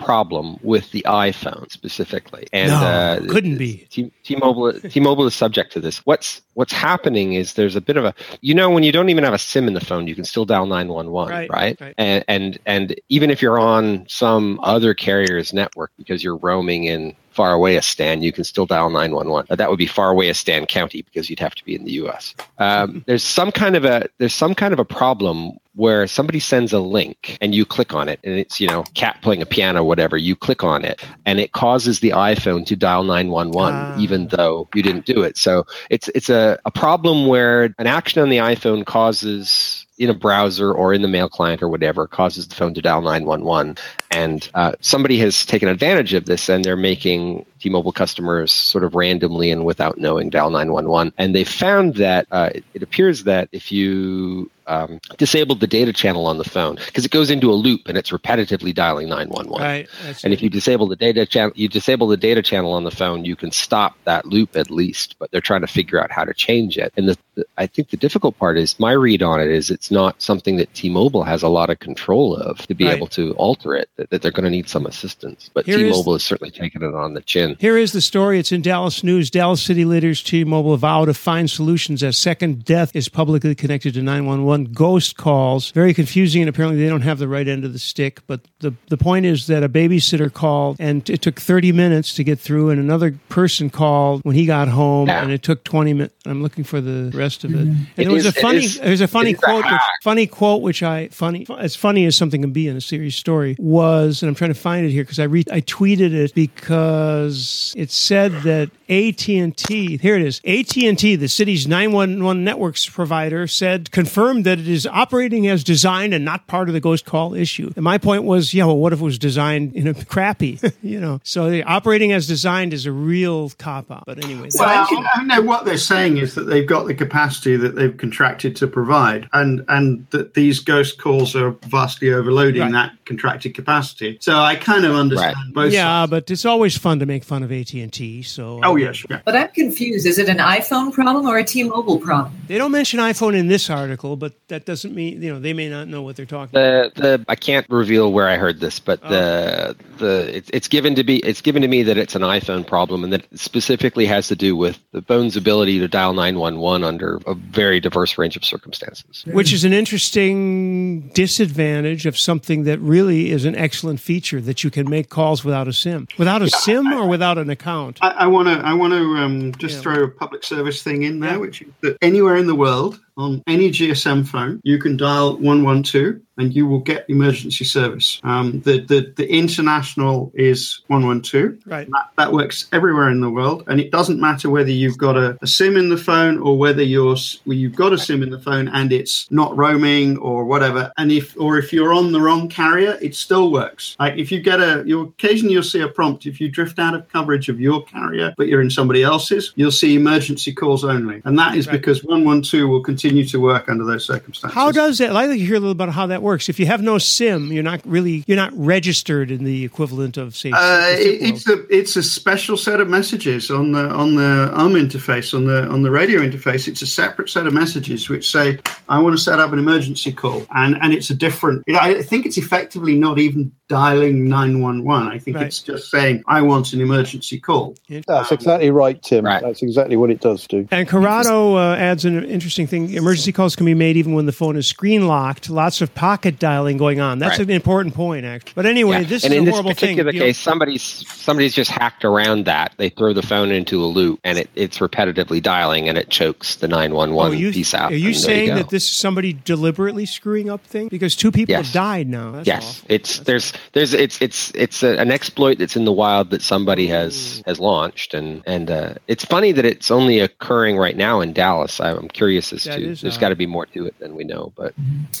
problem 0.00 0.58
with 0.62 0.90
the 0.90 1.04
iPhone 1.06 1.70
specifically, 1.70 2.46
and 2.52 2.70
No, 2.70 2.76
uh, 2.78 3.20
couldn't 3.28 3.58
be. 3.58 3.86
T- 3.90 4.10
T-Mobile 4.24 4.72
T-Mobile 4.80 5.26
is 5.26 5.34
subject 5.34 5.72
to 5.74 5.80
this. 5.80 5.98
What's 6.06 6.42
what's 6.54 6.72
happening 6.72 7.34
is 7.34 7.54
there's 7.54 7.76
a 7.76 7.80
bit 7.80 7.96
of 7.96 8.04
a 8.04 8.14
you 8.40 8.54
know 8.54 8.70
when 8.70 8.82
you 8.82 8.92
don't 8.92 9.08
even 9.08 9.24
have 9.24 9.34
a 9.34 9.38
SIM 9.38 9.68
in 9.68 9.74
the 9.74 9.80
phone, 9.80 10.06
you 10.06 10.14
can 10.14 10.24
still 10.24 10.44
dial 10.44 10.66
nine 10.66 10.88
one 10.88 11.10
one, 11.10 11.28
Right, 11.28 11.50
right? 11.50 11.80
right. 11.80 11.94
And 11.98 12.24
and 12.28 12.58
and 12.66 13.00
even 13.08 13.30
if 13.30 13.40
you're 13.42 13.58
on 13.60 14.06
some 14.08 14.58
other 14.62 14.94
carrier's 14.94 15.52
network 15.52 15.92
because 15.96 16.24
you're 16.24 16.36
roaming 16.36 16.84
in 16.84 17.14
far 17.40 17.52
away 17.54 17.76
a 17.76 17.82
stan, 17.82 18.20
you 18.22 18.32
can 18.32 18.44
still 18.44 18.66
dial 18.66 18.90
911. 18.90 19.46
Uh, 19.50 19.56
That 19.56 19.70
would 19.70 19.78
be 19.78 19.86
far 19.86 20.10
away 20.10 20.28
a 20.28 20.34
stan 20.34 20.66
county 20.66 21.00
because 21.00 21.30
you'd 21.30 21.40
have 21.40 21.54
to 21.54 21.64
be 21.64 21.74
in 21.74 21.84
the 21.84 21.92
U.S. 22.02 22.34
Um, 22.58 23.02
there's 23.08 23.24
some 23.24 23.50
kind 23.50 23.76
of 23.76 23.84
a 23.86 24.08
there's 24.18 24.34
some 24.34 24.54
kind 24.54 24.74
of 24.74 24.78
a 24.78 24.84
problem 24.84 25.52
where 25.74 26.06
somebody 26.06 26.38
sends 26.40 26.72
a 26.74 26.80
link 26.80 27.38
and 27.40 27.54
you 27.54 27.64
click 27.64 27.94
on 27.94 28.08
it 28.10 28.18
and 28.24 28.34
it's 28.34 28.60
you 28.60 28.66
know 28.68 28.82
cat 28.94 29.16
playing 29.22 29.40
a 29.40 29.46
piano 29.46 29.82
whatever 29.84 30.16
you 30.18 30.34
click 30.36 30.62
on 30.64 30.84
it 30.84 31.00
and 31.24 31.38
it 31.40 31.52
causes 31.52 32.00
the 32.00 32.10
iphone 32.10 32.66
to 32.66 32.74
dial 32.76 33.04
911 33.04 33.74
Ah. 33.74 33.96
even 33.98 34.26
though 34.28 34.68
you 34.74 34.82
didn't 34.82 35.06
do 35.06 35.22
it 35.22 35.38
so 35.38 35.64
it's 35.88 36.08
it's 36.08 36.28
a, 36.28 36.58
a 36.64 36.70
problem 36.72 37.26
where 37.28 37.72
an 37.78 37.86
action 37.86 38.20
on 38.20 38.28
the 38.30 38.38
iphone 38.52 38.84
causes 38.84 39.86
in 40.00 40.08
a 40.08 40.14
browser 40.14 40.72
or 40.72 40.94
in 40.94 41.02
the 41.02 41.08
mail 41.08 41.28
client 41.28 41.62
or 41.62 41.68
whatever 41.68 42.06
causes 42.06 42.48
the 42.48 42.54
phone 42.54 42.72
to 42.72 42.80
dial 42.80 43.02
911 43.02 43.76
and 44.10 44.50
uh, 44.54 44.72
somebody 44.80 45.18
has 45.18 45.44
taken 45.44 45.68
advantage 45.68 46.14
of 46.14 46.24
this 46.24 46.48
and 46.48 46.64
they're 46.64 46.74
making 46.74 47.44
t-mobile 47.60 47.92
customers 47.92 48.50
sort 48.50 48.82
of 48.82 48.94
randomly 48.94 49.50
and 49.50 49.66
without 49.66 49.98
knowing 49.98 50.30
dial 50.30 50.48
911 50.48 51.12
and 51.18 51.34
they 51.34 51.44
found 51.44 51.96
that 51.96 52.26
uh, 52.30 52.48
it 52.72 52.82
appears 52.82 53.24
that 53.24 53.50
if 53.52 53.70
you 53.70 54.50
um, 54.70 55.00
disabled 55.18 55.60
the 55.60 55.66
data 55.66 55.92
channel 55.92 56.26
on 56.26 56.38
the 56.38 56.44
phone 56.44 56.76
because 56.86 57.04
it 57.04 57.10
goes 57.10 57.28
into 57.30 57.50
a 57.50 57.54
loop 57.54 57.88
and 57.88 57.98
it's 57.98 58.10
repetitively 58.10 58.72
dialing 58.74 59.08
911 59.08 59.60
Right. 59.60 59.88
That's 60.04 60.24
and 60.24 60.32
if 60.32 60.40
you 60.42 60.48
disable 60.48 60.86
the 60.86 60.96
data 60.96 61.26
channel, 61.26 61.52
you 61.56 61.68
disable 61.68 62.06
the 62.06 62.16
data 62.16 62.40
channel 62.40 62.72
on 62.72 62.84
the 62.84 62.90
phone, 62.90 63.24
you 63.24 63.34
can 63.36 63.50
stop 63.50 63.96
that 64.04 64.26
loop 64.26 64.56
at 64.56 64.70
least. 64.70 65.16
But 65.18 65.30
they're 65.32 65.40
trying 65.40 65.62
to 65.62 65.66
figure 65.66 66.00
out 66.02 66.10
how 66.12 66.24
to 66.24 66.32
change 66.32 66.78
it. 66.78 66.92
And 66.96 67.08
the, 67.08 67.18
the, 67.34 67.44
I 67.58 67.66
think 67.66 67.90
the 67.90 67.96
difficult 67.96 68.38
part 68.38 68.56
is 68.58 68.78
my 68.78 68.92
read 68.92 69.22
on 69.22 69.40
it 69.40 69.48
is 69.50 69.70
it's 69.70 69.90
not 69.90 70.22
something 70.22 70.56
that 70.58 70.72
T-Mobile 70.74 71.24
has 71.24 71.42
a 71.42 71.48
lot 71.48 71.68
of 71.68 71.78
control 71.80 72.36
of 72.36 72.58
to 72.68 72.74
be 72.74 72.84
Right. 72.84 72.96
able 72.96 73.08
to 73.08 73.32
alter 73.34 73.74
it. 73.74 73.88
That, 73.96 74.10
that 74.10 74.22
they're 74.22 74.30
going 74.30 74.44
to 74.44 74.50
need 74.50 74.68
some 74.68 74.86
assistance. 74.86 75.50
But 75.52 75.66
Here 75.66 75.78
T-Mobile 75.78 76.14
is 76.14 76.24
certainly 76.24 76.50
taking 76.52 76.82
it 76.82 76.94
on 76.94 77.14
the 77.14 77.20
chin. 77.22 77.56
Here 77.58 77.76
is 77.76 77.92
the 77.92 78.00
story. 78.00 78.38
It's 78.38 78.52
in 78.52 78.62
Dallas 78.62 79.02
News. 79.02 79.30
Dallas 79.30 79.60
City 79.62 79.84
leaders 79.84 80.22
T-Mobile 80.22 80.76
vow 80.76 81.04
to 81.06 81.14
find 81.14 81.50
solutions 81.50 82.02
as 82.02 82.16
second 82.16 82.64
death 82.64 82.94
is 82.94 83.08
publicly 83.08 83.54
connected 83.54 83.94
to 83.94 84.02
911 84.02 84.59
ghost 84.66 85.16
calls. 85.16 85.70
Very 85.72 85.94
confusing, 85.94 86.42
and 86.42 86.48
apparently 86.48 86.80
they 86.82 86.88
don't 86.88 87.02
have 87.02 87.18
the 87.18 87.28
right 87.28 87.46
end 87.46 87.64
of 87.64 87.72
the 87.72 87.78
stick. 87.78 88.20
But 88.26 88.40
the 88.60 88.74
the 88.88 88.96
point 88.96 89.26
is 89.26 89.46
that 89.48 89.62
a 89.62 89.68
babysitter 89.68 90.32
called, 90.32 90.76
and 90.80 91.08
it 91.10 91.22
took 91.22 91.40
30 91.40 91.72
minutes 91.72 92.14
to 92.14 92.24
get 92.24 92.38
through, 92.38 92.70
and 92.70 92.80
another 92.80 93.18
person 93.28 93.70
called 93.70 94.22
when 94.24 94.34
he 94.36 94.46
got 94.46 94.68
home, 94.68 95.08
Yeah. 95.08 95.22
and 95.22 95.32
it 95.32 95.42
took 95.42 95.64
20 95.64 95.92
minutes. 95.94 96.14
I'm 96.26 96.42
looking 96.42 96.64
for 96.64 96.80
the 96.80 97.10
rest 97.16 97.44
of 97.44 97.52
it. 97.54 97.58
Mm-hmm. 97.58 97.70
And 97.70 97.86
It 97.96 98.04
there 98.04 98.10
was 98.12 98.26
is- 98.26 98.36
a 98.36 98.40
funny, 98.40 98.64
is- 98.64 98.78
there's 98.78 99.00
a 99.00 99.08
funny 99.08 99.30
it 99.30 99.34
is 99.38 99.42
a 99.42 99.46
quote, 99.46 99.64
which, 99.64 99.80
funny 100.02 100.26
quote, 100.26 100.62
which 100.62 100.82
I 100.82 101.08
funny 101.08 101.46
as 101.58 101.76
funny 101.76 102.04
as 102.06 102.16
something 102.16 102.40
can 102.42 102.52
be 102.52 102.68
in 102.68 102.76
a 102.76 102.80
serious 102.80 103.16
story 103.16 103.56
was, 103.58 104.22
and 104.22 104.28
I'm 104.28 104.34
trying 104.34 104.52
to 104.52 104.58
find 104.60 104.84
it 104.86 104.90
here 104.90 105.02
because 105.04 105.18
I 105.18 105.24
re- 105.24 105.44
I 105.50 105.60
tweeted 105.60 106.12
it 106.12 106.34
because 106.34 107.74
it 107.76 107.90
said 107.90 108.32
that 108.42 108.70
AT 108.88 109.28
and 109.28 109.56
T 109.56 109.98
here 109.98 110.16
it 110.16 110.22
is 110.22 110.40
AT 110.44 110.76
and 110.88 110.98
T, 110.98 111.16
the 111.16 111.28
city's 111.28 111.66
911 111.68 112.42
networks 112.44 112.88
provider, 112.88 113.46
said 113.46 113.90
confirmed 113.90 114.44
that 114.44 114.49
it 114.58 114.68
is 114.68 114.86
operating 114.86 115.46
as 115.46 115.62
designed 115.64 116.14
and 116.14 116.24
not 116.24 116.46
part 116.46 116.68
of 116.68 116.74
the 116.74 116.80
ghost 116.80 117.04
call 117.04 117.34
issue. 117.34 117.72
And 117.76 117.84
my 117.84 117.98
point 117.98 118.24
was, 118.24 118.52
yeah, 118.54 118.64
well, 118.64 118.76
what 118.78 118.92
if 118.92 119.00
it 119.00 119.04
was 119.04 119.18
designed 119.18 119.74
in 119.76 119.86
a 119.86 119.94
crappy, 119.94 120.58
you 120.82 120.98
know? 121.00 121.20
So 121.24 121.50
the 121.50 121.62
operating 121.64 122.12
as 122.12 122.26
designed 122.26 122.72
is 122.72 122.86
a 122.86 122.92
real 122.92 123.50
cop 123.58 123.90
out. 123.90 124.04
But 124.06 124.24
anyway, 124.24 124.48
Well, 124.58 124.68
that's- 124.68 125.06
I 125.14 125.24
know 125.24 125.42
what 125.42 125.64
they're 125.64 125.76
saying 125.78 126.16
is 126.18 126.34
that 126.34 126.44
they've 126.44 126.66
got 126.66 126.86
the 126.86 126.94
capacity 126.94 127.56
that 127.56 127.74
they've 127.76 127.96
contracted 127.96 128.56
to 128.56 128.66
provide, 128.66 129.28
and 129.32 129.64
and 129.68 130.06
that 130.10 130.34
these 130.34 130.58
ghost 130.60 130.98
calls 130.98 131.34
are 131.36 131.50
vastly 131.66 132.12
overloading 132.12 132.62
Right. 132.62 132.72
that 132.72 132.92
contracted 133.04 133.54
capacity. 133.54 134.18
So 134.20 134.36
I 134.38 134.56
kind 134.56 134.84
of 134.84 134.94
understand 134.94 135.36
both. 135.54 135.72
yeah, 135.72 136.02
sides. 136.02 136.10
but 136.10 136.30
it's 136.30 136.44
always 136.44 136.76
fun 136.76 136.98
to 137.00 137.06
make 137.06 137.24
fun 137.24 137.42
of 137.42 137.52
AT 137.52 137.72
and 137.74 137.92
T. 137.92 138.22
So 138.22 138.60
Oh 138.62 138.72
uh, 138.72 138.76
yes, 138.76 139.04
yeah. 139.10 139.20
But 139.24 139.36
I'm 139.36 139.48
confused. 139.48 140.06
Is 140.06 140.18
it 140.18 140.28
an 140.28 140.38
iPhone 140.38 140.92
problem 140.92 141.26
or 141.26 141.38
a 141.38 141.44
T-Mobile 141.44 141.98
problem? 141.98 142.34
They 142.46 142.58
don't 142.58 142.72
mention 142.72 143.00
iPhone 143.00 143.34
in 143.34 143.48
this 143.48 143.68
article, 143.70 144.16
but 144.16 144.29
that 144.48 144.64
doesn't 144.64 144.94
mean 144.94 145.22
you 145.22 145.32
know 145.32 145.38
they 145.38 145.52
may 145.52 145.68
not 145.68 145.88
know 145.88 146.02
what 146.02 146.16
they're 146.16 146.26
talking. 146.26 146.52
The 146.52 146.80
about. 146.86 146.94
the 146.96 147.24
I 147.28 147.34
can't 147.36 147.66
reveal 147.68 148.12
where 148.12 148.28
I 148.28 148.36
heard 148.36 148.60
this, 148.60 148.78
but 148.78 149.00
the 149.02 149.76
the 149.98 150.36
it's, 150.36 150.50
it's 150.52 150.68
given 150.68 150.94
to 150.94 151.04
be 151.04 151.18
it's 151.18 151.40
given 151.40 151.62
to 151.62 151.68
me 151.68 151.82
that 151.82 151.96
it's 151.98 152.14
an 152.14 152.22
iPhone 152.22 152.66
problem 152.66 153.04
and 153.04 153.12
that 153.12 153.24
it 153.30 153.38
specifically 153.38 154.06
has 154.06 154.28
to 154.28 154.36
do 154.36 154.56
with 154.56 154.78
the 154.92 155.02
phone's 155.02 155.36
ability 155.36 155.78
to 155.78 155.88
dial 155.88 156.12
911 156.14 156.84
under 156.84 157.20
a 157.26 157.34
very 157.34 157.80
diverse 157.80 158.18
range 158.18 158.36
of 158.36 158.44
circumstances. 158.44 159.24
Which 159.26 159.52
is 159.52 159.64
an 159.64 159.72
interesting 159.72 161.08
disadvantage 161.14 162.06
of 162.06 162.18
something 162.18 162.64
that 162.64 162.78
really 162.80 163.30
is 163.30 163.44
an 163.44 163.54
excellent 163.56 164.00
feature 164.00 164.40
that 164.40 164.64
you 164.64 164.70
can 164.70 164.88
make 164.88 165.08
calls 165.08 165.44
without 165.44 165.68
a 165.68 165.72
SIM, 165.72 166.08
without 166.18 166.42
a 166.42 166.50
SIM 166.50 166.92
or 166.92 167.06
without 167.08 167.38
an 167.38 167.50
account. 167.50 167.98
I 168.02 168.26
want 168.26 168.48
to 168.48 168.54
I 168.66 168.74
want 168.74 168.92
to 168.92 169.16
um, 169.16 169.52
just 169.56 169.76
Yeah. 169.76 169.80
throw 169.82 170.04
a 170.04 170.08
public 170.08 170.44
service 170.44 170.82
thing 170.82 171.02
in 171.02 171.20
there, 171.20 171.32
Yeah. 171.32 171.36
which 171.38 171.62
is 171.62 171.68
that 171.82 171.96
anywhere 172.02 172.36
in 172.36 172.46
the 172.46 172.54
world 172.54 173.00
on 173.20 173.42
any 173.46 173.70
GSM 173.70 174.26
phone, 174.26 174.60
you 174.64 174.78
can 174.78 174.96
dial 174.96 175.36
one 175.36 175.62
one 175.62 175.82
two 175.82 176.22
and 176.40 176.54
you 176.54 176.66
will 176.66 176.80
get 176.80 177.04
emergency 177.08 177.64
service. 177.64 178.20
Um, 178.24 178.60
the, 178.62 178.80
the 178.80 179.12
the 179.16 179.28
international 179.32 180.32
is 180.34 180.80
one 180.88 181.06
one 181.06 181.22
two. 181.22 181.58
Right. 181.66 181.88
That, 181.90 182.06
that 182.16 182.32
works 182.32 182.68
everywhere 182.72 183.10
in 183.10 183.20
the 183.20 183.30
world, 183.30 183.64
and 183.68 183.80
it 183.80 183.90
doesn't 183.90 184.20
matter 184.20 184.50
whether 184.50 184.70
you've 184.70 184.98
got 184.98 185.16
a, 185.16 185.38
a 185.42 185.46
SIM 185.46 185.76
in 185.76 185.88
the 185.88 185.96
phone 185.96 186.38
or 186.38 186.56
whether 186.58 186.82
you're 186.82 187.16
well, 187.46 187.56
you've 187.56 187.76
got 187.76 187.92
a 187.92 187.98
SIM 187.98 188.22
in 188.22 188.30
the 188.30 188.38
phone 188.38 188.68
and 188.68 188.92
it's 188.92 189.30
not 189.30 189.56
roaming 189.56 190.18
or 190.18 190.44
whatever. 190.44 190.92
And 190.96 191.10
if 191.12 191.34
or 191.38 191.58
if 191.58 191.72
you're 191.72 191.92
on 191.92 192.12
the 192.12 192.20
wrong 192.20 192.48
carrier, 192.48 192.98
it 193.00 193.14
still 193.14 193.50
works. 193.52 193.96
Like 193.98 194.16
if 194.16 194.30
you 194.32 194.40
get 194.40 194.60
a, 194.60 194.82
you 194.86 195.00
occasionally 195.02 195.54
you'll 195.54 195.62
see 195.62 195.80
a 195.80 195.88
prompt 195.88 196.26
if 196.26 196.40
you 196.40 196.48
drift 196.48 196.78
out 196.78 196.94
of 196.94 197.08
coverage 197.08 197.48
of 197.48 197.60
your 197.60 197.84
carrier, 197.84 198.34
but 198.36 198.46
you're 198.48 198.60
in 198.62 198.70
somebody 198.70 199.02
else's, 199.02 199.52
you'll 199.56 199.70
see 199.70 199.96
emergency 199.96 200.52
calls 200.52 200.84
only, 200.84 201.22
and 201.24 201.38
that 201.38 201.54
is 201.56 201.66
Right. 201.66 201.76
because 201.80 202.02
one 202.04 202.24
one 202.24 202.42
two 202.42 202.68
will 202.68 202.82
continue 202.82 203.24
to 203.26 203.38
work 203.40 203.68
under 203.68 203.84
those 203.84 204.04
circumstances. 204.04 204.54
How 204.54 204.72
does 204.72 204.98
that? 204.98 205.10
I'd 205.10 205.12
like 205.12 205.30
to 205.30 205.38
hear 205.38 205.56
a 205.56 205.60
little 205.60 205.74
bit 205.74 205.84
about 205.84 205.94
how 205.94 206.06
that 206.06 206.22
works. 206.22 206.29
If 206.48 206.58
you 206.58 206.66
have 206.66 206.82
no 206.82 206.98
SIM, 206.98 207.52
you're 207.52 207.62
not 207.62 207.80
really 207.84 208.24
you're 208.26 208.36
not 208.36 208.52
registered 208.54 209.30
in 209.30 209.44
the 209.44 209.64
equivalent 209.64 210.16
of 210.16 210.36
say. 210.36 210.52
Uh, 210.52 210.56
the 210.56 210.96
SIM 210.96 211.08
it, 211.08 211.20
world. 211.20 211.34
it's 211.34 211.48
a 211.48 211.76
it's 211.76 211.96
a 211.96 212.02
special 212.02 212.56
set 212.56 212.80
of 212.80 212.88
messages 212.88 213.50
on 213.50 213.72
the 213.72 213.88
on 213.90 214.14
the 214.14 214.50
ARM 214.54 214.74
interface 214.74 215.34
on 215.34 215.44
the 215.46 215.66
on 215.68 215.82
the 215.82 215.90
radio 215.90 216.20
interface. 216.20 216.68
It's 216.68 216.82
a 216.82 216.86
separate 216.86 217.28
set 217.28 217.46
of 217.46 217.52
messages 217.52 218.08
which 218.08 218.30
say 218.30 218.58
I 218.88 219.00
want 219.00 219.16
to 219.16 219.22
set 219.22 219.38
up 219.40 219.52
an 219.52 219.58
emergency 219.58 220.12
call, 220.12 220.46
and 220.54 220.76
and 220.80 220.92
it's 220.92 221.10
a 221.10 221.14
different. 221.14 221.64
I 221.68 222.02
think 222.02 222.26
it's 222.26 222.38
effectively 222.38 222.96
not 222.96 223.18
even 223.18 223.52
dialing 223.70 224.28
nine 224.28 224.60
one 224.60 224.82
one. 224.84 225.06
I 225.08 225.18
think 225.18 225.36
Right. 225.36 225.46
it's 225.46 225.60
just 225.62 225.90
saying 225.92 226.24
I 226.26 226.42
want 226.42 226.72
an 226.72 226.80
emergency 226.80 227.38
call. 227.38 227.76
That's 228.08 228.32
exactly 228.32 228.70
right, 228.72 229.00
Tim. 229.00 229.24
Right. 229.24 229.40
That's 229.40 229.62
exactly 229.62 229.96
what 229.96 230.10
it 230.10 230.20
does 230.20 230.44
do. 230.48 230.66
And 230.72 230.88
Corrado 230.88 231.54
uh, 231.56 231.76
adds 231.76 232.04
an 232.04 232.24
interesting 232.24 232.66
thing. 232.66 232.92
Emergency 232.92 233.30
calls 233.30 233.54
can 233.54 233.64
be 233.66 233.74
made 233.74 233.96
even 233.96 234.12
when 234.14 234.26
the 234.26 234.32
phone 234.32 234.56
is 234.56 234.66
screen 234.66 235.06
locked. 235.06 235.48
Lots 235.48 235.80
of 235.80 235.94
pocket 235.94 236.40
dialing 236.40 236.78
going 236.78 237.00
on. 237.00 237.20
That's 237.20 237.38
Right. 237.38 237.46
an 237.48 237.54
important 237.54 237.94
point, 237.94 238.26
actually. 238.26 238.52
But 238.56 238.66
anyway, 238.66 239.02
Yeah. 239.02 239.08
this 239.08 239.22
and 239.24 239.32
is 239.32 239.36
in 239.38 239.42
a 239.44 239.46
this 239.46 239.52
horrible 239.54 239.70
thing. 239.70 239.96
particular 239.96 240.12
You 240.12 240.18
know, 240.18 240.24
case, 240.26 240.38
somebody's 240.38 240.82
somebody's 240.82 241.54
just 241.54 241.70
hacked 241.70 242.04
around 242.04 242.46
that. 242.46 242.72
They 242.76 242.88
throw 242.88 243.12
the 243.12 243.22
phone 243.22 243.52
into 243.52 243.84
a 243.84 243.86
loop, 243.86 244.18
and 244.24 244.36
it, 244.38 244.50
it's 244.56 244.78
repetitively 244.78 245.40
dialing, 245.40 245.88
and 245.88 245.96
it 245.96 246.10
chokes 246.10 246.56
the 246.56 246.66
nine 246.66 246.92
one 246.92 247.10
oh, 247.12 247.14
one 247.14 247.38
you, 247.38 247.52
piece 247.52 247.72
out. 247.72 247.92
are 247.92 247.96
you 247.96 248.14
saying 248.14 248.48
go. 248.48 248.54
that 248.56 248.68
this 248.70 248.84
is 248.84 248.96
somebody 248.96 249.32
deliberately 249.44 250.06
screwing 250.06 250.50
up 250.50 250.64
things? 250.66 250.90
Because 250.90 251.14
two 251.14 251.30
people 251.30 251.52
Yes. 251.52 251.66
have 251.66 251.74
died 251.74 252.08
now. 252.08 252.32
That's 252.32 252.46
yes, 252.48 252.64
awful. 252.80 252.86
it's 252.88 253.18
there's 253.20 253.52
there's 253.72 253.94
it's 253.94 254.20
it's 254.20 254.50
it's 254.54 254.82
a, 254.82 254.96
an 254.98 255.10
exploit 255.10 255.58
that's 255.58 255.76
in 255.76 255.84
the 255.84 255.92
wild 255.92 256.30
that 256.30 256.42
somebody 256.42 256.86
has 256.88 257.42
has 257.46 257.58
launched, 257.60 258.14
and 258.14 258.42
and 258.46 258.70
uh, 258.70 258.94
it's 259.08 259.24
funny 259.24 259.52
that 259.52 259.64
it's 259.64 259.90
only 259.90 260.20
occurring 260.20 260.76
right 260.76 260.96
now 260.96 261.20
in 261.20 261.32
Dallas. 261.32 261.80
I'm 261.80 262.08
curious 262.08 262.52
as 262.52 262.64
That 262.64 262.76
to 262.78 262.94
there's 262.94 263.18
got 263.18 263.30
to 263.30 263.36
be 263.36 263.46
more 263.46 263.66
to 263.66 263.86
it 263.86 263.98
than 263.98 264.14
we 264.14 264.24
know, 264.24 264.52
but 264.56 264.74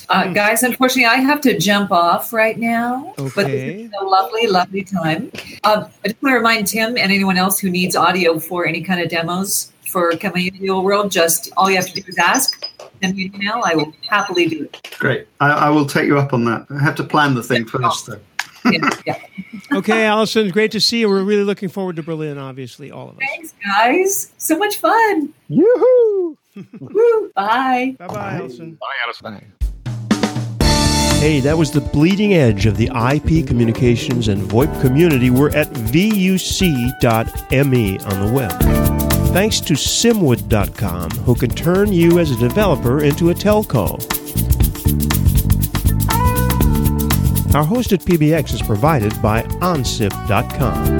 Uh, 0.08 0.32
guys, 0.32 0.62
unfortunately, 0.62 1.06
I 1.06 1.16
have 1.16 1.40
to 1.42 1.58
jump 1.58 1.92
off 1.92 2.32
right 2.32 2.58
now. 2.58 3.14
But 3.16 3.34
this 3.34 3.46
Okay. 3.46 3.82
is 3.82 3.90
a 4.00 4.04
lovely, 4.04 4.46
lovely 4.46 4.82
time. 4.82 5.30
Um, 5.64 5.86
I 6.04 6.08
just 6.08 6.22
want 6.22 6.32
to 6.32 6.36
remind 6.36 6.66
Tim 6.66 6.90
and 6.96 7.12
anyone 7.12 7.36
else 7.36 7.58
who 7.58 7.70
needs 7.70 7.94
audio 7.96 8.38
for 8.38 8.66
any 8.66 8.82
kind 8.82 9.00
of 9.00 9.08
demos 9.08 9.72
for 9.90 10.12
coming 10.16 10.46
into 10.46 10.60
the 10.60 10.70
old 10.70 10.84
world, 10.84 11.10
just 11.10 11.50
all 11.56 11.68
you 11.68 11.76
have 11.76 11.86
to 11.86 12.00
do 12.00 12.02
is 12.06 12.16
ask. 12.18 12.64
Send 13.02 13.16
me 13.16 13.26
an 13.26 13.34
email. 13.42 13.62
I 13.64 13.74
will 13.74 13.92
happily 14.08 14.46
do 14.46 14.64
it. 14.64 14.94
Great. 14.98 15.26
I, 15.40 15.50
I 15.50 15.70
will 15.70 15.86
take 15.86 16.06
you 16.06 16.18
up 16.18 16.32
on 16.32 16.44
that. 16.44 16.66
I 16.70 16.82
have 16.82 16.94
to 16.96 17.04
plan 17.04 17.34
the 17.34 17.42
thing 17.42 17.64
first, 17.64 18.06
though. 18.06 18.20
Yeah, 18.70 18.90
yeah. 19.06 19.18
Okay, 19.72 20.04
Allison, 20.04 20.48
great 20.50 20.72
to 20.72 20.80
see 20.80 21.00
you. 21.00 21.08
We're 21.08 21.22
really 21.22 21.44
looking 21.44 21.68
forward 21.68 21.96
to 21.96 22.02
Berlin, 22.02 22.38
obviously, 22.38 22.90
all 22.90 23.08
of 23.10 23.16
us. 23.16 23.22
Thanks, 23.28 23.54
guys. 23.64 24.32
So 24.38 24.58
much 24.58 24.78
fun. 24.78 25.32
Yoo-hoo! 25.48 26.36
Woo. 26.80 27.30
Bye. 27.34 27.94
Bye 27.98 28.06
bye, 28.08 28.34
Allison. 28.36 28.72
Bye, 28.72 28.86
Alison. 29.04 29.34
bye. 29.34 29.44
Hey, 31.20 31.40
that 31.40 31.56
was 31.58 31.70
the 31.70 31.82
bleeding 31.82 32.32
edge 32.34 32.64
of 32.66 32.76
the 32.78 32.86
IP 32.86 33.46
communications 33.46 34.28
and 34.28 34.40
VoIP 34.50 34.80
community. 34.80 35.28
We're 35.30 35.54
at 35.54 35.68
vuc.me 35.68 36.38
on 37.98 38.26
the 38.26 38.32
web. 38.32 38.52
Thanks 39.32 39.60
to 39.60 39.74
simwood.com, 39.74 41.10
who 41.10 41.34
can 41.34 41.50
turn 41.50 41.92
you 41.92 42.18
as 42.18 42.30
a 42.30 42.36
developer 42.36 43.04
into 43.04 43.30
a 43.30 43.34
telco. 43.34 44.00
Our 47.54 47.64
host 47.64 47.92
at 47.92 48.00
PBX 48.00 48.54
is 48.54 48.62
provided 48.62 49.20
by 49.20 49.42
onsip.com. 49.42 50.98